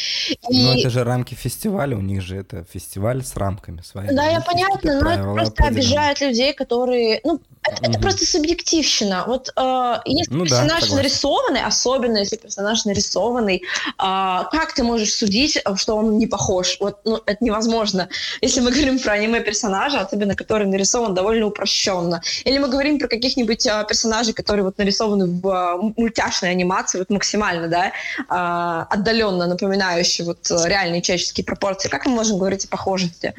[0.48, 0.64] И...
[0.64, 4.12] Но это же рамки фестиваля, у них же это фестиваль с рамками своими.
[4.12, 7.20] Да, я понятно, но это просто обижает людей, которые...
[7.24, 7.90] Ну, это, угу.
[7.90, 9.24] это просто субъективщина.
[9.26, 13.62] Вот э, если ну, персонаж да, нарисованный, особенно если персонаж нарисованный, э,
[13.98, 16.78] как ты можешь судить, что он не похож?
[16.80, 18.08] Вот, ну, это невозможно
[18.40, 22.20] если мы говорим про аниме-персонажа, особенно который нарисован довольно упрощенно.
[22.44, 27.10] Или мы говорим про каких-нибудь а, персонажей, которые вот нарисованы в а, мультяшной анимации, вот
[27.10, 27.92] максимально, да,
[28.28, 31.88] а, отдаленно напоминающие вот реальные человеческие пропорции.
[31.88, 33.34] Как мы можем говорить о похожести?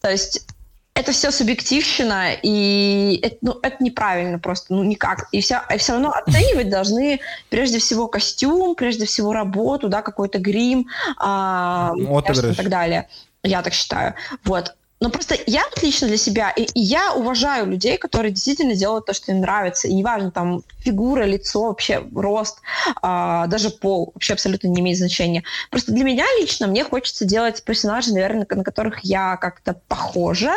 [0.00, 0.46] То есть
[0.96, 5.28] это все субъективщина, и это, ну, это неправильно просто, ну, никак.
[5.30, 10.38] И все, и все равно оценивать должны прежде всего костюм, прежде всего работу, да, какой-то
[10.38, 10.88] грим,
[11.18, 13.08] а, и так далее.
[13.46, 14.14] Я так считаю.
[14.44, 14.74] Вот.
[15.00, 19.12] но просто я лично для себя, и, и я уважаю людей, которые действительно делают то,
[19.12, 19.88] что им нравится.
[19.88, 22.60] И неважно, там, фигура, лицо, вообще рост,
[23.02, 25.44] а, даже пол, вообще абсолютно не имеет значения.
[25.70, 30.52] Просто для меня лично мне хочется делать персонажей, наверное, на которых я как-то похожа,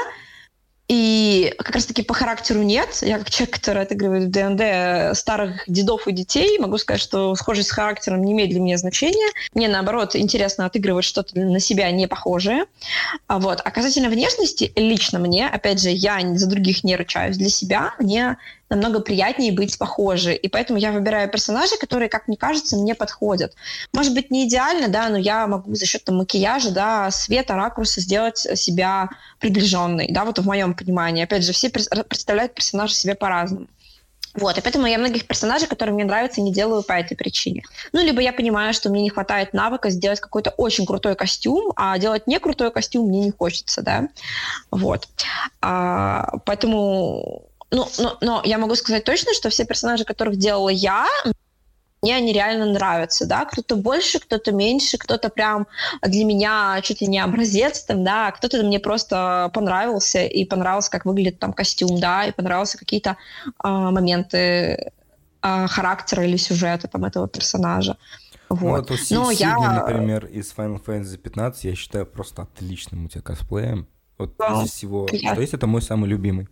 [0.89, 2.97] и как раз-таки по характеру нет.
[3.01, 7.69] Я как человек, который отыгрывает в ДНД старых дедов и детей, могу сказать, что схожесть
[7.69, 9.31] с характером не имеет для меня значения.
[9.53, 12.65] Мне, наоборот, интересно отыгрывать что-то на себя не похожее.
[13.27, 13.61] А вот.
[13.63, 17.37] А касательно внешности, лично мне, опять же, я за других не ручаюсь.
[17.37, 18.37] Для себя мне
[18.69, 20.35] намного приятнее быть похожей.
[20.35, 23.53] И поэтому я выбираю персонажей, которые, как мне кажется, мне подходят.
[23.93, 28.01] Может быть, не идеально, да, но я могу за счет там, макияжа, да, света, ракурса
[28.01, 29.09] сделать себя
[29.39, 31.23] приближенной, да, вот в моем понимании.
[31.23, 33.67] Опять же, все представляют персонажа себе по-разному.
[34.35, 37.63] Вот, и поэтому я многих персонажей, которые мне нравятся, не делаю по этой причине.
[37.93, 41.97] Ну, либо я понимаю, что мне не хватает навыка сделать какой-то очень крутой костюм, а
[41.97, 44.07] делать не крутой костюм мне не хочется, да.
[44.69, 45.07] Вот.
[45.61, 51.07] А, поэтому ну, но, но я могу сказать точно, что все персонажи, которых делала я,
[52.01, 55.67] мне они реально нравятся, да, кто-то больше, кто-то меньше, кто-то прям
[56.01, 61.05] для меня чуть ли не образец, там, да, кто-то мне просто понравился, и понравился, как
[61.05, 64.37] выглядит там костюм, да, и понравился какие-то э, моменты
[65.41, 67.97] э, характера или сюжета там этого персонажа.
[68.47, 68.61] Вот.
[68.61, 69.73] Ну, вот Но Сидни, я...
[69.73, 73.87] например, из Final Fantasy 15, я считаю просто отличным у тебя косплеем.
[74.17, 75.33] Вот да, из всего, приятно.
[75.33, 76.47] что есть, это мой самый любимый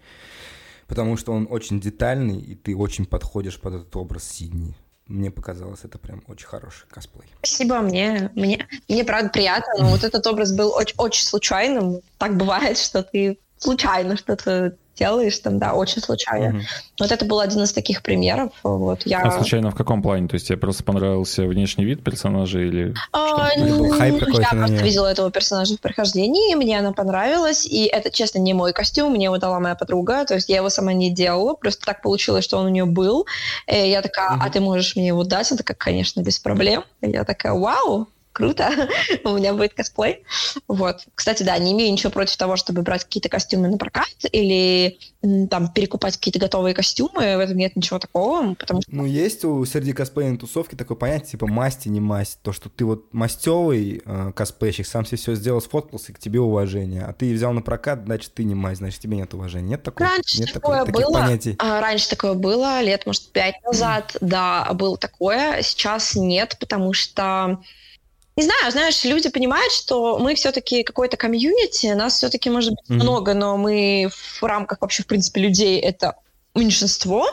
[0.87, 4.75] потому что он очень детальный, и ты очень подходишь под этот образ Сидни.
[5.07, 7.29] Мне показалось, это прям очень хороший косплей.
[7.39, 12.01] Спасибо, мне, мне, мне правда приятно, но вот этот образ был очень, очень случайным.
[12.17, 16.57] Так бывает, что ты случайно что-то делаешь там, да, очень случайно.
[16.57, 16.65] Угу.
[16.99, 18.51] Вот это был один из таких примеров.
[18.63, 19.21] Вот я...
[19.21, 20.27] А случайно в каком плане?
[20.27, 25.07] То есть тебе просто понравился внешний вид персонажа или а, ну, хайп Я просто видела
[25.07, 29.37] этого персонажа в прохождении, мне она понравилась, и это, честно, не мой костюм, мне его
[29.37, 32.65] дала моя подруга, то есть я его сама не делала, просто так получилось, что он
[32.65, 33.25] у нее был.
[33.67, 34.41] И я такая, угу.
[34.43, 35.51] а ты можешь мне его дать?
[35.51, 36.83] Она такая, конечно, без проблем.
[37.01, 38.07] И я такая, вау,
[38.37, 38.69] круто,
[39.23, 40.23] у меня будет косплей.
[40.67, 41.07] Вот.
[41.15, 44.99] Кстати, да, не имею ничего против того, чтобы брать какие-то костюмы на прокат или
[45.49, 48.95] там перекупать какие-то готовые костюмы, в этом нет ничего такого, потому что...
[48.95, 52.85] Ну, есть у среди косплейной тусовки такое понятие, типа масти, не масть, то, что ты
[52.85, 57.33] вот мастевый э, косплейщик, сам себе все сделал, сфоткался, и к тебе уважение, а ты
[57.33, 59.69] взял на прокат, значит, ты не масть, значит, тебе нет уважения.
[59.69, 60.09] Нет такого?
[60.09, 61.55] Раньше нет такое такого, было, понятий?
[61.57, 67.59] А, раньше такое было, лет, может, пять назад, да, было такое, сейчас нет, потому что
[68.37, 73.03] не знаю, знаешь, люди понимают, что мы все-таки какой-то комьюнити, нас все-таки может быть mm-hmm.
[73.03, 76.15] много, но мы в рамках вообще, в принципе, людей это
[76.53, 77.25] меньшинство.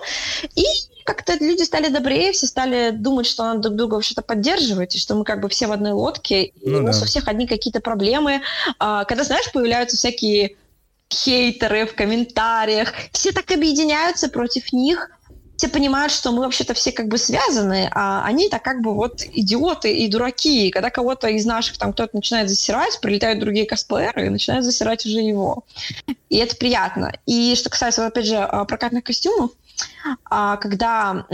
[0.56, 0.64] И
[1.04, 5.14] как-то люди стали добрее, все стали думать, что надо друг друга вообще-то поддерживать, и что
[5.14, 7.04] мы как бы все в одной лодке, и ну, у нас да.
[7.04, 8.40] у всех одни какие-то проблемы.
[8.78, 10.56] А, когда, знаешь, появляются всякие
[11.12, 15.10] хейтеры в комментариях, все так объединяются против них,
[15.56, 19.96] все понимают, что мы вообще-то все как бы связаны, а они-то как бы вот идиоты
[19.96, 20.68] и дураки.
[20.68, 25.06] И когда кого-то из наших там кто-то начинает засирать, прилетают другие косплееры и начинают засирать
[25.06, 25.64] уже его.
[26.28, 27.12] И это приятно.
[27.26, 29.52] И что касается, опять же, а, прокатных костюмов,
[30.24, 31.26] а, когда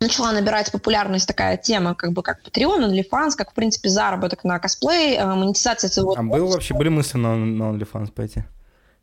[0.00, 4.58] начала набирать популярность такая тема, как бы как Patreon, OnlyFans, как, в принципе, заработок на
[4.58, 6.14] косплей, а, монетизация целого...
[6.18, 8.44] А был вообще, были мысли на, на OnlyFans пойти?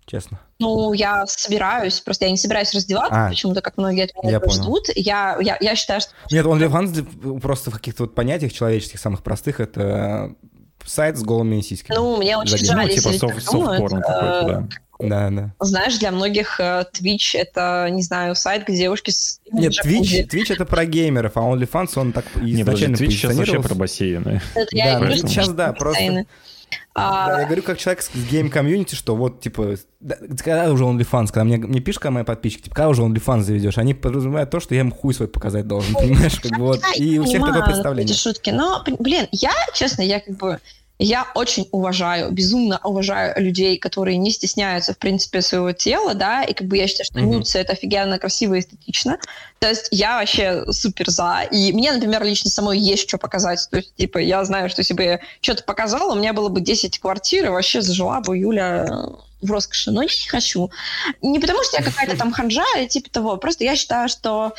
[0.06, 0.40] Честно?
[0.60, 4.88] Ну, я собираюсь, просто я не собираюсь раздеваться, а, почему-то, как многие от меня ждут.
[4.96, 6.12] Я, я, я считаю, что...
[6.32, 10.34] Нет, OnlyFans просто в каких-то вот понятиях человеческих, самых простых, это
[10.86, 11.98] сайт с голыми сиськами.
[11.98, 12.76] Ну, мне очень Задержим.
[12.78, 14.68] жаль, ну, типа soft, soft-порно какой-то, да.
[14.98, 15.54] Да, да.
[15.60, 19.42] Знаешь, для многих uh, Twitch это, не знаю, сайт, где девушки с...
[19.52, 23.62] Нет, Twitch, Twitch это про геймеров, а OnlyFans он так изначально Нет, Twitch сейчас вообще
[23.62, 24.42] про бассейны.
[24.54, 26.26] Это да, я сейчас, да, просто...
[26.94, 27.28] А...
[27.28, 31.28] Да, я говорю как человек с game community, что вот, типа, да, когда уже OnlyFans,
[31.28, 34.60] когда мне, мне пишут, когда мои подписчики, типа, когда уже OnlyFans заведешь, они подразумевают то,
[34.60, 37.64] что я им хуй свой показать должен, понимаешь, как бы вот, и у всех такое
[37.64, 38.16] представление.
[38.16, 40.60] Шутки, но, блин, я, честно, я как бы,
[40.98, 46.54] я очень уважаю, безумно уважаю людей, которые не стесняются, в принципе, своего тела, да, и
[46.54, 47.26] как бы я считаю, что mm-hmm.
[47.26, 49.18] нюцы— это офигенно красиво и эстетично.
[49.60, 51.48] То есть я вообще супер за.
[51.52, 53.68] И мне, например, лично самой есть что показать.
[53.70, 56.62] То есть, типа, я знаю, что если бы я что-то показала, у меня было бы
[56.62, 59.10] 10 квартир, и вообще зажила бы Юля
[59.42, 59.92] в роскоши.
[59.92, 60.72] Но я не хочу.
[61.22, 64.54] Не потому, что я какая-то там ханжа или типа того, просто я считаю, что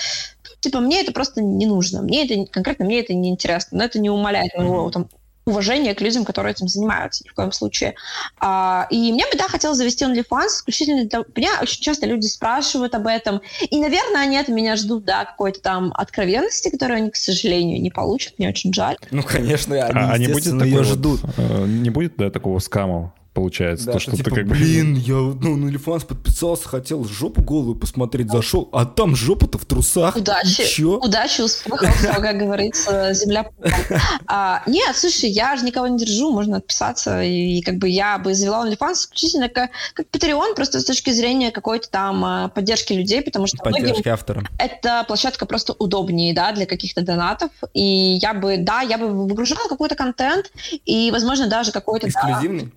[0.61, 2.03] типа, мне это просто не нужно.
[2.03, 3.79] Мне это, конкретно мне это не интересно.
[3.79, 5.09] Но это не умаляет моего там
[5.47, 7.95] уважение к людям, которые этим занимаются, ни в коем случае.
[8.41, 11.23] А, и мне бы, да, хотелось завести OnlyFans исключительно для...
[11.35, 13.41] Меня очень часто люди спрашивают об этом,
[13.71, 17.91] и, наверное, они от меня ждут, да, какой-то там откровенности, которую они, к сожалению, не
[17.91, 18.35] получат.
[18.39, 18.97] Мне очень жаль.
[19.11, 21.21] Ну, конечно, они, а, а не будет такой ждут.
[21.23, 23.87] Вот, э, не будет, да, такого скама получается.
[23.87, 27.43] Да, то, что, что типа, ты как блин, я ну, на OnlyFans подписался, хотел жопу
[27.43, 30.17] голую посмотреть, зашел, а там жопа-то в трусах.
[30.17, 30.99] Удачи, Чё?
[30.99, 33.51] удачи, успехов, как говорится, земля.
[34.27, 38.35] А, нет, слушай, я же никого не держу, можно отписаться, и как бы я бы
[38.35, 43.21] завела OnlyFans исключительно как, как Patreon, просто с точки зрения какой-то там а, поддержки людей,
[43.21, 44.45] потому что поддержки автора.
[44.59, 49.69] Эта площадка просто удобнее, да, для каких-то донатов, и я бы, да, я бы выгружала
[49.69, 50.51] какой-то контент,
[50.87, 52.09] и, возможно, даже какой-то...
[52.09, 52.73] Эксклюзивный?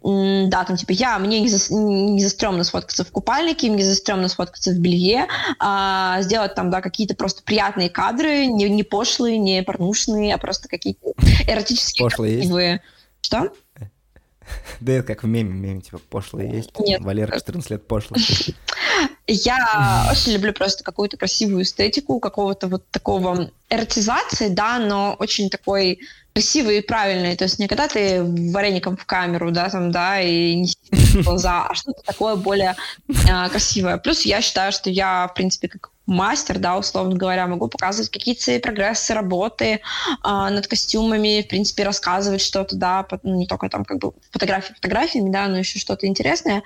[0.49, 4.28] Да, да, там типа я, мне не, за, не застрёмно сфоткаться в купальнике, мне застрёмно
[4.28, 5.28] сфоткаться в белье,
[5.60, 10.68] а, сделать там, да, какие-то просто приятные кадры, не, не пошлые, не порнушные, а просто
[10.68, 11.14] какие-то
[11.48, 12.72] эротические, Пошлые красивые.
[12.72, 12.84] Есть?
[13.22, 13.52] Что?
[14.80, 16.72] Да это как в меме, меме, типа, пошлые есть.
[16.80, 17.02] Нет.
[17.02, 18.20] Валера 14 лет пошлый.
[19.28, 26.00] Я очень люблю просто какую-то красивую эстетику, какого-то вот такого эротизации, да, но очень такой
[26.34, 27.36] красивый и правильный.
[27.36, 30.74] То есть не когда ты вареником в камеру, да, там, да, и не
[31.24, 32.76] глаза, а что-то такое более
[33.08, 33.98] э, красивое.
[33.98, 38.44] Плюс я считаю, что я, в принципе, как мастер, да, условно говоря, могу показывать какие-то
[38.44, 39.80] свои прогрессы работы э,
[40.24, 45.30] над костюмами, в принципе, рассказывать что-то, да, ну, не только там как бы фотографии фотографиями,
[45.32, 46.64] да, но еще что-то интересное.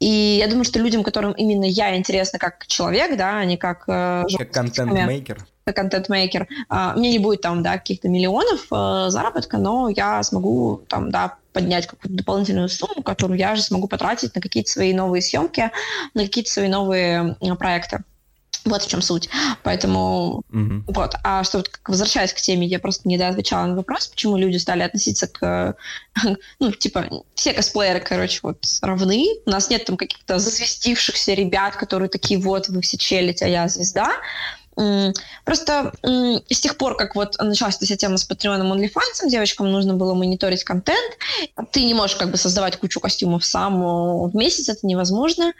[0.00, 3.84] И я думаю, что людям, которым именно я интересна как человек, да, а не как...
[3.88, 5.46] Э, как контент-мейкер.
[5.72, 6.48] Контент-мейкер.
[6.70, 11.36] Э, мне не будет там, да, каких-то миллионов э, заработка, но я смогу там, да,
[11.52, 15.70] поднять какую-то дополнительную сумму, которую я же смогу потратить на какие-то свои новые съемки,
[16.12, 18.02] на какие-то свои новые проекты.
[18.64, 19.28] Вот в чем суть.
[19.62, 20.84] Поэтому угу.
[20.86, 21.16] вот.
[21.22, 24.82] А что вот возвращаясь к теме, я просто не отвечала на вопрос, почему люди стали
[24.82, 25.76] относиться к
[26.60, 29.26] ну, типа, все косплееры, короче, вот равны.
[29.44, 33.68] У нас нет там каких-то зазвездившихся ребят, которые такие, вот, вы все челите, а я
[33.68, 34.10] звезда.
[35.44, 40.14] Просто с тех пор, как вот началась эта тема с Патреоном OnlyFans, девочкам нужно было
[40.14, 41.16] мониторить контент.
[41.70, 43.80] Ты не можешь как бы создавать кучу костюмов сам
[44.30, 45.52] в месяц, это невозможно.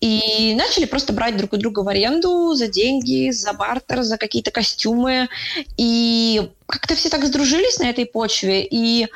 [0.00, 4.50] И начали просто брать друг у друга в аренду за деньги, за бартер, за какие-то
[4.50, 5.28] костюмы.
[5.76, 8.66] И как-то все так сдружились на этой почве.
[8.68, 9.06] И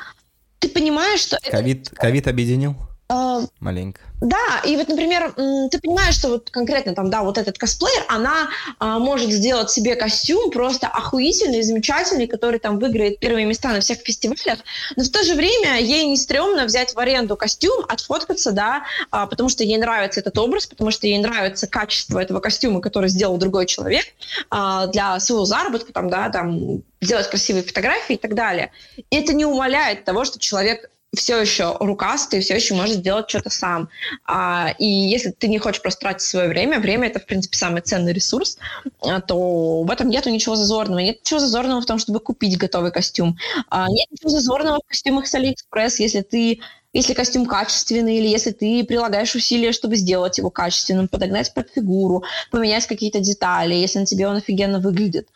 [0.59, 1.37] ты понимаешь, что...
[1.51, 2.75] Ковид, ковид объединил?
[3.59, 4.01] Маленько.
[4.19, 5.33] Да, и вот, например,
[5.71, 9.95] ты понимаешь, что вот конкретно там, да, вот этот косплеер, она а, может сделать себе
[9.95, 14.59] костюм просто охуительный, замечательный, который там выиграет первые места на всех фестивалях,
[14.95, 19.27] но в то же время ей не стрёмно взять в аренду костюм, отфоткаться, да, а,
[19.27, 23.37] потому что ей нравится этот образ, потому что ей нравится качество этого костюма, который сделал
[23.37, 24.05] другой человек
[24.49, 28.71] а, для своего заработка, там, да, там, сделать красивые фотографии и так далее.
[29.11, 33.49] И это не умаляет того, что человек все еще рукастый, все еще может сделать что-то
[33.49, 33.89] сам.
[34.25, 37.81] А, и если ты не хочешь просто тратить свое время, время это, в принципе, самый
[37.81, 38.57] ценный ресурс,
[39.01, 40.99] а, то в этом нету ничего зазорного.
[40.99, 43.37] Нет ничего зазорного в том, чтобы купить готовый костюм.
[43.69, 46.59] А, нет ничего зазорного в костюмах с Алиэкспресс, если ты
[46.93, 52.23] если костюм качественный, или если ты прилагаешь усилия, чтобы сделать его качественным, подогнать под фигуру,
[52.49, 55.27] поменять какие-то детали, если на тебе он офигенно выглядит.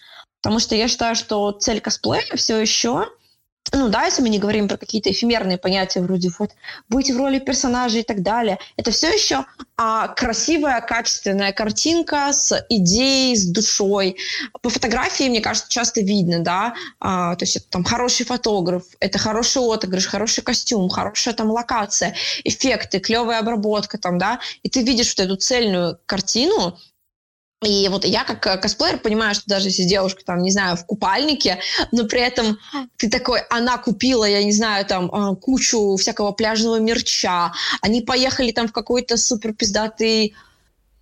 [0.42, 3.10] Потому что я считаю, что цель косплея все еще
[3.74, 6.52] ну да, если мы не говорим про какие-то эфемерные понятия вроде вот
[6.90, 9.46] быть в роли персонажа и так далее, это все еще
[9.78, 14.18] а, красивая, качественная картинка с идеей, с душой.
[14.62, 19.18] По фотографии, мне кажется, часто видно, да, а, то есть это там хороший фотограф, это
[19.18, 25.16] хороший отыгрыш, хороший костюм, хорошая там локация, эффекты, клевая обработка там, да, и ты видишь
[25.16, 26.78] вот эту цельную картину,
[27.62, 30.86] и вот я как э, косплеер понимаю, что даже если девушка там, не знаю, в
[30.86, 31.60] купальнике,
[31.92, 32.58] но при этом
[32.98, 38.52] ты такой, она купила, я не знаю, там э, кучу всякого пляжного мерча, они поехали
[38.52, 40.34] там в какой-то супер пиздатый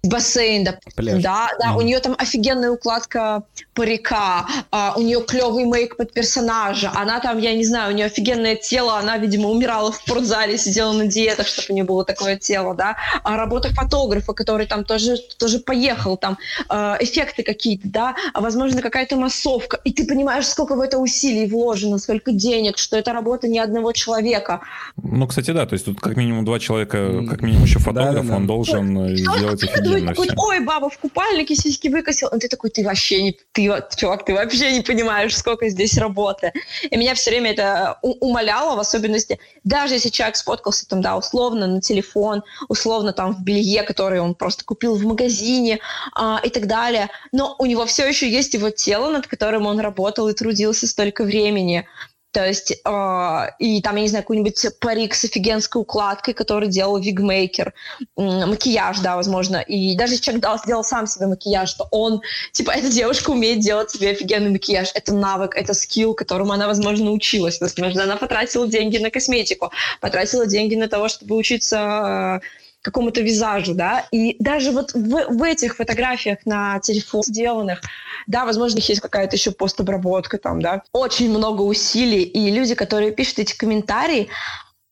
[0.10, 1.78] бассейн, допустим, да, да, mm.
[1.78, 7.38] у нее там офигенная укладка парика, а, у нее клевый мейк под персонажа, она там,
[7.40, 11.48] я не знаю, у нее офигенное тело, она, видимо, умирала в спортзале, сидела на диетах,
[11.48, 16.18] чтобы у нее было такое тело, да, а работа фотографа, который там тоже, тоже поехал,
[16.18, 16.38] там
[16.70, 21.48] э, эффекты какие-то, да, а возможно какая-то массовка, и ты понимаешь, сколько в это усилий
[21.48, 24.62] вложено, сколько денег, что это работа не одного человека.
[25.02, 28.32] Ну, кстати, да, то есть тут как минимум два человека, как минимум еще фотограф, да,
[28.32, 29.18] да, он должен вот.
[29.18, 32.30] сделать офигенно такой, ой, баба в купальнике сиськи выкосил.
[32.30, 36.54] И ты такой, ты вообще не, ты, чувак, ты вообще не понимаешь, сколько здесь работы.
[36.90, 41.68] И меня все время это умоляло, в особенности, даже если человек сфоткался там, да, условно
[41.68, 45.80] на телефон, условно там в белье, которое он просто купил в магазине
[46.14, 49.80] а, и так далее, но у него все еще есть его тело, над которым он
[49.80, 51.88] работал и трудился столько времени.
[52.32, 57.00] То есть, э, и там, я не знаю, какой-нибудь парик с офигенской укладкой, который делал
[57.00, 57.74] вигмейкер,
[58.18, 59.58] э, макияж, да, возможно.
[59.58, 63.62] И даже если человек дал, сделал сам себе макияж, то он, типа, эта девушка умеет
[63.62, 64.92] делать себе офигенный макияж.
[64.94, 67.60] Это навык, это скилл, которому она, возможно, научилась.
[67.60, 72.48] Возможно, она потратила деньги на косметику, потратила деньги на того, чтобы учиться э,
[72.90, 77.82] какому-то визажу, да, и даже вот в, в этих фотографиях на телефон сделанных,
[78.28, 83.40] да, возможно, есть какая-то еще постобработка там, да, очень много усилий, и люди, которые пишут
[83.40, 84.30] эти комментарии,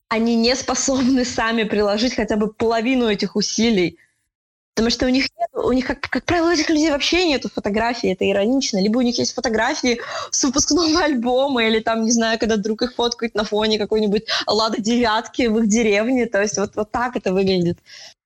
[0.10, 3.98] они не способны сами приложить хотя бы половину этих усилий,
[4.78, 7.50] Потому что у них нет, у них, как, как правило, у этих людей вообще нету
[7.50, 8.80] фотографий, это иронично.
[8.80, 10.00] Либо у них есть фотографии
[10.30, 14.80] с выпускного альбома, или там, не знаю, когда друг их фоткает на фоне какой-нибудь Лада
[14.80, 16.28] девятки в их деревне.
[16.28, 17.80] То есть вот, вот так это выглядит.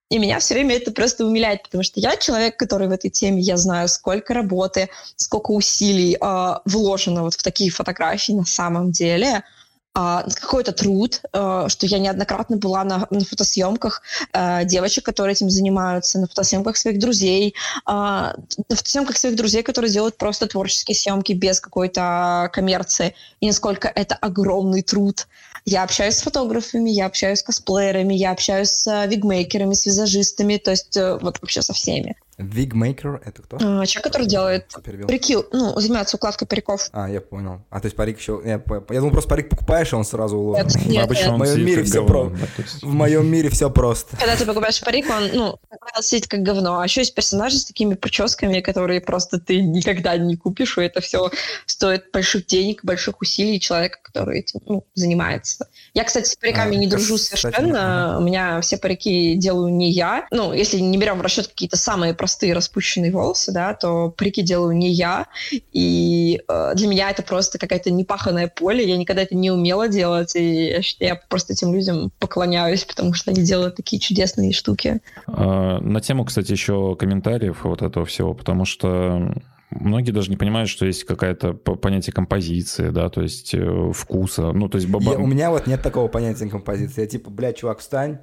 [0.09, 3.41] И меня все время это просто умиляет, потому что я человек, который в этой теме,
[3.41, 9.45] я знаю, сколько работы, сколько усилий э, вложено вот в такие фотографии на самом деле–
[9.93, 14.01] а, какой-то труд, а, что я неоднократно была на, на фотосъемках
[14.31, 17.55] а, девочек, которые этим занимаются, на фотосъемках своих друзей,
[17.85, 18.35] на
[18.69, 24.81] фотосъемках своих друзей, которые делают просто творческие съемки без какой-то коммерции, и насколько это огромный
[24.81, 25.27] труд.
[25.65, 30.71] Я общаюсь с фотографами, я общаюсь с косплеерами, я общаюсь с вигмейкерами, с визажистами, то
[30.71, 32.15] есть э, вот вообще со всеми.
[32.41, 33.57] Вигмейкер это кто?
[33.57, 34.67] А, человек, который делает
[35.07, 36.89] парики, ну, занимается укладкой париков.
[36.91, 37.61] А, я понял.
[37.69, 38.41] А, то есть парик еще...
[38.43, 40.67] Я, я думал, просто парик покупаешь, и он сразу уложен.
[40.67, 41.33] Нет, нет, Обычно нет.
[41.33, 42.29] в моем мире все говно, про...
[42.29, 42.83] да, то есть.
[42.83, 44.17] В моем мире все просто.
[44.17, 45.59] Когда ты покупаешь парик, он, ну,
[46.01, 46.79] сидит как говно.
[46.79, 51.01] А еще есть персонажи с такими прическами, которые просто ты никогда не купишь, и это
[51.01, 51.29] все
[51.65, 55.67] стоит больших денег, больших усилий человека, который этим ну, занимается.
[55.93, 58.11] Я, кстати, с париками А, не дружу кстати, совершенно.
[58.11, 58.19] ага.
[58.19, 60.27] У меня все парики делаю не я.
[60.31, 64.75] Ну, если не берем в расчет какие-то самые простые распущенные волосы, да, то парики делаю
[64.75, 65.27] не я.
[65.71, 68.87] И э, для меня это просто какое-то непаханное поле.
[68.87, 70.35] Я никогда это не умела делать.
[70.35, 75.01] И я, просто этим людям поклоняюсь, потому что они делают такие чудесные штуки.
[75.27, 79.33] А, На тему, кстати, еще комментариев вот этого всего, потому что
[79.69, 84.51] многие даже не понимают, что есть какое-то понятие композиции, да, то есть э, вкуса.
[84.51, 85.11] Ну, то есть баба...
[85.13, 87.01] Я- у меня вот нет такого понятия композиции.
[87.01, 88.19] Я типа, бля, чувак, встань,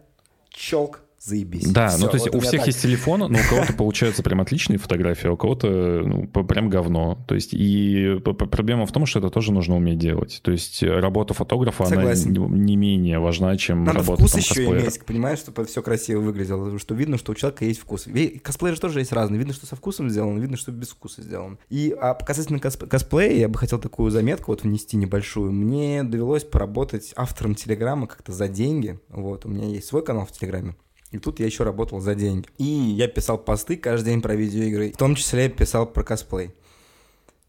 [0.51, 1.66] челк, заебись.
[1.66, 2.66] Да, Всё, ну то есть вот у всех так.
[2.69, 5.69] есть телефон, но у кого-то получаются прям отличные фотографии, а у кого-то
[6.05, 7.24] ну, прям говно.
[7.27, 10.40] То есть и проблема в том, что это тоже нужно уметь делать.
[10.43, 12.36] То есть работа фотографа, Согласен.
[12.36, 14.81] она не не менее важна, чем Надо работа вкус там, еще косплеера.
[14.81, 18.07] иметь, понимаешь, чтобы все красиво выглядело, что видно, что у человека есть вкус.
[18.43, 19.39] Косплееры же тоже есть разные.
[19.39, 21.59] Видно, что со вкусом сделано, видно, что без вкуса сделано.
[21.70, 25.53] И а касательно косп- косплея, я бы хотел такую заметку вот внести небольшую.
[25.53, 28.99] Мне довелось поработать автором Телеграма как-то за деньги.
[29.09, 30.77] Вот, у меня есть свой канал в Телеграме.
[31.10, 32.47] И тут я еще работал за деньги.
[32.59, 34.93] И я писал посты каждый день про видеоигры.
[34.93, 36.52] В том числе я писал про косплей.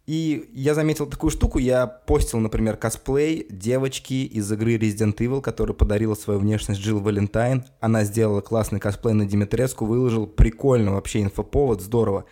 [0.10, 5.76] И я заметил такую штуку, я постил, например, косплей девочки из игры Resident Evil, которая
[5.76, 7.64] подарила свою внешность Джилл Валентайн.
[7.80, 12.26] Она сделала классный косплей на Димитреску, выложил прикольно вообще инфоповод, здорово.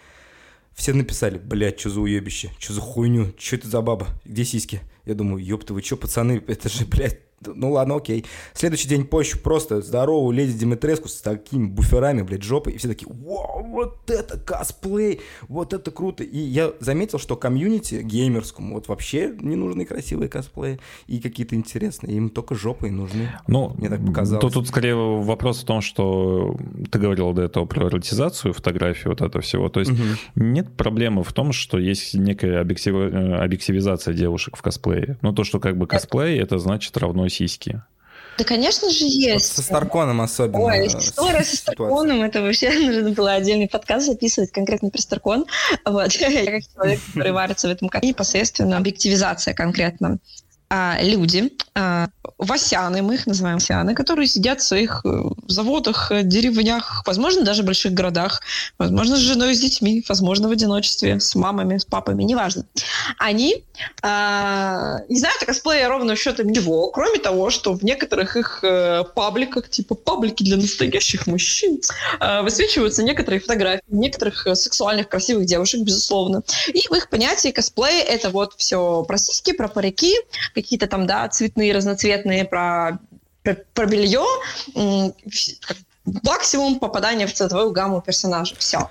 [0.73, 4.81] Все написали, блядь, что за уебище, что за хуйню, что это за баба, где сиськи?
[5.05, 8.25] Я думаю, ёпта, вы что, пацаны, это же, блядь, ну ладно, окей.
[8.53, 13.07] Следующий день позже просто здоровую леди Димитреску с такими буферами, блядь, жопой, и все такие,
[13.11, 16.23] вау, вот это косплей, вот это круто.
[16.23, 22.17] И я заметил, что комьюнити геймерскому вот вообще не нужны красивые косплеи и какие-то интересные,
[22.17, 23.29] им только жопы и нужны.
[23.47, 24.41] Ну, Мне так показалось.
[24.41, 26.57] Тут, тут скорее вопрос в том, что
[26.91, 29.69] ты говорил до этого про эротизацию фотографии, вот это всего.
[29.69, 30.01] То есть Мгм.
[30.35, 35.17] нет проблемы в том, что есть некая объектив- э, объективизация девушек в косплее.
[35.21, 37.81] Но то, что как бы косплей, это значит равно сиськи.
[38.37, 39.55] Да, конечно же, Вот есть.
[39.55, 40.65] со Старконом особенно.
[40.65, 41.55] Ой, история со.
[41.55, 45.45] Старконом, это вообще нужно было отдельный подкаст записывать конкретно про Старкон.
[45.85, 46.11] Вот.
[46.13, 50.19] Я как человек, который варится в этом как непосредственно объективизация конкретно.
[50.69, 52.07] А, люди, а,
[52.37, 57.63] васяны, мы их называем васяны, которые сидят в своих э, заводах, э, деревнях, возможно, даже
[57.63, 58.41] в больших городах,
[58.77, 62.65] возможно, с женой, с детьми, возможно, в одиночестве, с мамами, с папами, неважно.
[63.17, 63.63] Они
[64.01, 69.03] а, не знают о косплее ровно счетом ничего, кроме того, что в некоторых их э,
[69.15, 71.79] пабликах, типа паблики для настоящих мужчин,
[72.19, 76.43] э, высвечиваются некоторые фотографии некоторых э, сексуальных красивых девушек, безусловно.
[76.67, 80.15] И в их понятии косплей— это вот все про сиськи, про парики,
[80.61, 82.99] какие-то там, да, цветные, разноцветные, про,
[83.43, 84.25] про, про белье,
[86.23, 88.55] максимум попадания в цветовую гамму персонажа.
[88.57, 88.89] Все.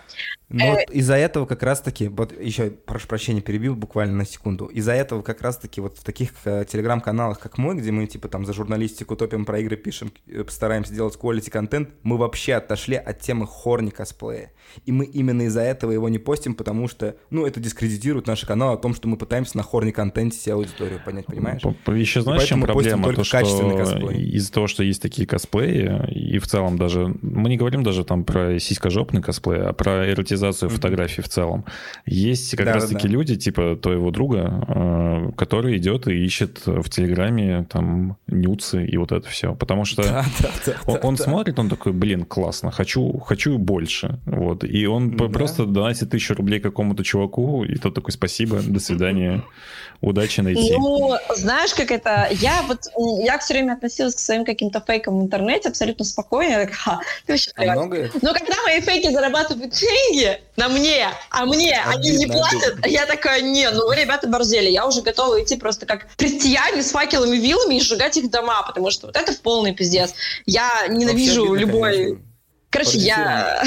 [0.49, 0.85] Но э...
[0.93, 5.43] из-за этого как раз-таки, вот еще, прошу прощения, перебил буквально на секунду, из-за этого как
[5.43, 9.45] раз-таки вот в таких э, телеграм-каналах, как мой, где мы типа там за журналистику топим,
[9.45, 14.53] про игры пишем, э, постараемся делать quality контент, мы вообще отошли от темы хорни косплея.
[14.85, 18.75] И мы именно из-за этого его не постим, потому что, ну, это дискредитирует наш канал
[18.75, 21.63] о том, что мы пытаемся на хорни контенте себе аудиторию понять, понимаешь?
[21.89, 23.13] Еще знаешь, чем проблема?
[23.13, 27.83] То, что из-за того, что есть такие косплеи, и в целом даже, мы не говорим
[27.83, 31.65] даже там про сиськожопный косплей, а про эротизацию монетизацию фотографий в целом.
[32.05, 33.13] Есть как да, раз-таки да.
[33.13, 39.13] люди, типа твоего друга, э, который идет и ищет в Телеграме там нюцы и вот
[39.13, 39.55] это все.
[39.55, 41.25] Потому что да, да, да, он, он да.
[41.25, 44.21] смотрит, он такой, блин, классно, хочу, хочу больше.
[44.27, 44.65] Вот.
[44.65, 45.29] И он да.
[45.29, 49.43] просто донатит тысячу рублей какому-то чуваку, и тот такой, спасибо, до свидания
[50.01, 50.73] удачи найти.
[50.77, 52.29] Ну, знаешь, как это...
[52.31, 52.87] Я вот...
[53.23, 56.53] Я все время относилась к своим каким-то фейкам в интернете абсолютно спокойно.
[56.53, 58.11] Я так, ха, ты вообще а много?
[58.23, 62.89] Но когда мои фейки зарабатывают деньги на мне, а мне а они не платят, обидно.
[62.89, 64.71] я такая, не, ну вы, ребята, борзели.
[64.71, 68.91] Я уже готова идти просто как крестьяне с факелами вилами и сжигать их дома, потому
[68.91, 70.15] что вот это полный пиздец.
[70.47, 71.93] Я ненавижу обидно, любой...
[71.93, 72.26] Конечно
[72.77, 73.63] Короче, я...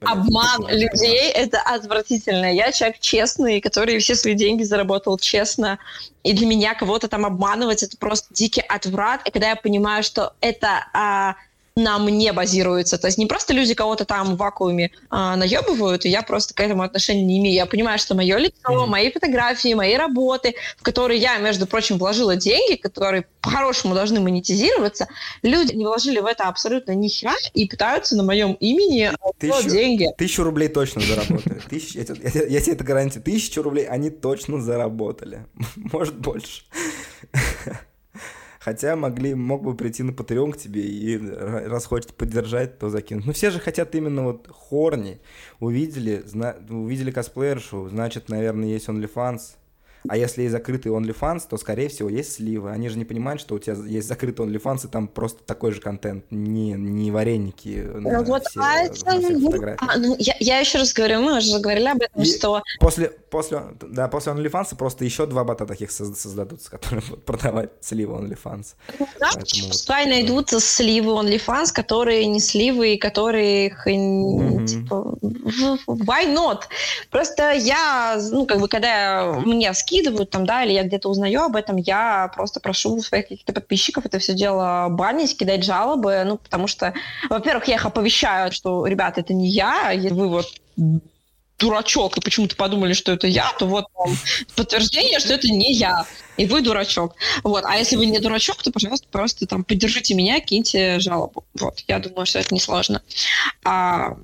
[0.00, 2.52] Обман людей— это отвратительно.
[2.52, 5.78] Я человек честный, который все свои деньги заработал честно.
[6.24, 9.26] И для меня кого-то там обманывать— это просто дикий отврат.
[9.26, 10.86] И когда я понимаю, что это...
[10.92, 11.36] А,
[11.76, 12.98] на мне базируется.
[12.98, 16.60] То есть не просто люди кого-то там в вакууме а, наебывают, и я просто к
[16.60, 17.56] этому отношения не имею.
[17.56, 18.86] Я понимаю, что мое лицо, mm-hmm.
[18.86, 25.08] мои фотографии, мои работы, в которые я, между прочим, вложила деньги, которые по-хорошему должны монетизироваться,
[25.42, 30.06] люди не вложили в это абсолютно ни хера и пытаются на моем имени тысячу, деньги.
[30.16, 31.60] Тысячу рублей точно заработали.
[31.68, 33.24] Тысяч, я, я, я тебе это гарантирую.
[33.24, 35.46] Тысячу рублей они точно заработали.
[35.76, 36.62] Может, больше.
[38.64, 43.26] Хотя могли, мог бы прийти на Patreon к тебе и раз хочет поддержать, то закинуть.
[43.26, 45.20] Но все же хотят именно вот хорни.
[45.60, 49.56] Увидели, зна, увидели косплеершу, значит, наверное, есть OnlyFans,
[50.08, 52.70] а если есть закрытый OnlyFans, то, скорее всего, есть сливы.
[52.70, 55.80] Они же не понимают, что у тебя есть закрытый OnlyFans, и там просто такой же
[55.80, 60.78] контент, не, не вареники на вот, все, а это, на а, ну, я, я еще
[60.78, 62.62] раз говорю, мы уже говорили об этом, и что...
[62.80, 68.14] После, после, да, после OnlyFans просто еще два бота таких создадутся, которые будут продавать сливы
[68.14, 68.74] OnlyFans.
[68.98, 74.66] Ну да, Поэтому пускай вот, найдутся сливы OnlyFans, которые не сливы, и которые mm-hmm.
[74.66, 75.18] типа,
[75.86, 76.62] why not?
[77.10, 81.42] Просто я, ну, как бы, когда мне скидывают скидывают там, да, или я где-то узнаю
[81.42, 86.36] об этом, я просто прошу своих каких-то подписчиков это все дело банить, кидать жалобы, ну,
[86.36, 86.94] потому что,
[87.30, 90.46] во-первых, я их оповещаю, что, ребята, это не я, вы вот
[91.58, 94.16] дурачок, и почему-то подумали, что это я, то вот вам
[94.56, 96.04] подтверждение, что это не я,
[96.36, 97.14] и вы дурачок.
[97.44, 97.64] Вот.
[97.64, 101.44] А если вы не дурачок, то, пожалуйста, просто там поддержите меня, киньте жалобу.
[101.54, 101.84] Вот.
[101.86, 103.02] Я думаю, что это несложно.
[103.64, 104.16] А,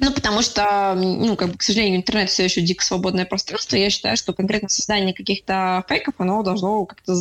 [0.00, 3.76] ну, потому что, ну, как бы, к сожалению, интернет все еще дико свободное пространство.
[3.76, 7.14] Я считаю, что конкретно создание каких-то фейков, оно должно как-то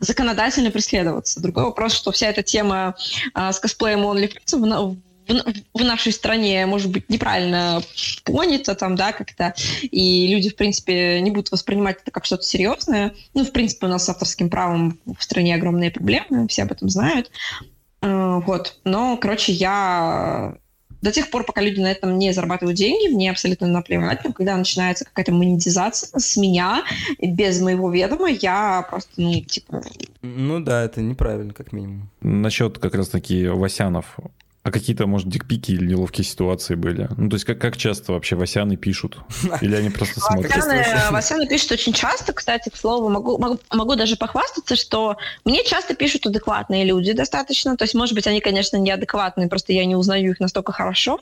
[0.00, 1.42] законодательно преследоваться.
[1.42, 2.94] Другой вопрос, что вся эта тема
[3.34, 4.96] а, с косплеем OnlyFans в,
[5.26, 7.82] в, в нашей стране, может быть, неправильно
[8.24, 13.14] понято там, да, как-то, и люди, в принципе, не будут воспринимать это как что-то серьезное.
[13.34, 16.88] Ну, в принципе, у нас с авторским правом в стране огромные проблемы, все об этом
[16.88, 17.32] знают.
[18.02, 18.78] А, вот.
[18.84, 20.54] Но, короче, я
[21.04, 24.24] до тех пор, пока люди на этом не зарабатывают деньги, мне абсолютно наплевать.
[24.24, 26.82] Но когда начинается какая-то монетизация с меня,
[27.20, 29.82] без моего ведома, я просто, ну, типа...
[30.22, 32.08] Ну да, это неправильно, как минимум.
[32.22, 34.16] Насчет как раз-таки Васянов.
[34.64, 37.06] А какие-то, может, дикпики или неловкие ситуации были?
[37.18, 39.18] Ну, то есть как, как часто вообще Васяны пишут?
[39.60, 40.56] Или они просто смотрят?
[40.56, 43.10] Васяны, Васяны пишут очень часто, кстати, к слову.
[43.10, 47.76] Могу, могу, могу даже похвастаться, что мне часто пишут адекватные люди достаточно.
[47.76, 51.20] То есть, может быть, они, конечно, неадекватные, просто я не узнаю их настолько хорошо.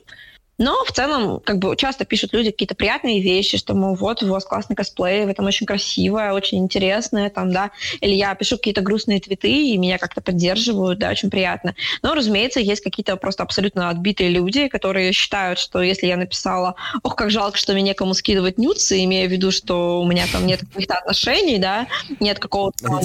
[0.57, 4.27] Но в целом, как бы часто пишут люди какие-то приятные вещи, что, мол, вот, у
[4.27, 7.71] вас классный косплей, вы там очень красивая, очень интересная, там, да.
[8.01, 11.75] Или я пишу какие-то грустные твиты, и меня как-то поддерживают, да, очень приятно.
[12.01, 17.15] Но, разумеется, есть какие-то просто абсолютно отбитые люди, которые считают, что если я написала, ох,
[17.15, 20.61] как жалко, что мне некому скидывать нюцы, имея в виду, что у меня там нет
[20.61, 21.87] каких-то отношений, да,
[22.19, 22.99] нет какого-то там,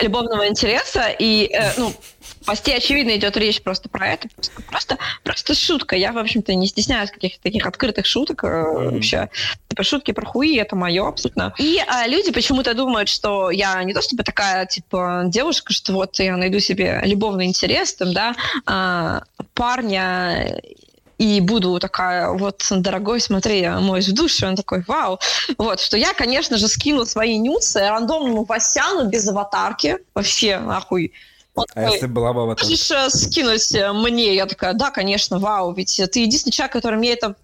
[0.00, 4.28] любовного интереса, и, э, ну, в посте, очевидно, идет речь просто про это.
[4.68, 5.96] Просто, просто шутка.
[5.96, 8.90] Я, в общем-то, не стесняюсь каких-то таких открытых шуток mm.
[8.90, 9.28] вообще.
[9.68, 11.54] Типа шутки про хуи, это мое абсолютно.
[11.58, 16.18] И а, люди почему-то думают, что я не то чтобы такая, типа, девушка, что вот
[16.18, 18.34] я найду себе любовный интерес, там, да,
[18.66, 19.22] а,
[19.54, 20.60] парня
[21.22, 25.20] и буду такая, вот, дорогой, смотри, я моюсь в душе, он такой, вау.
[25.56, 31.12] Вот, что я, конечно же, скину свои нюцы рандомному Васяну без аватарки, вообще, нахуй,
[31.54, 32.64] Он а такой, если была бы аватар?
[32.64, 34.34] Можешь э, скинуть э, мне?
[34.34, 37.36] Я такая, да, конечно, вау, ведь ты единственный человек, который мне это...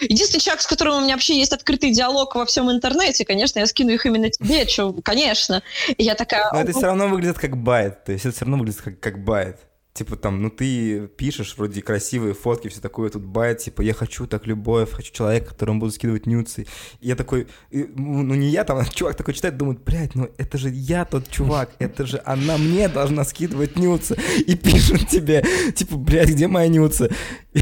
[0.00, 3.66] Единственный человек, с которым у меня вообще есть открытый диалог во всем интернете, конечно, я
[3.66, 5.62] скину их именно тебе, что, конечно.
[5.96, 6.50] И я такая...
[6.52, 9.24] Но это все равно выглядит как bait, то есть это все равно выглядит как, как
[9.24, 9.60] bait.
[9.94, 14.26] Типа там, ну ты пишешь вроде красивые фотки, все такое, тут bait, типа я хочу
[14.26, 16.66] так любовь, хочу человека, которому буду скидывать нюдсы.
[17.00, 20.28] И я такой, и, ну не я там, а чувак такой читает, думает, блядь, ну
[20.36, 24.18] это же я тот чувак, это же она мне должна скидывать нюдсы.
[24.44, 25.44] И пишут тебе,
[25.76, 27.10] типа, блядь, где моя нюдсы?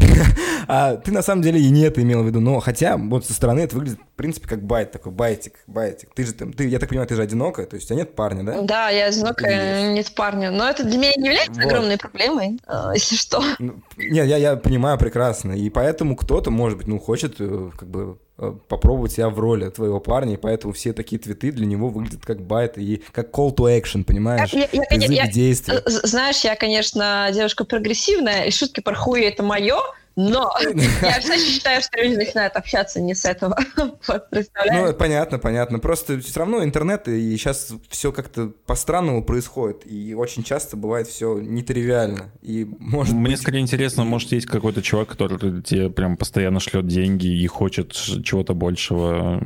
[0.69, 3.35] А ты на самом деле и не это имел в виду, но хотя вот со
[3.35, 6.11] стороны это выглядит, в принципе, как bait, такой байтик, байтик.
[6.15, 8.15] Ты же там, ты, я так понимаю, ты же одинокая, то есть у тебя нет
[8.15, 8.61] парня, да?
[8.61, 11.65] Да, я одинокая, нет парня, но это для меня не является вот.
[11.65, 13.43] огромной проблемой, а, если что.
[13.59, 17.89] Ну, нет, я, я понимаю прекрасно, и поэтому кто-то, может быть, ну, хочет э, как
[17.89, 21.89] бы э, попробовать себя в роли твоего парня, и поэтому все такие твиты для него
[21.89, 24.53] выглядят как байт и как call to action, понимаешь?
[24.53, 25.83] Я, я, Язык я, действия.
[25.87, 29.79] Знаешь, я, конечно, девушка прогрессивная, и шутки про хуй это мое,
[30.17, 30.53] но
[31.03, 33.57] я все считаю, что люди начинают общаться не с этого.
[33.77, 34.27] вот,
[34.73, 35.79] ну, понятно, понятно.
[35.79, 39.83] Просто все равно интернет, и сейчас все как-то по-странному происходит.
[39.87, 42.31] И очень часто бывает все нетривиально.
[42.43, 43.41] И может Мне быть...
[43.41, 48.55] скорее интересно, может, есть какой-то чувак, который тебе прям постоянно шлет деньги и хочет чего-то
[48.55, 49.41] большего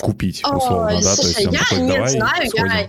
[0.00, 1.14] купить, условно, О, да?
[1.14, 2.88] Слушай, То есть он я такой, не знаю, я,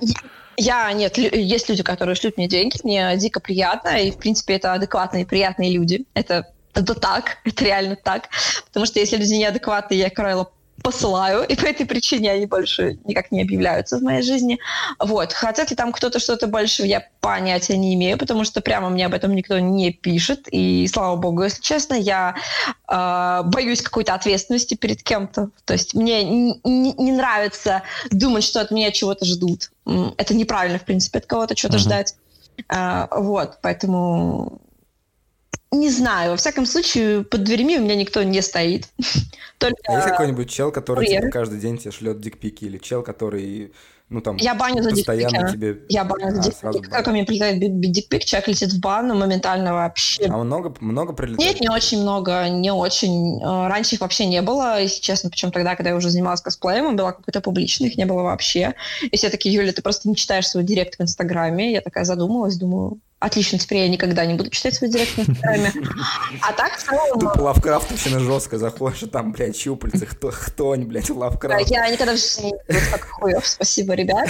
[0.57, 4.73] я, нет, есть люди, которые шлют мне деньги, мне дико приятно, и, в принципе, это
[4.73, 6.05] адекватные, приятные люди.
[6.13, 6.47] Это
[6.79, 8.29] это так, это реально так.
[8.67, 10.51] Потому что если люди неадекватные, я, как правило,
[10.81, 14.59] посылаю, и по этой причине они больше никак не объявляются в моей жизни.
[14.99, 15.33] Вот.
[15.33, 19.13] Хотят ли там кто-то что-то больше, я понятия не имею, потому что прямо мне об
[19.13, 20.47] этом никто не пишет.
[20.51, 22.35] И слава богу, если честно, я
[22.87, 25.49] э, боюсь какой-то ответственности перед кем-то.
[25.65, 29.71] То есть мне не, не нравится думать, что от меня чего-то ждут.
[30.17, 31.79] Это неправильно, в принципе, от кого-то что-то uh-huh.
[31.79, 32.15] ждать.
[32.67, 34.59] Uh, вот, поэтому
[35.71, 38.89] не знаю, во всяком случае, под дверьми у меня никто не стоит.
[39.59, 39.75] Только...
[39.87, 43.71] А есть какой-нибудь чел, который тебе каждый день тебе шлет дикпики, или чел, который,
[44.09, 45.81] ну там, я баню за постоянно тебе...
[45.87, 46.89] Я баню за а, дикпик.
[46.89, 50.25] Как у меня прилетает дикпик, человек летит в банну моментально вообще.
[50.25, 51.51] А много, много прилетает?
[51.51, 53.39] Нет, не очень много, не очень.
[53.39, 56.95] Э, раньше их вообще не было, если честно, причем тогда, когда я уже занималась косплеем,
[56.95, 58.73] была какой-то публичный, их не было вообще.
[59.03, 61.73] И все такие, Юля, ты просто не читаешь свой директ в Инстаграме.
[61.73, 65.73] Я такая задумалась, думаю, Отлично, теперь я никогда не буду читать свой директ в Инстаграме.
[66.41, 67.19] А так в целом...
[67.19, 71.69] Тупо Лавкрафтовщина жестко заходишь, и там, блядь, щупальцы, кто, кто они, блядь, Лавкрафт.
[71.69, 74.29] Я никогда в жизни не буду так хуев, спасибо, ребят.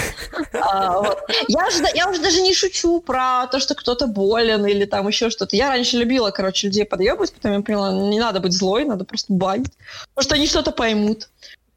[0.53, 1.19] А, вот.
[1.47, 5.29] я, уже, я уже даже не шучу про то, что кто-то болен или там еще
[5.29, 5.55] что-то.
[5.55, 9.31] Я раньше любила, короче, людей подъебывать, потом я поняла, не надо быть злой, надо просто
[9.31, 9.71] банить,
[10.15, 11.29] потому что они что-то поймут.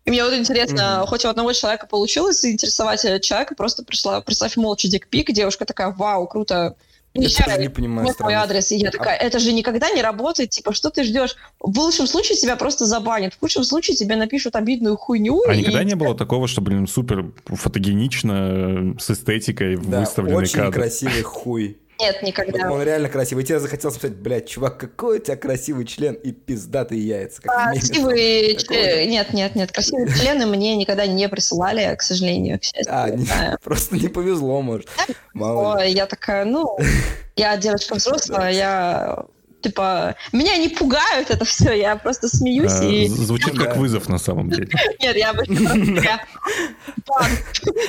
[0.07, 1.07] И мне вот интересно, mm-hmm.
[1.09, 6.27] хоть у одного человека получилось заинтересовать человека, просто пришла, прислав молча дикпик, девушка такая, вау,
[6.27, 6.75] круто,
[7.15, 8.07] я не понимаю.
[8.07, 8.73] Вот мой адрес.
[8.73, 10.51] И я такая, это же никогда не работает.
[10.51, 11.37] Типа, что ты ждешь?
[11.61, 13.35] В лучшем случае тебя просто забанят.
[13.35, 15.43] В худшем случае тебе напишут обидную хуйню.
[15.47, 15.59] А и...
[15.59, 20.73] никогда не было такого, что, блин, супер фотогенично, с эстетикой да, выставленный очень кадр?
[20.73, 21.79] красивый хуй.
[22.03, 22.69] Нет, никогда.
[22.73, 23.45] Он реально красивый.
[23.45, 27.43] И тебе захотелось сказать, блядь, чувак, какой у тебя красивый член и пиздатые яйца.
[27.43, 29.09] Красивые члены.
[29.09, 29.71] Нет, нет, нет.
[29.71, 32.93] Красивые члены мне никогда не присылали, к сожалению, к счастью.
[32.93, 34.89] А, не, просто не повезло, может.
[35.33, 36.77] Мало О, я такая, ну,
[37.37, 39.25] я девочка взрослая, я
[39.61, 43.07] типа, меня не пугают это все, я просто смеюсь а, и...
[43.07, 44.69] Звучит как вызов на самом деле.
[45.01, 45.45] Нет, я бы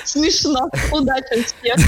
[0.05, 0.69] Смешно.
[0.91, 1.79] Удачи всех.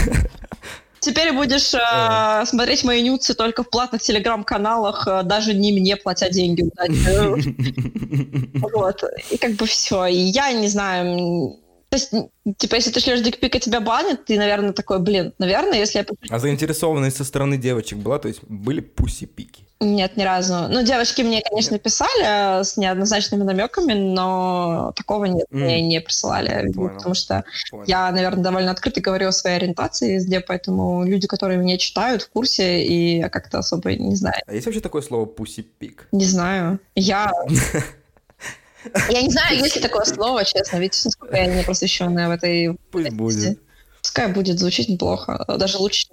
[1.05, 6.29] Теперь будешь э, смотреть мои нюцы только в платных телеграм-каналах, э, даже не мне платя
[6.29, 6.63] деньги.
[8.75, 9.03] Вот.
[9.29, 10.07] И как бы все.
[10.07, 11.59] И я не знаю,
[11.89, 12.11] то есть,
[12.57, 16.05] типа, если ты шлешь дикпик, и тебя банят, ты, наверное, такой, блин, наверное, если я...
[16.29, 18.19] А заинтересованность со стороны девочек была?
[18.19, 19.65] То есть были пуси-пики?
[19.81, 20.67] Нет, ни разу.
[20.69, 25.57] Ну, девочки мне, конечно, писали с неоднозначными намеками, но такого нет, mm.
[25.57, 26.71] мне не присылали.
[26.71, 26.95] Понял.
[26.95, 27.83] Потому что Понял.
[27.85, 32.29] я, наверное, довольно открыто говорю о своей ориентации везде, поэтому люди, которые меня читают, в
[32.29, 34.41] курсе, и я как-то особо не знаю.
[34.47, 36.07] А есть вообще такое слово пуси-пик?
[36.11, 36.79] Не знаю.
[36.95, 37.31] Я...
[39.09, 42.77] Я не знаю, есть ли такое слово, честно, ведь насколько я не просвещенная в этой...
[42.91, 43.59] Пусть будет.
[44.01, 46.07] Пускай будет звучить неплохо, даже лучше,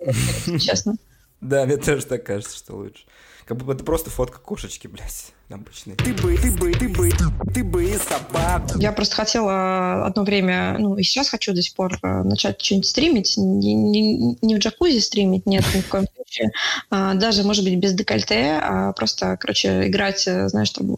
[0.59, 0.97] честно.
[1.41, 3.05] Да, мне тоже так кажется, что лучше.
[3.45, 5.97] Как бы это просто фотка кошечки, блядь, обычный.
[5.97, 7.11] Ты бы, ты бы, ты бы,
[7.53, 8.63] ты бы собак.
[8.77, 12.89] Я просто хотела одно время, ну и сейчас хочу до сих пор э, начать что-нибудь
[12.89, 13.37] стримить.
[13.37, 16.53] Не, не, не в джакузи стримить, нет, ни в коем случае.
[16.91, 20.97] А, даже, может быть, без декольте, а просто, короче, играть, э, знаешь, там,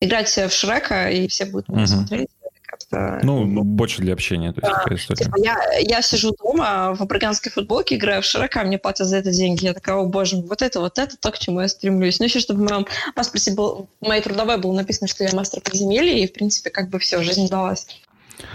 [0.00, 1.86] играть в Шрека, и все будут меня uh-huh.
[1.86, 2.28] смотреть.
[2.72, 3.20] просто...
[3.22, 5.24] Ну, больше для общения, то есть такая история.
[5.24, 9.30] Типа, я, я сижу дома в абраганской футболке, играю в широка, мне платят за это
[9.30, 9.64] деньги.
[9.64, 12.18] Я такая, о боже, вот это, вот это то, к чему я стремлюсь.
[12.18, 15.60] Ну, еще чтобы в моем паспорте был, в моей трудовой было написано, что я мастер
[15.60, 17.86] подземелья, и, в принципе, как бы все, жизнь далась.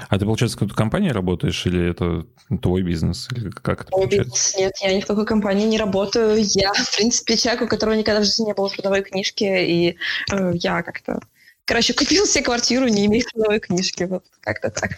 [0.09, 2.25] А ты, получается, в какой-то компании работаешь, или это
[2.61, 3.27] твой бизнес?
[3.31, 4.55] Или как это Мой бизнес?
[4.57, 6.37] Нет, я ни в какой компании не работаю.
[6.37, 9.97] Я, в принципе, человек, у которого никогда в жизни не было трудовой книжки, и
[10.31, 11.19] э, я как-то
[11.67, 14.03] Короче, купил себе квартиру, не имея трудовой книжки.
[14.03, 14.91] Вот как-то так.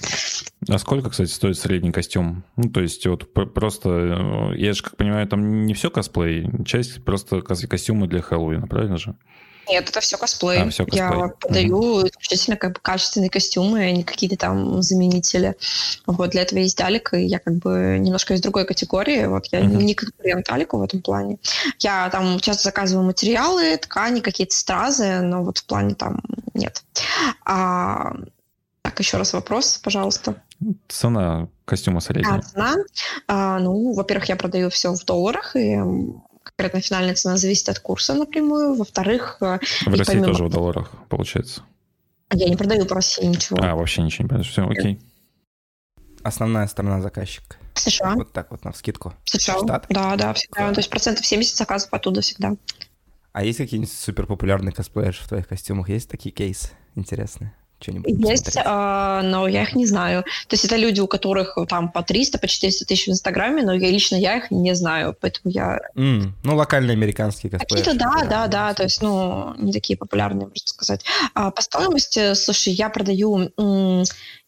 [0.69, 2.43] А сколько, кстати, стоит средний костюм?
[2.57, 7.03] Ну, то есть, вот просто, э, я же, как понимаю, там не все косплей, часть
[7.03, 9.15] просто костюмы для Хэллоуина, правильно же?
[9.69, 10.63] Нет, это все косплей.
[10.63, 11.01] А, все косплей.
[11.01, 12.09] Я подаю mm-hmm.
[12.09, 15.55] исключительно как бы качественные костюмы, а не какие-то там заменители.
[16.05, 19.25] Вот для этого есть Алик, и я как бы немножко из другой категории.
[19.25, 19.83] Вот я mm-hmm.
[19.83, 21.37] не конкурент Алику в этом плане.
[21.79, 26.21] Я там часто заказываю материалы, ткани, какие-то стразы, но вот в плане там
[26.53, 26.83] нет.
[27.45, 28.13] А,
[28.81, 30.41] так, еще раз вопрос, пожалуйста.
[30.87, 32.39] Цена костюма средняя.
[32.39, 32.75] А, цена?
[33.27, 35.77] А, ну, во-первых, я продаю все в долларах, и
[36.43, 38.75] конкретно финальная цена зависит от курса напрямую.
[38.75, 39.37] Во-вторых...
[39.41, 40.27] Э, в России помимо...
[40.27, 41.63] тоже в долларах, получается?
[42.31, 43.57] Я не продаю по России ничего.
[43.61, 44.51] А, вообще ничего не продаешь.
[44.51, 44.99] Все, окей.
[46.21, 47.55] Основная сторона заказчика.
[47.75, 48.15] США.
[48.15, 49.13] Вот так вот, на вскидку.
[49.25, 49.57] США.
[49.59, 49.85] Штат?
[49.89, 50.67] Да, да, всегда.
[50.67, 50.73] Да.
[50.73, 52.55] То есть процентов 70 заказов оттуда всегда.
[53.31, 55.89] А есть какие-нибудь супер популярные косплееры в твоих костюмах?
[55.89, 57.53] Есть такие кейсы интересные?
[57.79, 60.23] Что-нибудь Есть, а, но я их не знаю.
[60.47, 63.73] То есть это люди, у которых там по 300, по 400 тысяч в Инстаграме, но
[63.73, 65.79] я лично я их не знаю, поэтому я...
[65.95, 67.85] Mm, ну, локальные американские косплееры.
[67.85, 71.03] Какие-то, да, да, да, то есть, ну, не такие популярные, можно сказать.
[71.33, 73.51] А по стоимости, слушай, я продаю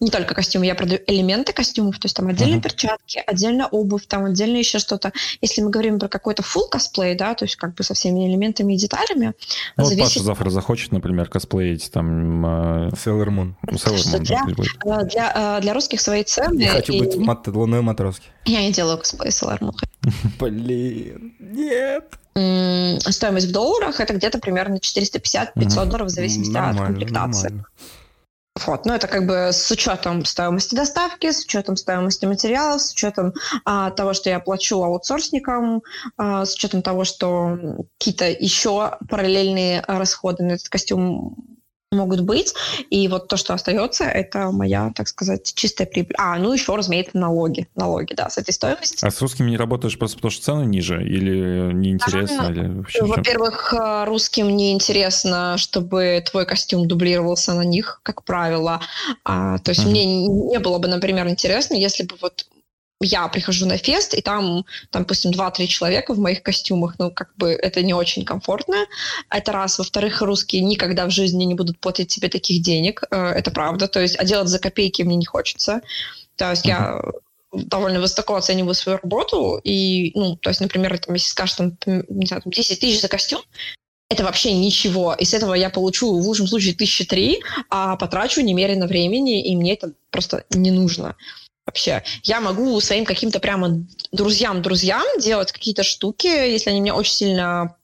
[0.01, 2.63] не только костюмы, я продаю элементы костюмов, то есть там отдельные uh-huh.
[2.63, 5.13] перчатки, отдельно обувь, там отдельно еще что-то.
[5.41, 8.73] Если мы говорим про какой-то full косплей, да, то есть как бы со всеми элементами
[8.73, 9.33] и деталями.
[9.77, 10.01] Ну, зависит...
[10.01, 12.45] вот Паша завтра захочет, например, косплеить там...
[12.45, 12.89] Э...
[13.21, 13.55] Sailor Moon.
[13.67, 14.45] Sailor Moon для,
[14.85, 16.61] да, для, э, для русских свои цены.
[16.61, 16.99] Я хочу и...
[16.99, 17.47] быть мат...
[17.47, 18.25] луной матроски.
[18.45, 19.75] Я не делаю косплей Sailor Moon.
[20.39, 22.17] Блин, нет.
[23.11, 27.63] Стоимость в долларах это где-то примерно 450-500 долларов в зависимости от комплектации.
[28.65, 33.33] Вот, ну это как бы с учетом стоимости доставки, с учетом стоимости материалов, с учетом
[33.63, 35.81] а, того, что я плачу аутсорсникам,
[36.17, 37.57] а, с учетом того, что
[37.97, 41.37] какие-то еще параллельные расходы на этот костюм
[41.91, 42.53] могут быть.
[42.89, 46.15] И вот то, что остается, это моя, так сказать, чистая прибыль.
[46.17, 47.67] А, ну еще, разумеется, налоги.
[47.75, 49.05] Налоги, да, с этой стоимости.
[49.05, 51.03] А с русскими не работаешь просто потому, что цены ниже?
[51.03, 52.47] Или неинтересно?
[52.47, 58.79] А, или вообще во-первых, э, русским неинтересно, чтобы твой костюм дублировался на них, как правило.
[59.25, 59.89] А, то есть uh-huh.
[59.89, 62.45] мне не было бы, например, интересно, если бы вот
[63.01, 67.35] я прихожу на фест, и там, там допустим, 2-3 человека в моих костюмах, ну, как
[67.35, 68.85] бы это не очень комфортно.
[69.29, 69.79] Это раз.
[69.79, 73.87] Во-вторых, русские никогда в жизни не будут платить тебе таких денег, э, это правда.
[73.87, 75.81] То есть, а делать за копейки мне не хочется.
[76.35, 76.69] То есть, uh-huh.
[76.69, 77.01] я
[77.51, 82.25] довольно высоко оцениваю свою работу, и, ну, то есть, например, там, если скажешь, там, не
[82.25, 83.41] знаю, 10 тысяч за костюм,
[84.09, 85.13] это вообще ничего.
[85.13, 89.55] И с этого я получу в лучшем случае тысячи три, а потрачу немерено времени, и
[89.55, 91.15] мне это просто не нужно
[91.65, 92.03] вообще.
[92.23, 97.75] Я могу своим каким-то прямо друзьям-друзьям делать какие-то штуки, если они меня очень сильно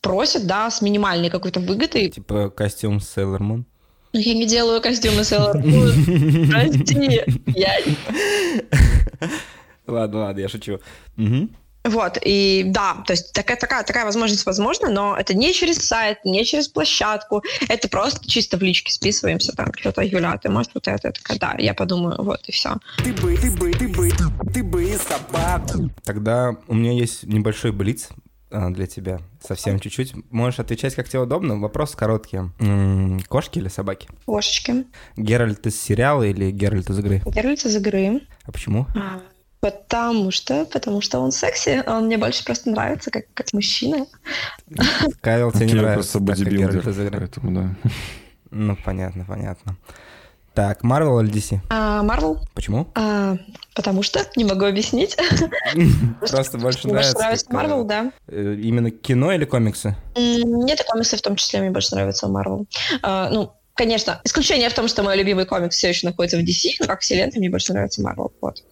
[0.00, 2.10] просят, да, с минимальной какой-то выгодой.
[2.10, 3.64] Типа костюм Sailor Moon?
[4.12, 6.50] Ну, я не делаю костюмы Sailor Moon.
[6.50, 7.22] Прости.
[7.54, 7.76] Я...
[9.86, 10.80] Ладно, ладно, я шучу.
[11.84, 16.18] Вот, и да, то есть такая, такая, такая возможность возможна, но это не через сайт,
[16.24, 20.86] не через площадку, это просто чисто в личке списываемся, там, что-то, Юля, ты можешь вот
[20.88, 22.76] это, это, да, я подумаю, вот, и все.
[22.98, 24.10] Ты бы, ты бы, ты бы,
[24.52, 25.90] ты бы собаку.
[26.04, 28.08] Тогда у меня есть небольшой блиц
[28.50, 30.14] а, для тебя, совсем чуть-чуть.
[30.30, 31.58] Можешь отвечать, как тебе удобно.
[31.58, 32.38] Вопрос короткий.
[32.58, 34.08] М-м, кошки или собаки?
[34.26, 34.86] Кошечки.
[35.16, 37.22] Геральт из сериала или Геральт из игры?
[37.26, 38.22] Геральт из игры.
[38.44, 38.86] А почему?
[38.96, 39.20] А,
[39.60, 44.06] Потому что, потому что он секси, он мне больше просто нравится как, как мужчина.
[45.20, 47.90] Кайл тебе не нравится, просто бодибилдер, поэтому да.
[48.50, 49.76] Ну, понятно, понятно.
[50.54, 51.60] Так, Marvel или DC?
[51.68, 52.38] А, Marvel.
[52.54, 52.88] Почему?
[52.94, 53.36] А,
[53.74, 55.16] потому что, не могу объяснить.
[56.28, 57.18] Просто больше нравится.
[57.18, 58.12] нравится Marvel, да.
[58.26, 59.96] Э, именно кино или комиксы?
[60.16, 62.66] Нет, и комиксы в том числе мне больше нравятся Marvel.
[63.02, 66.70] А, ну, конечно, исключение в том, что мой любимый комикс все еще находится в DC,
[66.80, 68.32] но как вселенная мне больше нравится Marvel.
[68.40, 68.64] Вот.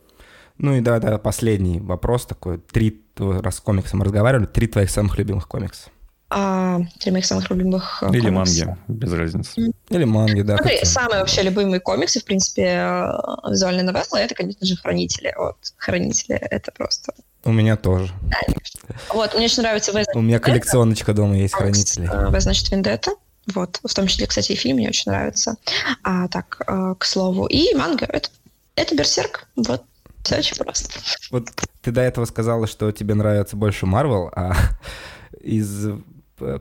[0.59, 2.59] Ну и да, да, последний вопрос такой.
[2.59, 5.91] Три, раз с комиксом разговаривали, три твоих самых любимых комикса.
[6.31, 8.67] А, три моих самых любимых э, Или комикса.
[8.67, 9.73] манги, без разницы.
[9.89, 10.59] Или манги, да.
[10.59, 15.33] Смотри, самые вообще любимые комиксы, в принципе, э, визуальные новеллы, это, конечно же, «Хранители».
[15.39, 17.15] Вот, «Хранители»— это просто...
[17.45, 18.13] У меня тоже.
[18.45, 18.81] Конечно.
[19.09, 19.93] Вот, мне очень нравится...
[20.15, 22.07] У меня коллекционочка дома есть «Хранители».
[22.07, 23.13] «В», значит, «Вендетта».
[23.55, 25.57] Вот, в том числе, кстати, и фильм мне очень нравится.
[26.03, 27.47] А так, э, к слову.
[27.47, 28.29] И манга это,
[28.77, 29.49] это Берсерк.
[29.57, 29.83] Вот,
[30.23, 31.01] все очень просто.
[31.31, 31.51] Вот
[31.81, 34.55] ты до этого сказала, что тебе нравится больше Марвел, а
[35.41, 35.89] из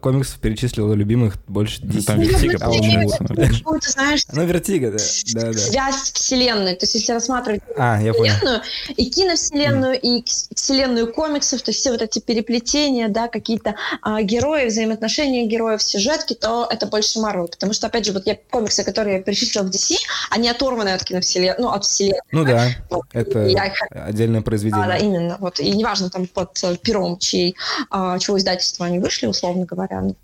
[0.02, 2.06] комиксов перечислила любимых больше 10.
[2.06, 3.18] Там Vertigo, получается.
[3.24, 4.98] Ты знаешь, ну, Vertigo, да.
[5.34, 5.58] да, да.
[5.58, 6.76] Связь вселенной.
[6.76, 8.62] То есть, если рассматривать а, я вселенную, понял.
[8.96, 10.00] и киновселенную, mm.
[10.02, 10.26] и
[10.56, 16.34] вселенную комиксов, то есть все вот эти переплетения, да, какие-то а, герои, взаимоотношения героев, сюжетки,
[16.34, 17.48] то это больше Марвел.
[17.48, 19.96] Потому что, опять же, вот я комиксы, которые я перечислила в DC,
[20.32, 22.22] они оторваны от киновселенной, ну, от вселенной.
[22.32, 23.04] Ну да, вот.
[23.14, 23.72] это я...
[23.92, 24.86] отдельное произведение.
[24.86, 25.38] А, да, именно.
[25.40, 25.60] Вот.
[25.60, 27.56] И неважно, там, под пером, чьей,
[27.90, 30.02] а, чего издательства они вышли, условно говоря.
[30.02, 30.16] Ну,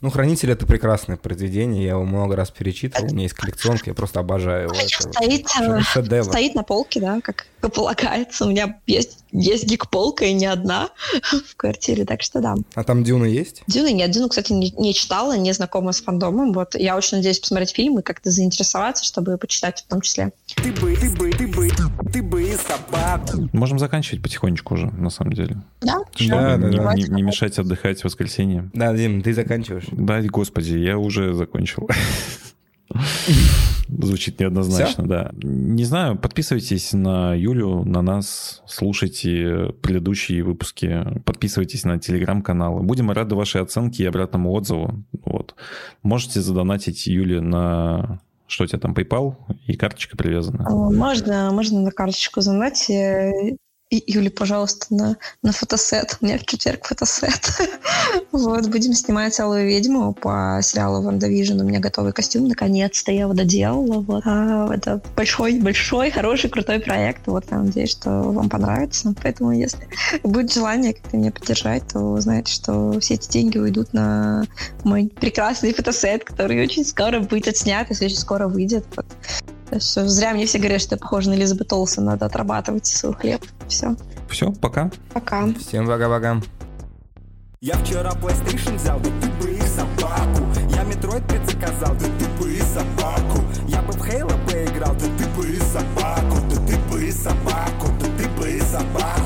[0.00, 3.94] ну, «Хранитель»— это прекрасное произведение, я его много раз перечитывал, у меня есть коллекционка, я
[3.94, 4.74] просто обожаю его.
[4.74, 8.46] Это стоит, э, стоит на полке, да, как полагается.
[8.46, 10.90] У меня есть, есть гик-полка и не одна
[11.50, 12.54] в квартире, так что да.
[12.74, 13.62] А там «Дюна» есть?
[13.66, 16.52] «Дюна» нет, «Дюну», кстати, не, не читала, не знакома с фандомом.
[16.52, 20.32] Вот я очень надеюсь посмотреть фильм и как-то заинтересоваться, чтобы почитать в том числе.
[20.54, 21.27] Ты бы, ты бы,
[21.58, 21.68] бы,
[22.12, 23.48] ты бы собака.
[23.52, 25.56] Можем заканчивать потихонечку уже, на самом деле.
[25.80, 25.98] Да?
[26.28, 26.94] Да, да, да.
[26.94, 28.70] Не, не мешать отдыхать в воскресенье.
[28.72, 29.86] Да, Дим, ты заканчиваешь.
[29.90, 31.88] Да, господи, я уже закончил.
[33.88, 35.12] Звучит неоднозначно, Все?
[35.12, 35.30] да.
[35.42, 42.82] Не знаю, подписывайтесь на Юлю, на нас, слушайте предыдущие выпуски, подписывайтесь на телеграм-каналы.
[42.82, 45.04] Будем рады вашей оценке и обратному отзыву.
[45.24, 45.54] Вот.
[46.02, 50.64] Можете задонатить Юле на что у тебя там, PayPal и карточка привязана?
[50.68, 52.40] Можно, можно на карточку
[53.90, 54.04] задонать.
[54.06, 56.18] Юли, пожалуйста, на, на фотосет.
[56.20, 57.40] У меня в четверг фотосет.
[58.32, 61.60] вот, будем снимать Алую ведьму по сериалу WandaVision.
[61.60, 64.00] У меня готовый костюм, наконец-то я его доделала.
[64.00, 64.22] Вот.
[64.26, 67.26] А, это большой-большой, хороший, крутой проект.
[67.26, 69.14] Вот, я надеюсь, что вам понравится.
[69.22, 69.88] Поэтому, если
[70.22, 74.44] будет желание как-то меня поддержать, то знаете, что все эти деньги уйдут на
[74.84, 78.84] мой прекрасный фотосет, который очень скоро будет отснят, если очень скоро выйдет.
[79.78, 82.04] Все, зря мне все говорят, что я похожа на Элизабет Олсен.
[82.04, 83.44] Надо отрабатывать свой хлеб.
[83.68, 83.96] Все.
[84.28, 84.90] Все, пока.
[85.12, 85.48] Пока.
[85.54, 86.40] Всем пока-пока.
[87.60, 90.46] Я вчера PlayStation взял, да ты бы их собаку.
[90.70, 93.44] Я Metroid 5 заказал, да ты бы и собаку.
[93.66, 96.36] Я бы в Halo поиграл, да ты бы и собаку.
[96.50, 99.17] Да ты бы и собаку, да ты бы и собаку.